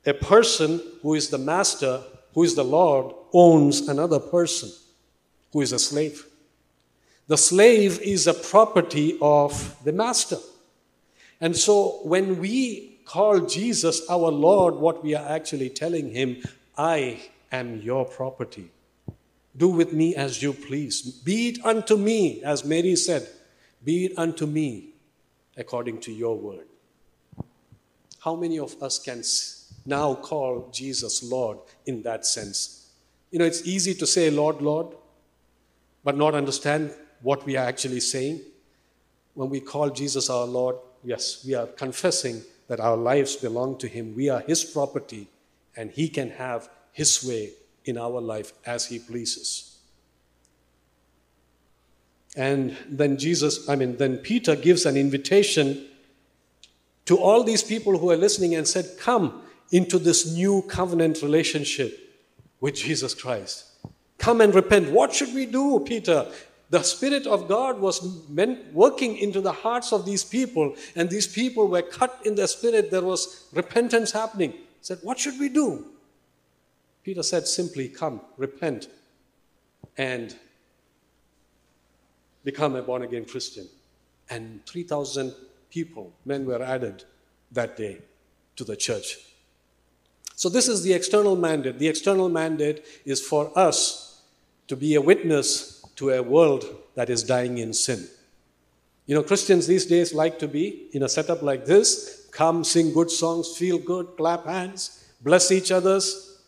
A 0.05 0.13
person 0.13 0.81
who 1.01 1.13
is 1.13 1.29
the 1.29 1.37
master, 1.37 2.01
who 2.33 2.43
is 2.43 2.55
the 2.55 2.63
Lord, 2.63 3.15
owns 3.31 3.87
another 3.87 4.19
person 4.19 4.69
who 5.51 5.61
is 5.61 5.71
a 5.71 5.79
slave. 5.79 6.25
The 7.27 7.37
slave 7.37 8.01
is 8.01 8.27
a 8.27 8.33
property 8.33 9.17
of 9.21 9.77
the 9.85 9.93
master. 9.93 10.37
And 11.39 11.55
so 11.55 11.99
when 12.03 12.39
we 12.39 12.99
call 13.05 13.41
Jesus 13.41 14.01
our 14.09 14.31
Lord, 14.31 14.75
what 14.75 15.03
we 15.03 15.15
are 15.15 15.27
actually 15.27 15.69
telling 15.69 16.11
him, 16.11 16.43
I 16.77 17.21
am 17.51 17.81
your 17.81 18.05
property. 18.05 18.71
Do 19.55 19.69
with 19.69 19.93
me 19.93 20.15
as 20.15 20.41
you 20.41 20.53
please. 20.53 21.01
Be 21.01 21.49
it 21.49 21.65
unto 21.65 21.95
me, 21.95 22.43
as 22.43 22.65
Mary 22.65 22.95
said, 22.95 23.27
be 23.83 24.05
it 24.05 24.17
unto 24.17 24.45
me 24.45 24.89
according 25.55 25.99
to 26.01 26.11
your 26.11 26.35
word. 26.37 26.65
How 28.19 28.35
many 28.35 28.57
of 28.57 28.81
us 28.81 28.97
can 28.97 29.21
now 29.85 30.15
call 30.15 30.69
Jesus 30.71 31.23
Lord 31.23 31.57
in 31.85 32.03
that 32.03 32.25
sense? 32.25 32.89
You 33.31 33.39
know, 33.39 33.45
it's 33.45 33.65
easy 33.65 33.93
to 33.95 34.07
say, 34.07 34.29
Lord, 34.29 34.61
Lord, 34.61 34.95
but 36.03 36.17
not 36.17 36.35
understand 36.35 36.93
what 37.21 37.45
we 37.45 37.57
are 37.57 37.65
actually 37.65 37.99
saying. 37.99 38.41
When 39.33 39.49
we 39.49 39.59
call 39.59 39.89
Jesus 39.89 40.29
our 40.29 40.45
Lord, 40.45 40.75
yes, 41.03 41.43
we 41.45 41.55
are 41.55 41.67
confessing 41.67 42.41
that 42.67 42.79
our 42.79 42.97
lives 42.97 43.35
belong 43.35 43.77
to 43.79 43.87
Him. 43.87 44.15
We 44.15 44.29
are 44.29 44.41
His 44.41 44.63
property, 44.63 45.27
and 45.75 45.91
He 45.91 46.07
can 46.09 46.29
have 46.31 46.69
His 46.91 47.23
way 47.23 47.51
in 47.85 47.97
our 47.97 48.21
life 48.21 48.53
as 48.65 48.85
He 48.85 48.99
pleases. 48.99 49.77
And 52.35 52.75
then 52.87 53.17
Jesus, 53.17 53.69
I 53.69 53.75
mean, 53.75 53.97
then 53.97 54.17
Peter 54.17 54.55
gives 54.55 54.85
an 54.85 54.97
invitation 54.97 55.87
to 57.05 57.17
all 57.17 57.43
these 57.43 57.63
people 57.63 57.97
who 57.97 58.09
are 58.09 58.17
listening 58.17 58.55
and 58.55 58.67
said, 58.67 58.85
Come 58.99 59.43
into 59.73 59.99
this 59.99 60.31
new 60.31 60.61
covenant 60.69 61.21
relationship 61.21 61.99
with 62.61 62.75
Jesus 62.75 63.13
Christ. 63.13 63.65
Come 64.17 64.39
and 64.39 64.55
repent. 64.55 64.89
What 64.91 65.13
should 65.13 65.33
we 65.33 65.45
do, 65.45 65.83
Peter? 65.85 66.31
the 66.73 66.81
Spirit 66.81 67.27
of 67.27 67.47
God 67.47 67.79
was 67.79 68.01
working 68.73 69.17
into 69.17 69.41
the 69.41 69.51
hearts 69.51 69.93
of 69.93 70.07
these 70.07 70.23
people, 70.23 70.75
and 70.95 71.07
these 71.07 71.27
people 71.27 71.67
were 71.67 71.83
cut 71.83 72.19
in 72.25 72.33
their 72.33 72.47
spirit. 72.47 72.89
There 72.89 73.03
was 73.03 73.45
repentance 73.53 74.11
happening. 74.11 74.53
He 74.53 74.81
said, 74.81 74.97
What 75.03 75.19
should 75.19 75.39
we 75.39 75.49
do? 75.49 75.85
Peter 77.03 77.21
said 77.21 77.45
simply, 77.45 77.89
Come, 77.89 78.21
repent, 78.37 78.87
and 79.99 80.35
become 82.43 82.75
a 82.75 82.81
born 82.81 83.03
again 83.03 83.25
Christian. 83.25 83.67
And 84.31 84.65
3,000 84.65 85.31
people, 85.69 86.11
men, 86.25 86.43
were 86.43 86.63
added 86.63 87.03
that 87.51 87.77
day 87.77 87.99
to 88.55 88.63
the 88.63 88.75
church. 88.75 89.19
So, 90.35 90.49
this 90.49 90.67
is 90.67 90.83
the 90.83 90.93
external 90.93 91.35
mandate. 91.35 91.79
The 91.79 91.87
external 91.87 92.29
mandate 92.29 92.85
is 93.05 93.21
for 93.21 93.51
us 93.57 94.21
to 94.67 94.75
be 94.75 94.95
a 94.95 95.01
witness 95.01 95.83
to 95.95 96.11
a 96.11 96.23
world 96.23 96.65
that 96.95 97.09
is 97.09 97.23
dying 97.23 97.57
in 97.57 97.73
sin. 97.73 98.07
You 99.05 99.15
know, 99.15 99.23
Christians 99.23 99.67
these 99.67 99.85
days 99.85 100.13
like 100.13 100.39
to 100.39 100.47
be 100.47 100.87
in 100.93 101.03
a 101.03 101.09
setup 101.09 101.41
like 101.41 101.65
this 101.65 102.27
come, 102.31 102.63
sing 102.63 102.91
good 102.93 103.11
songs, 103.11 103.55
feel 103.55 103.77
good, 103.77 104.07
clap 104.17 104.45
hands, 104.45 105.05
bless 105.21 105.51
each 105.51 105.71
other's, 105.71 106.39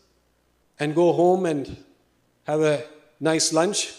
and 0.80 0.94
go 0.94 1.12
home 1.12 1.46
and 1.46 1.76
have 2.44 2.60
a 2.60 2.84
nice 3.20 3.52
lunch. 3.52 3.94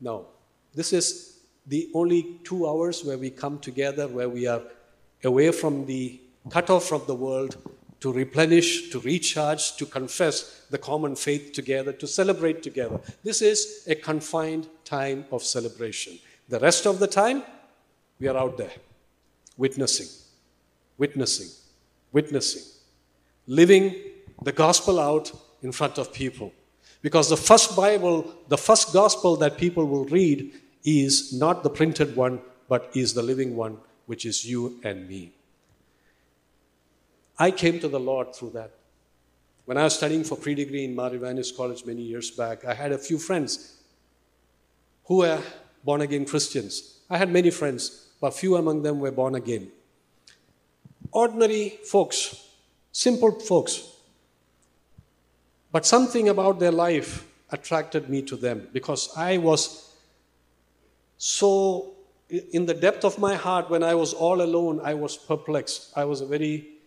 No. 0.00 0.26
This 0.74 0.92
is 0.92 1.38
the 1.66 1.88
only 1.94 2.40
two 2.42 2.68
hours 2.68 3.04
where 3.04 3.18
we 3.18 3.30
come 3.30 3.58
together, 3.58 4.08
where 4.08 4.28
we 4.28 4.46
are 4.46 4.62
away 5.22 5.52
from 5.52 5.86
the 5.86 6.20
cut 6.50 6.70
off 6.70 6.84
from 6.84 7.02
the 7.06 7.14
world 7.14 7.56
to 8.00 8.12
replenish, 8.12 8.90
to 8.90 9.00
recharge, 9.00 9.76
to 9.76 9.86
confess 9.86 10.66
the 10.70 10.78
common 10.78 11.16
faith 11.16 11.52
together, 11.52 11.92
to 11.92 12.06
celebrate 12.06 12.62
together. 12.62 13.00
This 13.24 13.42
is 13.42 13.84
a 13.88 13.94
confined 13.94 14.68
time 14.84 15.24
of 15.32 15.42
celebration. 15.42 16.18
The 16.48 16.60
rest 16.60 16.86
of 16.86 16.98
the 16.98 17.06
time, 17.06 17.42
we 18.20 18.28
are 18.28 18.36
out 18.36 18.56
there 18.56 18.72
witnessing, 19.56 20.06
witnessing, 20.96 21.48
witnessing, 22.12 22.62
living 23.46 23.94
the 24.42 24.52
gospel 24.52 25.00
out 25.00 25.32
in 25.62 25.72
front 25.72 25.98
of 25.98 26.12
people. 26.12 26.52
Because 27.02 27.28
the 27.28 27.36
first 27.36 27.76
Bible, 27.76 28.32
the 28.48 28.58
first 28.58 28.92
gospel 28.92 29.36
that 29.36 29.58
people 29.58 29.84
will 29.84 30.04
read 30.06 30.52
is 30.84 31.32
not 31.32 31.62
the 31.62 31.70
printed 31.70 32.16
one, 32.16 32.40
but 32.68 32.90
is 32.94 33.14
the 33.14 33.22
living 33.22 33.56
one, 33.56 33.78
which 34.06 34.24
is 34.24 34.44
you 34.44 34.80
and 34.84 35.08
me. 35.08 35.32
I 37.38 37.50
came 37.50 37.78
to 37.80 37.88
the 37.88 38.00
Lord 38.00 38.34
through 38.34 38.50
that. 38.50 38.72
When 39.64 39.76
I 39.76 39.84
was 39.84 39.96
studying 39.96 40.24
for 40.24 40.36
pre 40.36 40.54
degree 40.54 40.84
in 40.84 40.94
Mar 40.94 41.10
Ivanios 41.10 41.54
College 41.54 41.84
many 41.84 42.02
years 42.02 42.30
back, 42.30 42.64
I 42.64 42.74
had 42.74 42.90
a 42.90 42.98
few 42.98 43.18
friends 43.18 43.76
who 45.04 45.18
were 45.18 45.40
born 45.84 46.00
again 46.00 46.24
Christians. 46.24 47.00
I 47.08 47.18
had 47.18 47.30
many 47.30 47.50
friends, 47.50 48.08
but 48.20 48.34
few 48.34 48.56
among 48.56 48.82
them 48.82 48.98
were 48.98 49.12
born 49.12 49.34
again. 49.34 49.70
Ordinary 51.12 51.78
folks, 51.84 52.48
simple 52.92 53.38
folks. 53.40 53.82
But 55.70 55.86
something 55.86 56.28
about 56.28 56.58
their 56.58 56.72
life 56.72 57.26
attracted 57.50 58.08
me 58.08 58.22
to 58.22 58.36
them 58.36 58.68
because 58.72 59.10
I 59.16 59.38
was 59.38 59.94
so 61.18 61.94
in 62.28 62.66
the 62.66 62.74
depth 62.74 63.04
of 63.04 63.18
my 63.18 63.34
heart 63.34 63.70
when 63.70 63.82
I 63.82 63.94
was 63.94 64.12
all 64.12 64.42
alone, 64.42 64.80
I 64.82 64.94
was 64.94 65.16
perplexed. 65.16 65.92
I 65.96 66.04
was 66.04 66.20
a 66.20 66.26
very 66.26 66.77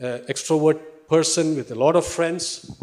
uh, 0.00 0.18
extrovert 0.28 0.80
person 1.08 1.56
with 1.56 1.70
a 1.70 1.74
lot 1.74 1.96
of 1.96 2.06
friends. 2.06 2.82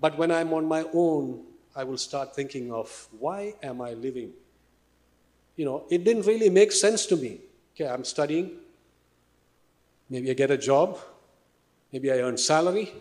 But 0.00 0.16
when 0.16 0.30
I'm 0.30 0.52
on 0.52 0.66
my 0.66 0.84
own, 0.92 1.42
I 1.74 1.84
will 1.84 1.98
start 1.98 2.34
thinking 2.34 2.72
of 2.72 3.08
why 3.18 3.54
am 3.62 3.80
I 3.80 3.94
living? 3.94 4.32
You 5.56 5.64
know, 5.64 5.84
it 5.90 6.04
didn't 6.04 6.26
really 6.26 6.50
make 6.50 6.72
sense 6.72 7.06
to 7.06 7.16
me. 7.16 7.40
Okay, 7.74 7.88
I'm 7.88 8.04
studying. 8.04 8.52
Maybe 10.08 10.30
I 10.30 10.34
get 10.34 10.50
a 10.50 10.56
job. 10.56 10.98
Maybe 11.92 12.10
I 12.10 12.20
earn 12.20 12.36
salary. 12.36 12.92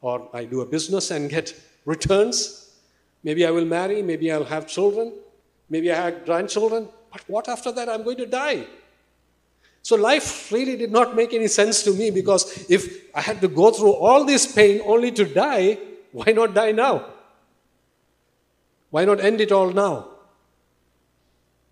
Or 0.00 0.28
I 0.32 0.44
do 0.44 0.60
a 0.60 0.66
business 0.66 1.10
and 1.10 1.30
get 1.30 1.54
returns. 1.84 2.78
Maybe 3.22 3.46
I 3.46 3.50
will 3.50 3.64
marry. 3.64 4.02
Maybe 4.02 4.30
I'll 4.30 4.44
have 4.44 4.66
children. 4.66 5.12
Maybe 5.70 5.90
I 5.90 5.96
have 5.96 6.24
grandchildren. 6.24 6.88
But 7.12 7.22
what 7.26 7.48
after 7.48 7.72
that? 7.72 7.88
I'm 7.88 8.02
going 8.02 8.18
to 8.18 8.26
die. 8.26 8.66
So 9.84 9.96
life 9.96 10.50
really 10.50 10.76
did 10.76 10.90
not 10.90 11.14
make 11.14 11.34
any 11.34 11.46
sense 11.46 11.82
to 11.82 11.92
me 11.92 12.10
because 12.10 12.64
if 12.70 13.14
I 13.14 13.20
had 13.20 13.42
to 13.42 13.48
go 13.48 13.70
through 13.70 13.92
all 13.92 14.24
this 14.24 14.50
pain 14.50 14.80
only 14.82 15.12
to 15.12 15.26
die, 15.26 15.76
why 16.10 16.32
not 16.32 16.54
die 16.54 16.72
now? 16.72 17.04
Why 18.88 19.04
not 19.04 19.20
end 19.20 19.42
it 19.42 19.52
all 19.52 19.70
now? 19.70 20.08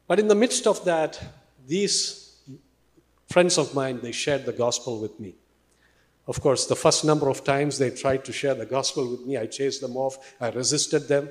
But 0.06 0.20
in 0.20 0.28
the 0.28 0.34
midst 0.34 0.66
of 0.66 0.84
that, 0.84 1.18
these 1.66 2.36
friends 3.30 3.56
of 3.56 3.74
mine, 3.74 4.00
they 4.02 4.12
shared 4.12 4.44
the 4.44 4.52
gospel 4.52 5.00
with 5.00 5.18
me. 5.18 5.34
Of 6.28 6.42
course, 6.42 6.66
the 6.66 6.76
first 6.76 7.06
number 7.06 7.30
of 7.30 7.44
times 7.44 7.78
they 7.78 7.88
tried 7.88 8.26
to 8.26 8.32
share 8.32 8.54
the 8.54 8.66
gospel 8.66 9.10
with 9.10 9.24
me, 9.24 9.38
I 9.38 9.46
chased 9.46 9.80
them 9.80 9.96
off, 9.96 10.34
I 10.38 10.50
resisted 10.50 11.08
them. 11.08 11.30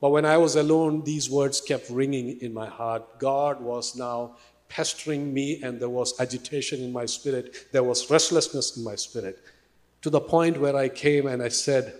But 0.00 0.10
when 0.10 0.24
I 0.24 0.36
was 0.36 0.54
alone, 0.54 1.02
these 1.02 1.28
words 1.28 1.60
kept 1.60 1.90
ringing 1.90 2.40
in 2.40 2.54
my 2.54 2.66
heart. 2.66 3.18
God 3.18 3.60
was 3.60 3.96
now 3.96 4.36
pestering 4.72 5.34
me, 5.34 5.62
and 5.62 5.78
there 5.78 5.90
was 5.90 6.18
agitation 6.18 6.80
in 6.80 6.92
my 6.92 7.04
spirit. 7.04 7.68
There 7.72 7.84
was 7.84 8.10
restlessness 8.10 8.76
in 8.78 8.84
my 8.84 8.94
spirit. 8.94 9.38
To 10.00 10.08
the 10.08 10.20
point 10.20 10.58
where 10.58 10.74
I 10.74 10.88
came 10.88 11.26
and 11.26 11.42
I 11.42 11.48
said, 11.48 11.92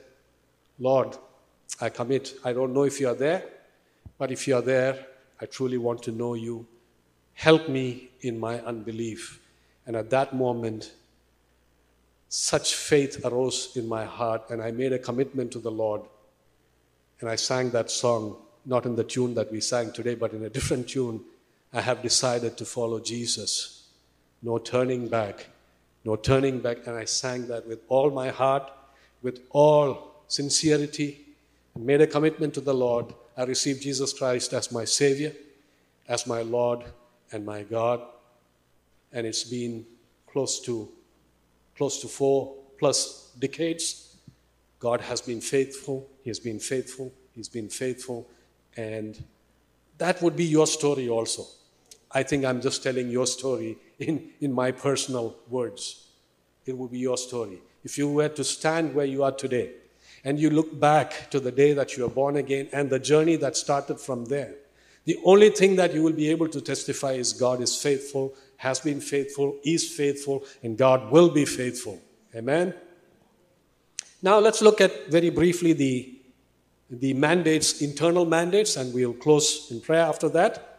Lord, 0.78 1.16
I 1.82 1.90
commit. 1.90 2.34
I 2.44 2.54
don't 2.54 2.72
know 2.72 2.84
if 2.84 2.98
you 2.98 3.08
are 3.08 3.14
there, 3.14 3.44
but 4.16 4.32
if 4.32 4.48
you 4.48 4.56
are 4.56 4.62
there, 4.62 5.06
I 5.40 5.44
truly 5.46 5.76
want 5.76 6.02
to 6.04 6.12
know 6.12 6.32
you. 6.32 6.66
Help 7.34 7.68
me 7.68 8.08
in 8.22 8.40
my 8.40 8.58
unbelief. 8.60 9.40
And 9.86 9.94
at 9.94 10.08
that 10.10 10.34
moment, 10.34 10.92
such 12.30 12.74
faith 12.74 13.22
arose 13.22 13.76
in 13.76 13.86
my 13.86 14.06
heart, 14.06 14.48
and 14.48 14.62
I 14.62 14.70
made 14.70 14.94
a 14.94 14.98
commitment 14.98 15.52
to 15.52 15.58
the 15.58 15.70
Lord. 15.70 16.00
And 17.20 17.28
I 17.28 17.36
sang 17.36 17.70
that 17.72 17.90
song, 17.90 18.36
not 18.64 18.86
in 18.86 18.96
the 18.96 19.04
tune 19.04 19.34
that 19.34 19.52
we 19.52 19.60
sang 19.60 19.92
today, 19.92 20.14
but 20.14 20.32
in 20.32 20.44
a 20.44 20.48
different 20.48 20.88
tune. 20.88 21.22
I 21.72 21.80
have 21.80 22.02
decided 22.02 22.56
to 22.58 22.64
follow 22.64 23.00
Jesus. 23.00 23.88
No 24.42 24.58
turning 24.58 25.08
back, 25.08 25.46
no 26.04 26.16
turning 26.16 26.60
back. 26.60 26.86
And 26.86 26.96
I 26.96 27.04
sang 27.04 27.46
that 27.48 27.66
with 27.66 27.80
all 27.88 28.10
my 28.10 28.28
heart, 28.28 28.70
with 29.22 29.40
all 29.50 30.22
sincerity, 30.28 31.20
and 31.74 31.86
made 31.86 32.00
a 32.00 32.06
commitment 32.06 32.54
to 32.54 32.60
the 32.60 32.74
Lord. 32.74 33.14
I 33.36 33.44
received 33.44 33.82
Jesus 33.82 34.12
Christ 34.12 34.52
as 34.52 34.70
my 34.70 34.84
Savior, 34.84 35.32
as 36.08 36.26
my 36.26 36.42
Lord 36.42 36.84
and 37.30 37.46
my 37.46 37.62
God. 37.62 38.00
And 39.12 39.26
it's 39.26 39.44
been 39.44 39.86
close 40.26 40.60
to 40.60 40.88
close 41.76 42.00
to 42.02 42.08
four 42.08 42.54
plus 42.78 43.30
decades. 43.38 44.16
God 44.78 45.00
has 45.00 45.20
been 45.20 45.40
faithful. 45.40 46.08
He 46.22 46.30
has 46.30 46.38
been 46.38 46.58
faithful. 46.58 47.12
He's 47.34 47.48
been 47.48 47.68
faithful. 47.68 48.28
And 48.76 49.22
that 49.98 50.20
would 50.20 50.36
be 50.36 50.44
your 50.44 50.66
story 50.66 51.08
also. 51.08 51.46
I 52.14 52.22
think 52.22 52.44
I'm 52.44 52.60
just 52.60 52.82
telling 52.82 53.08
your 53.10 53.26
story 53.26 53.78
in, 53.98 54.30
in 54.40 54.52
my 54.52 54.72
personal 54.72 55.36
words. 55.48 56.08
It 56.66 56.76
will 56.76 56.88
be 56.88 56.98
your 56.98 57.16
story. 57.16 57.60
If 57.84 57.98
you 57.98 58.08
were 58.08 58.28
to 58.28 58.44
stand 58.44 58.94
where 58.94 59.06
you 59.06 59.24
are 59.24 59.32
today 59.32 59.72
and 60.24 60.38
you 60.38 60.50
look 60.50 60.78
back 60.78 61.30
to 61.30 61.40
the 61.40 61.50
day 61.50 61.72
that 61.72 61.96
you 61.96 62.04
were 62.04 62.08
born 62.08 62.36
again 62.36 62.68
and 62.72 62.88
the 62.88 62.98
journey 62.98 63.36
that 63.36 63.56
started 63.56 63.98
from 63.98 64.26
there, 64.26 64.54
the 65.04 65.18
only 65.24 65.50
thing 65.50 65.74
that 65.76 65.92
you 65.94 66.02
will 66.04 66.12
be 66.12 66.30
able 66.30 66.48
to 66.48 66.60
testify 66.60 67.12
is 67.12 67.32
God 67.32 67.60
is 67.60 67.76
faithful, 67.80 68.34
has 68.58 68.78
been 68.78 69.00
faithful, 69.00 69.58
is 69.64 69.88
faithful, 69.88 70.44
and 70.62 70.78
God 70.78 71.10
will 71.10 71.28
be 71.28 71.44
faithful. 71.44 72.00
Amen? 72.36 72.72
Now 74.22 74.38
let's 74.38 74.62
look 74.62 74.80
at 74.80 75.10
very 75.10 75.30
briefly 75.30 75.72
the, 75.72 76.20
the 76.88 77.14
mandates, 77.14 77.82
internal 77.82 78.24
mandates, 78.24 78.76
and 78.76 78.94
we'll 78.94 79.14
close 79.14 79.72
in 79.72 79.80
prayer 79.80 80.02
after 80.02 80.28
that 80.28 80.71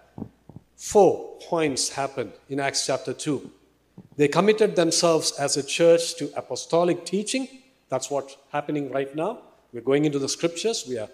four 0.76 1.38
points 1.42 1.90
happened 1.90 2.34
in 2.50 2.60
Acts 2.60 2.86
chapter 2.86 3.14
2. 3.14 3.50
They 4.16 4.28
committed 4.28 4.76
themselves 4.76 5.32
as 5.40 5.58
a 5.58 5.64
church 5.64 6.16
to 6.16 6.32
apostolic 6.36 7.06
teaching. 7.06 7.48
That's 7.90 8.10
what's 8.10 8.38
happening 8.52 8.92
right 8.92 9.16
now. 9.16 9.40
We're 9.72 9.82
going 9.82 10.06
into 10.06 10.20
the 10.20 10.30
scriptures. 10.30 10.86
We 10.88 10.98
are 10.98 11.10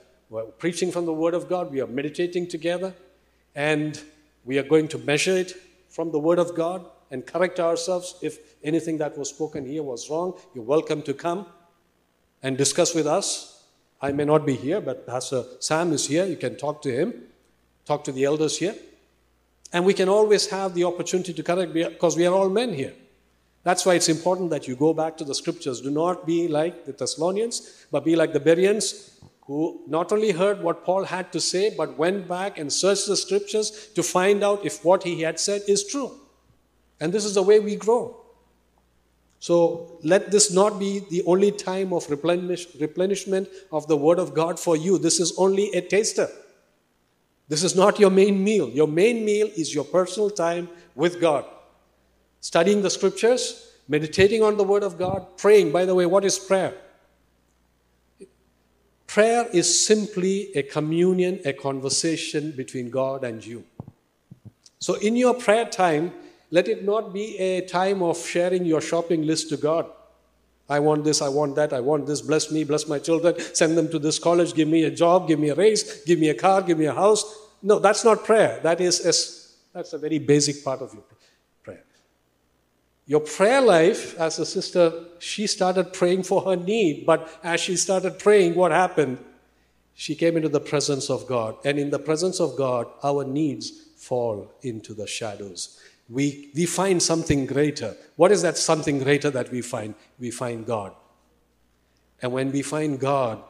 preaching 0.57 0.91
from 0.91 1.05
the 1.05 1.13
Word 1.13 1.33
of 1.33 1.47
God. 1.49 1.71
We 1.71 1.81
are 1.81 1.87
meditating 1.87 2.47
together. 2.47 2.93
And 3.55 4.01
we 4.45 4.57
are 4.59 4.63
going 4.63 4.87
to 4.89 4.97
measure 4.97 5.35
it 5.35 5.53
from 5.89 6.11
the 6.11 6.19
Word 6.19 6.39
of 6.39 6.55
God 6.55 6.85
and 7.11 7.25
correct 7.25 7.59
ourselves. 7.59 8.15
If 8.21 8.37
anything 8.63 8.97
that 8.99 9.17
was 9.17 9.29
spoken 9.29 9.65
here 9.65 9.83
was 9.83 10.09
wrong, 10.09 10.33
you're 10.53 10.63
welcome 10.63 11.01
to 11.03 11.13
come 11.13 11.45
and 12.43 12.57
discuss 12.57 12.93
with 12.93 13.07
us. 13.07 13.63
I 14.01 14.11
may 14.13 14.23
not 14.23 14.45
be 14.45 14.55
here, 14.55 14.79
but 14.79 15.05
Pastor 15.05 15.43
Sam 15.59 15.91
is 15.91 16.07
here. 16.07 16.25
You 16.25 16.37
can 16.37 16.55
talk 16.55 16.81
to 16.83 16.91
him, 16.91 17.13
talk 17.85 18.03
to 18.05 18.11
the 18.11 18.23
elders 18.23 18.57
here. 18.57 18.75
And 19.71 19.85
we 19.85 19.93
can 19.93 20.09
always 20.09 20.47
have 20.47 20.73
the 20.73 20.83
opportunity 20.83 21.33
to 21.33 21.43
correct 21.43 21.73
because 21.73 22.17
we 22.17 22.25
are 22.25 22.33
all 22.33 22.49
men 22.49 22.73
here. 22.73 22.93
That's 23.63 23.85
why 23.85 23.95
it's 23.95 24.09
important 24.09 24.49
that 24.51 24.67
you 24.67 24.75
go 24.75 24.93
back 24.93 25.17
to 25.17 25.23
the 25.23 25.35
scriptures. 25.35 25.81
Do 25.81 25.91
not 25.91 26.25
be 26.25 26.47
like 26.47 26.85
the 26.85 26.93
Thessalonians, 26.93 27.85
but 27.91 28.05
be 28.05 28.15
like 28.15 28.33
the 28.33 28.39
Bereans, 28.39 29.19
who 29.41 29.81
not 29.87 30.11
only 30.11 30.31
heard 30.31 30.63
what 30.63 30.85
Paul 30.85 31.03
had 31.03 31.31
to 31.33 31.39
say, 31.39 31.73
but 31.75 31.97
went 31.97 32.27
back 32.27 32.57
and 32.57 32.71
searched 32.71 33.07
the 33.07 33.17
scriptures 33.17 33.89
to 33.95 34.01
find 34.01 34.43
out 34.43 34.65
if 34.65 34.83
what 34.85 35.03
he 35.03 35.21
had 35.21 35.39
said 35.39 35.61
is 35.67 35.85
true. 35.85 36.11
And 36.99 37.11
this 37.11 37.25
is 37.25 37.35
the 37.35 37.43
way 37.43 37.59
we 37.59 37.75
grow. 37.75 38.15
So 39.39 39.99
let 40.03 40.31
this 40.31 40.51
not 40.51 40.79
be 40.79 40.99
the 41.09 41.23
only 41.23 41.51
time 41.51 41.93
of 41.93 42.09
replenish, 42.09 42.67
replenishment 42.79 43.47
of 43.71 43.87
the 43.87 43.95
Word 43.95 44.19
of 44.19 44.33
God 44.33 44.59
for 44.59 44.75
you. 44.75 44.97
This 44.97 45.19
is 45.19 45.33
only 45.37 45.71
a 45.73 45.81
taster. 45.81 46.29
This 47.49 47.63
is 47.63 47.75
not 47.75 47.99
your 47.99 48.11
main 48.11 48.43
meal. 48.43 48.69
Your 48.69 48.87
main 48.87 49.25
meal 49.25 49.49
is 49.57 49.73
your 49.73 49.83
personal 49.83 50.29
time 50.29 50.69
with 50.95 51.19
God. 51.19 51.45
Studying 52.41 52.83
the 52.83 52.91
scriptures, 52.91 53.73
meditating 53.87 54.43
on 54.43 54.55
the 54.55 54.63
Word 54.63 54.83
of 54.83 54.97
God, 54.97 55.37
praying. 55.37 55.71
By 55.71 55.85
the 55.85 55.95
way, 55.95 56.05
what 56.05 56.23
is 56.23 56.37
prayer? 56.37 56.75
Prayer 59.07 59.47
is 59.51 59.67
simply 59.85 60.51
a 60.55 60.61
communion, 60.61 61.39
a 61.43 61.51
conversation 61.51 62.51
between 62.51 62.91
God 62.91 63.23
and 63.23 63.43
you. 63.43 63.63
So, 64.77 64.93
in 64.93 65.15
your 65.15 65.33
prayer 65.33 65.65
time, 65.65 66.13
let 66.51 66.67
it 66.67 66.85
not 66.85 67.11
be 67.11 67.35
a 67.37 67.61
time 67.61 68.03
of 68.03 68.23
sharing 68.23 68.65
your 68.65 68.81
shopping 68.81 69.23
list 69.23 69.49
to 69.49 69.57
God. 69.57 69.87
I 70.69 70.79
want 70.79 71.03
this, 71.03 71.21
I 71.21 71.29
want 71.29 71.55
that, 71.55 71.73
I 71.73 71.79
want 71.79 72.05
this, 72.05 72.21
bless 72.21 72.51
me, 72.51 72.63
bless 72.63 72.87
my 72.87 72.99
children, 72.99 73.35
send 73.53 73.75
them 73.77 73.89
to 73.89 73.97
this 73.97 74.19
college, 74.19 74.53
give 74.53 74.67
me 74.67 74.83
a 74.83 74.91
job, 74.91 75.27
give 75.27 75.39
me 75.39 75.49
a 75.49 75.55
raise, 75.55 76.03
give 76.03 76.19
me 76.19 76.29
a 76.29 76.35
car, 76.35 76.61
give 76.61 76.77
me 76.77 76.85
a 76.85 76.93
house. 76.93 77.23
No, 77.63 77.79
that's 77.79 78.05
not 78.05 78.23
prayer. 78.23 78.59
That 78.61 78.79
is 78.79 78.99
a, 78.99 79.13
that's 79.73 79.93
a 79.93 79.97
very 79.97 80.19
basic 80.19 80.63
part 80.63 80.81
of 80.81 80.93
your 80.93 81.03
prayer. 81.63 81.83
Your 83.07 83.21
prayer 83.21 83.61
life, 83.61 84.17
as 84.19 84.37
a 84.37 84.45
sister, 84.45 85.05
she 85.17 85.47
started 85.47 85.91
praying 85.91 86.23
for 86.23 86.43
her 86.43 86.55
need, 86.55 87.05
but 87.05 87.27
as 87.43 87.59
she 87.59 87.75
started 87.75 88.19
praying, 88.19 88.53
what 88.53 88.71
happened? 88.71 89.17
She 89.95 90.15
came 90.15 90.37
into 90.37 90.49
the 90.49 90.61
presence 90.61 91.09
of 91.09 91.27
God, 91.27 91.57
and 91.65 91.79
in 91.79 91.89
the 91.89 91.99
presence 91.99 92.39
of 92.39 92.55
God, 92.55 92.85
our 93.03 93.25
needs 93.25 93.71
fall 93.97 94.53
into 94.61 94.93
the 94.93 95.07
shadows 95.07 95.79
we, 96.09 96.49
we 96.55 96.65
find 96.65 97.01
something 97.01 97.45
greater. 97.45 97.95
What 98.15 98.31
is 98.31 98.41
that 98.41 98.57
something 98.57 98.99
greater 98.99 99.29
that 99.29 99.51
we 99.51 99.61
find? 99.61 99.93
We 100.19 100.31
find 100.31 100.65
God. 100.65 100.93
And 102.21 102.33
when 102.33 102.51
we 102.51 102.63
find 102.63 102.99
God, 102.99 103.41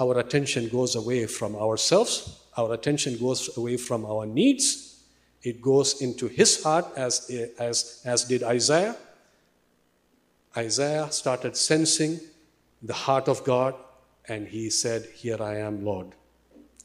our 0.00 0.18
attention 0.18 0.68
goes 0.68 0.96
away 0.96 1.26
from 1.26 1.54
ourselves, 1.54 2.40
our 2.56 2.74
attention 2.74 3.16
goes 3.18 3.56
away 3.56 3.76
from 3.76 4.04
our 4.04 4.26
needs, 4.26 5.04
it 5.42 5.62
goes 5.62 6.00
into 6.00 6.26
his 6.26 6.62
heart, 6.62 6.86
as, 6.96 7.30
as, 7.58 8.00
as 8.04 8.24
did 8.24 8.42
Isaiah. 8.42 8.96
Isaiah 10.56 11.10
started 11.10 11.56
sensing 11.56 12.18
the 12.82 12.94
heart 12.94 13.28
of 13.28 13.44
God, 13.44 13.74
and 14.26 14.48
he 14.48 14.70
said, 14.70 15.06
Here 15.14 15.40
I 15.40 15.58
am, 15.58 15.84
Lord. 15.84 16.08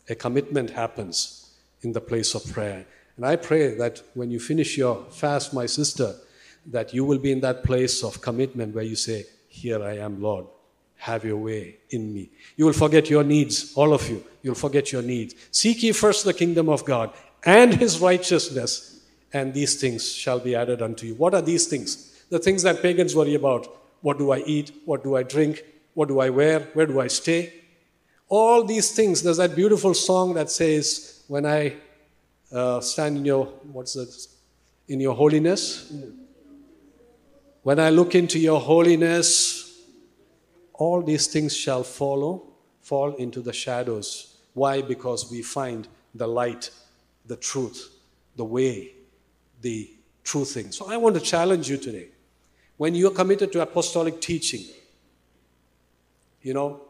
A 0.10 0.16
commitment 0.16 0.72
happens 0.72 1.52
in 1.82 1.94
the 1.94 2.02
place 2.02 2.36
of 2.36 2.52
prayer. 2.52 2.86
And 3.20 3.26
I 3.26 3.36
pray 3.36 3.76
that 3.76 4.02
when 4.14 4.32
you 4.32 4.40
finish 4.40 4.78
your 4.78 5.04
fast, 5.12 5.54
my 5.54 5.66
sister, 5.66 6.16
that 6.68 6.94
you 6.94 7.04
will 7.04 7.18
be 7.18 7.34
in 7.34 7.42
that 7.42 7.66
place 7.66 8.02
of 8.02 8.22
commitment 8.22 8.74
where 8.74 8.86
you 8.86 8.96
say, 8.96 9.26
Here 9.50 9.84
I 9.84 9.98
am, 9.98 10.22
Lord. 10.22 10.46
Have 10.96 11.26
your 11.26 11.36
way 11.36 11.80
in 11.90 12.14
me. 12.14 12.30
You 12.56 12.64
will 12.64 12.72
forget 12.72 13.10
your 13.10 13.26
needs, 13.26 13.74
all 13.76 13.94
of 13.94 14.10
you. 14.10 14.24
You'll 14.42 14.56
forget 14.56 14.94
your 14.94 15.02
needs. 15.02 15.36
Seek 15.52 15.84
ye 15.84 15.92
first 15.92 16.24
the 16.24 16.34
kingdom 16.34 16.70
of 16.70 16.86
God 16.86 17.12
and 17.44 17.74
his 17.74 18.00
righteousness, 18.00 19.04
and 19.34 19.54
these 19.54 19.82
things 19.82 20.10
shall 20.10 20.40
be 20.40 20.56
added 20.56 20.82
unto 20.82 21.06
you. 21.06 21.16
What 21.16 21.34
are 21.34 21.42
these 21.42 21.68
things? 21.68 22.24
The 22.30 22.40
things 22.40 22.64
that 22.64 22.82
pagans 22.82 23.18
worry 23.18 23.36
about. 23.36 23.68
What 24.00 24.18
do 24.18 24.32
I 24.32 24.40
eat? 24.46 24.72
What 24.86 25.04
do 25.04 25.18
I 25.18 25.24
drink? 25.24 25.66
What 25.94 26.08
do 26.08 26.22
I 26.22 26.30
wear? 26.30 26.62
Where 26.72 26.86
do 26.86 27.02
I 27.02 27.08
stay? 27.08 27.54
All 28.30 28.64
these 28.64 28.94
things. 28.94 29.24
There's 29.24 29.44
that 29.44 29.58
beautiful 29.58 29.94
song 29.94 30.36
that 30.36 30.50
says, 30.50 31.22
When 31.28 31.46
I 31.46 31.76
uh, 32.52 32.80
stand 32.82 33.18
in 33.18 33.26
your 33.26 33.46
what's 33.72 33.96
it 33.96 34.10
in 34.88 35.00
your 35.00 35.16
holiness? 35.16 35.92
When 37.64 37.80
i 37.80 37.90
look 37.90 38.16
into 38.16 38.40
your 38.40 38.60
holiness 38.60 39.66
all 40.74 41.02
these 41.02 41.28
things 41.28 41.56
shall 41.56 41.84
follow 41.84 42.46
fall 42.82 43.14
into 43.16 43.42
the 43.42 43.54
shadows. 43.54 44.38
Why? 44.54 44.82
Because 44.82 45.30
we 45.30 45.42
find 45.42 45.88
the 46.16 46.28
light 46.28 46.72
the 47.26 47.36
truth 47.36 47.90
the 48.36 48.46
way 48.46 48.94
the 49.62 49.92
true 50.24 50.46
thing. 50.46 50.72
So 50.72 50.90
i 50.90 50.98
want 50.98 51.16
to 51.16 51.22
challenge 51.22 51.70
you 51.70 51.78
today. 51.78 52.08
When 52.78 52.96
you're 52.96 53.12
committed 53.12 53.52
to 53.54 53.62
apostolic 53.62 54.22
teaching 54.22 54.66
you 56.42 56.54
know 56.54 56.82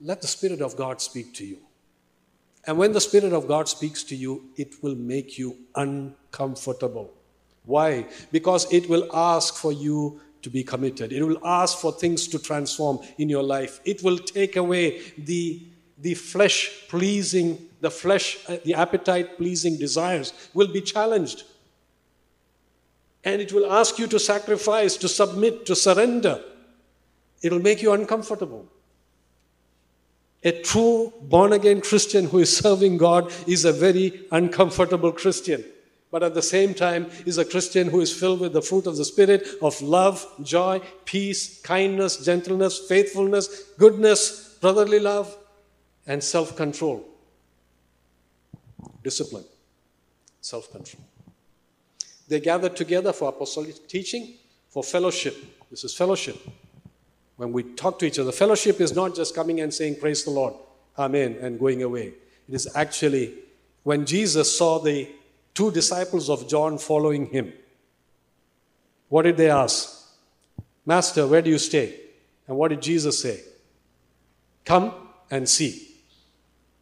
let 0.00 0.20
the 0.20 0.26
spirit 0.26 0.60
of 0.60 0.76
god 0.76 1.00
speak 1.00 1.32
to 1.34 1.46
you 1.46 1.58
and 2.66 2.78
when 2.78 2.92
the 2.92 3.00
Spirit 3.00 3.32
of 3.32 3.46
God 3.46 3.68
speaks 3.68 4.02
to 4.04 4.16
you, 4.16 4.50
it 4.56 4.82
will 4.82 4.94
make 4.94 5.38
you 5.38 5.56
uncomfortable. 5.74 7.12
Why? 7.66 8.06
Because 8.32 8.70
it 8.72 8.88
will 8.88 9.08
ask 9.14 9.54
for 9.54 9.72
you 9.72 10.20
to 10.42 10.50
be 10.50 10.62
committed. 10.62 11.12
It 11.12 11.22
will 11.22 11.44
ask 11.44 11.78
for 11.78 11.92
things 11.92 12.28
to 12.28 12.38
transform 12.38 13.00
in 13.18 13.28
your 13.28 13.42
life. 13.42 13.80
It 13.84 14.02
will 14.02 14.18
take 14.18 14.56
away 14.56 15.00
the, 15.16 15.62
the 15.98 16.14
flesh 16.14 16.70
pleasing, 16.88 17.58
the 17.80 17.90
flesh, 17.90 18.38
uh, 18.48 18.58
the 18.64 18.74
appetite 18.74 19.38
pleasing 19.38 19.78
desires 19.78 20.32
will 20.52 20.68
be 20.68 20.82
challenged. 20.82 21.44
And 23.24 23.40
it 23.40 23.52
will 23.52 23.72
ask 23.72 23.98
you 23.98 24.06
to 24.08 24.18
sacrifice, 24.18 24.98
to 24.98 25.08
submit, 25.08 25.64
to 25.66 25.74
surrender. 25.74 26.42
It'll 27.42 27.58
make 27.58 27.80
you 27.80 27.92
uncomfortable. 27.92 28.68
A 30.44 30.52
true 30.62 31.12
born 31.22 31.54
again 31.54 31.80
Christian 31.80 32.26
who 32.26 32.38
is 32.38 32.54
serving 32.54 32.98
God 32.98 33.32
is 33.48 33.64
a 33.64 33.72
very 33.72 34.26
uncomfortable 34.30 35.10
Christian. 35.10 35.64
But 36.10 36.22
at 36.22 36.34
the 36.34 36.42
same 36.42 36.74
time, 36.74 37.10
is 37.26 37.38
a 37.38 37.44
Christian 37.44 37.88
who 37.88 38.00
is 38.00 38.12
filled 38.16 38.40
with 38.40 38.52
the 38.52 38.62
fruit 38.62 38.86
of 38.86 38.96
the 38.96 39.04
Spirit 39.04 39.48
of 39.60 39.80
love, 39.82 40.24
joy, 40.42 40.80
peace, 41.04 41.60
kindness, 41.62 42.24
gentleness, 42.24 42.78
faithfulness, 42.78 43.64
goodness, 43.78 44.56
brotherly 44.60 45.00
love, 45.00 45.36
and 46.06 46.22
self 46.22 46.54
control. 46.56 47.04
Discipline, 49.02 49.44
self 50.40 50.70
control. 50.70 51.02
They 52.28 52.38
gathered 52.38 52.76
together 52.76 53.12
for 53.12 53.30
apostolic 53.30 53.88
teaching, 53.88 54.34
for 54.68 54.84
fellowship. 54.84 55.34
This 55.70 55.84
is 55.84 55.96
fellowship. 55.96 56.36
When 57.36 57.52
we 57.52 57.62
talk 57.62 57.98
to 57.98 58.06
each 58.06 58.18
other, 58.18 58.32
fellowship 58.32 58.80
is 58.80 58.94
not 58.94 59.14
just 59.14 59.34
coming 59.34 59.60
and 59.60 59.72
saying, 59.72 59.96
Praise 59.96 60.24
the 60.24 60.30
Lord, 60.30 60.54
Amen, 60.98 61.36
and 61.40 61.58
going 61.58 61.82
away. 61.82 62.14
It 62.48 62.54
is 62.54 62.68
actually 62.76 63.34
when 63.84 64.06
Jesus 64.06 64.56
saw 64.56 64.78
the 64.78 65.08
two 65.52 65.70
disciples 65.70 66.28
of 66.28 66.48
John 66.48 66.78
following 66.78 67.26
him, 67.26 67.52
what 69.08 69.22
did 69.22 69.36
they 69.36 69.50
ask? 69.50 70.08
Master, 70.84 71.26
where 71.26 71.42
do 71.42 71.50
you 71.50 71.58
stay? 71.58 72.00
And 72.48 72.56
what 72.56 72.68
did 72.68 72.82
Jesus 72.82 73.20
say? 73.20 73.40
Come 74.64 74.92
and 75.30 75.48
see. 75.48 75.88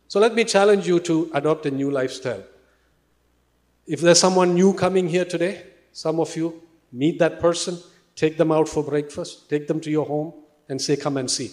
So 0.09 0.21
let 0.21 0.35
me 0.35 0.45
challenge 0.45 0.87
you 0.87 1.01
to 1.01 1.31
adopt 1.35 1.67
a 1.67 1.71
new 1.71 1.91
lifestyle. 1.91 2.43
If 3.87 4.01
there's 4.01 4.21
someone 4.21 4.55
new 4.55 4.73
coming 4.73 5.09
here 5.09 5.25
today, 5.25 5.65
some 5.93 6.21
of 6.21 6.35
you 6.37 6.63
meet 6.93 7.19
that 7.19 7.41
person, 7.41 7.79
take 8.15 8.37
them 8.37 8.53
out 8.53 8.69
for 8.69 8.85
breakfast, 8.85 9.51
take 9.51 9.67
them 9.67 9.81
to 9.81 9.91
your 9.91 10.07
home, 10.07 10.33
and 10.73 10.81
say, 10.81 10.97
Come 10.97 11.17
and 11.19 11.31
see. 11.31 11.51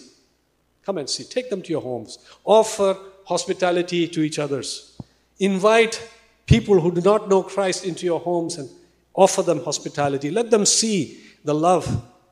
Come 0.84 0.98
and 0.98 1.08
see. 1.08 1.24
Take 1.24 1.50
them 1.50 1.62
to 1.62 1.70
your 1.70 1.82
homes. 1.82 2.18
Offer 2.44 2.96
hospitality 3.26 4.08
to 4.08 4.22
each 4.22 4.38
others. 4.38 5.00
Invite 5.38 6.02
people 6.46 6.80
who 6.80 6.90
do 6.90 7.00
not 7.00 7.28
know 7.28 7.42
Christ 7.42 7.84
into 7.84 8.06
your 8.06 8.18
homes 8.18 8.56
and 8.56 8.68
offer 9.14 9.42
them 9.42 9.62
hospitality. 9.62 10.30
Let 10.30 10.50
them 10.50 10.66
see 10.66 11.20
the 11.44 11.54
love 11.54 11.86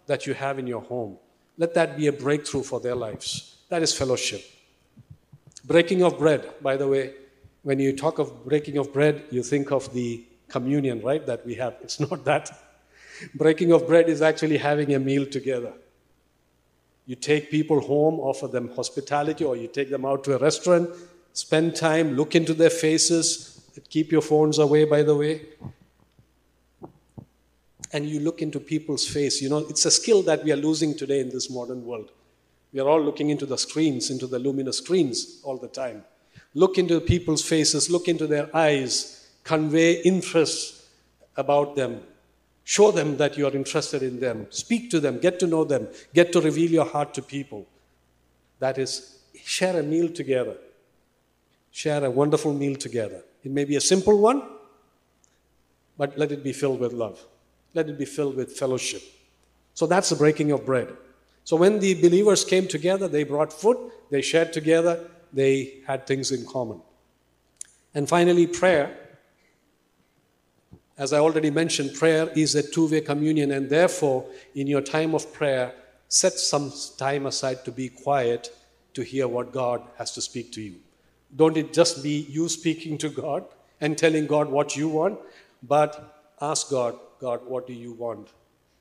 that 0.06 0.26
you 0.26 0.34
have 0.34 0.58
in 0.58 0.66
your 0.66 0.80
home. 0.80 1.18
Let 1.56 1.74
that 1.74 1.96
be 1.96 2.06
a 2.06 2.12
breakthrough 2.12 2.62
for 2.62 2.80
their 2.80 2.94
lives. 2.94 3.56
That 3.68 3.82
is 3.82 3.94
fellowship. 3.94 4.42
Breaking 5.64 6.02
of 6.02 6.18
bread, 6.18 6.50
by 6.62 6.76
the 6.76 6.88
way, 6.88 7.12
when 7.62 7.78
you 7.78 7.94
talk 7.94 8.18
of 8.18 8.44
breaking 8.46 8.78
of 8.78 8.92
bread, 8.92 9.24
you 9.30 9.42
think 9.42 9.70
of 9.70 9.92
the 9.92 10.24
communion, 10.48 11.02
right, 11.02 11.24
that 11.26 11.44
we 11.44 11.54
have. 11.56 11.76
It's 11.82 12.00
not 12.00 12.24
that. 12.24 12.50
Breaking 13.34 13.72
of 13.72 13.86
bread 13.86 14.08
is 14.08 14.22
actually 14.22 14.56
having 14.56 14.94
a 14.94 14.98
meal 14.98 15.26
together. 15.26 15.72
You 17.08 17.16
take 17.16 17.50
people 17.50 17.80
home, 17.80 18.20
offer 18.20 18.48
them 18.48 18.68
hospitality, 18.76 19.42
or 19.42 19.56
you 19.56 19.66
take 19.66 19.88
them 19.88 20.04
out 20.04 20.24
to 20.24 20.36
a 20.36 20.38
restaurant, 20.38 20.90
spend 21.32 21.74
time, 21.74 22.16
look 22.16 22.34
into 22.34 22.52
their 22.52 22.68
faces, 22.68 23.62
keep 23.88 24.12
your 24.12 24.20
phones 24.20 24.58
away, 24.58 24.84
by 24.84 25.02
the 25.02 25.16
way. 25.16 25.40
And 27.94 28.04
you 28.04 28.20
look 28.20 28.42
into 28.42 28.60
people's 28.60 29.08
face. 29.08 29.40
You 29.40 29.48
know, 29.48 29.64
it's 29.70 29.86
a 29.86 29.90
skill 29.90 30.20
that 30.24 30.44
we 30.44 30.52
are 30.52 30.56
losing 30.56 30.94
today 30.94 31.20
in 31.20 31.30
this 31.30 31.48
modern 31.48 31.86
world. 31.86 32.10
We 32.74 32.80
are 32.80 32.88
all 32.90 33.00
looking 33.00 33.30
into 33.30 33.46
the 33.46 33.56
screens, 33.56 34.10
into 34.10 34.26
the 34.26 34.38
luminous 34.38 34.76
screens 34.76 35.40
all 35.44 35.56
the 35.56 35.68
time. 35.68 36.04
Look 36.52 36.76
into 36.76 37.00
people's 37.00 37.42
faces, 37.42 37.88
look 37.88 38.06
into 38.08 38.26
their 38.26 38.54
eyes, 38.54 39.30
convey 39.44 40.02
interest 40.02 40.84
about 41.38 41.74
them, 41.74 42.02
Show 42.68 42.90
them 42.90 43.16
that 43.16 43.38
you 43.38 43.46
are 43.46 43.56
interested 43.56 44.02
in 44.02 44.20
them. 44.20 44.46
Speak 44.50 44.90
to 44.90 45.00
them. 45.00 45.20
Get 45.20 45.40
to 45.40 45.46
know 45.46 45.64
them. 45.64 45.88
Get 46.12 46.34
to 46.34 46.40
reveal 46.42 46.70
your 46.70 46.84
heart 46.84 47.14
to 47.14 47.22
people. 47.22 47.66
That 48.58 48.76
is, 48.76 49.20
share 49.42 49.80
a 49.80 49.82
meal 49.82 50.10
together. 50.10 50.58
Share 51.70 52.04
a 52.04 52.10
wonderful 52.10 52.52
meal 52.52 52.76
together. 52.76 53.22
It 53.42 53.52
may 53.52 53.64
be 53.64 53.76
a 53.76 53.80
simple 53.80 54.18
one, 54.18 54.42
but 55.96 56.18
let 56.18 56.30
it 56.30 56.44
be 56.44 56.52
filled 56.52 56.78
with 56.78 56.92
love. 56.92 57.24
Let 57.72 57.88
it 57.88 57.96
be 57.96 58.04
filled 58.04 58.36
with 58.36 58.52
fellowship. 58.52 59.00
So 59.72 59.86
that's 59.86 60.10
the 60.10 60.16
breaking 60.16 60.52
of 60.52 60.66
bread. 60.66 60.94
So 61.44 61.56
when 61.56 61.78
the 61.78 61.94
believers 61.94 62.44
came 62.44 62.68
together, 62.68 63.08
they 63.08 63.24
brought 63.24 63.50
food, 63.50 63.78
they 64.10 64.20
shared 64.20 64.52
together, 64.52 65.08
they 65.32 65.78
had 65.86 66.06
things 66.06 66.32
in 66.32 66.44
common. 66.44 66.82
And 67.94 68.06
finally, 68.06 68.46
prayer. 68.46 69.07
As 70.98 71.12
I 71.12 71.20
already 71.20 71.50
mentioned, 71.50 71.94
prayer 71.94 72.28
is 72.34 72.56
a 72.56 72.62
two 72.62 72.88
way 72.88 73.00
communion, 73.00 73.52
and 73.52 73.70
therefore, 73.70 74.26
in 74.56 74.66
your 74.66 74.80
time 74.80 75.14
of 75.14 75.32
prayer, 75.32 75.72
set 76.08 76.32
some 76.32 76.72
time 76.96 77.26
aside 77.26 77.64
to 77.64 77.70
be 77.70 77.88
quiet 77.88 78.52
to 78.94 79.02
hear 79.02 79.28
what 79.28 79.52
God 79.52 79.82
has 79.96 80.10
to 80.14 80.20
speak 80.20 80.50
to 80.52 80.60
you. 80.60 80.74
Don't 81.36 81.56
it 81.56 81.72
just 81.72 82.02
be 82.02 82.26
you 82.28 82.48
speaking 82.48 82.98
to 82.98 83.08
God 83.08 83.44
and 83.80 83.96
telling 83.96 84.26
God 84.26 84.48
what 84.48 84.76
you 84.76 84.88
want, 84.88 85.20
but 85.62 86.34
ask 86.40 86.68
God, 86.70 86.98
God, 87.20 87.46
what 87.46 87.68
do 87.68 87.74
you 87.74 87.92
want 87.92 88.30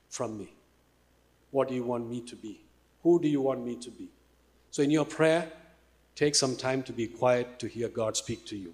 from 0.10 0.40
me? 0.40 0.52
What 1.52 1.68
do 1.68 1.76
you 1.76 1.84
want 1.84 2.10
me 2.10 2.22
to 2.22 2.36
be? 2.36 2.62
Who 3.04 3.20
do 3.22 3.28
you 3.28 3.42
want 3.42 3.64
me 3.64 3.76
to 3.76 3.92
be? 3.92 4.10
So, 4.72 4.82
in 4.82 4.90
your 4.90 5.06
prayer, 5.06 5.52
take 6.16 6.34
some 6.34 6.56
time 6.56 6.82
to 6.84 6.94
be 6.94 7.06
quiet 7.06 7.60
to 7.60 7.68
hear 7.68 7.90
God 7.90 8.18
speak 8.18 8.44
to 8.48 8.58
you. 8.58 8.74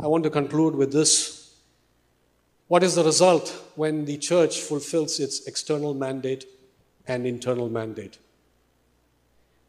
I 0.00 0.06
want 0.06 0.22
to 0.24 0.30
conclude 0.30 0.76
with 0.76 0.92
this. 0.92 1.37
What 2.68 2.82
is 2.82 2.94
the 2.94 3.04
result 3.04 3.48
when 3.76 4.04
the 4.04 4.18
church 4.18 4.60
fulfills 4.60 5.20
its 5.20 5.46
external 5.46 5.94
mandate 5.94 6.44
and 7.06 7.26
internal 7.26 7.70
mandate? 7.70 8.18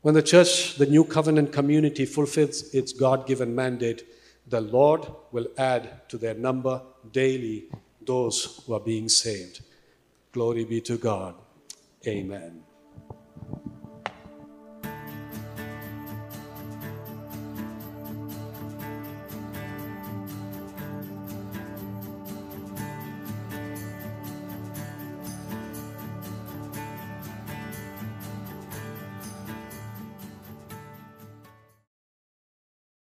When 0.02 0.16
the 0.16 0.24
church, 0.24 0.76
the 0.76 0.86
new 0.86 1.06
covenant 1.06 1.52
community, 1.52 2.06
fulfills 2.06 2.74
its 2.74 2.94
God 2.94 3.26
given 3.26 3.56
mandate, 3.56 4.06
the 4.48 4.62
Lord 4.62 5.08
will 5.32 5.48
add 5.58 6.10
to 6.10 6.18
their 6.18 6.34
number 6.34 6.82
daily 7.12 7.66
those 8.06 8.64
who 8.66 8.74
are 8.74 8.80
being 8.80 9.08
saved. 9.08 9.62
Glory 10.32 10.66
be 10.66 10.82
to 10.82 10.98
God. 10.98 11.36
Amen. 12.06 12.64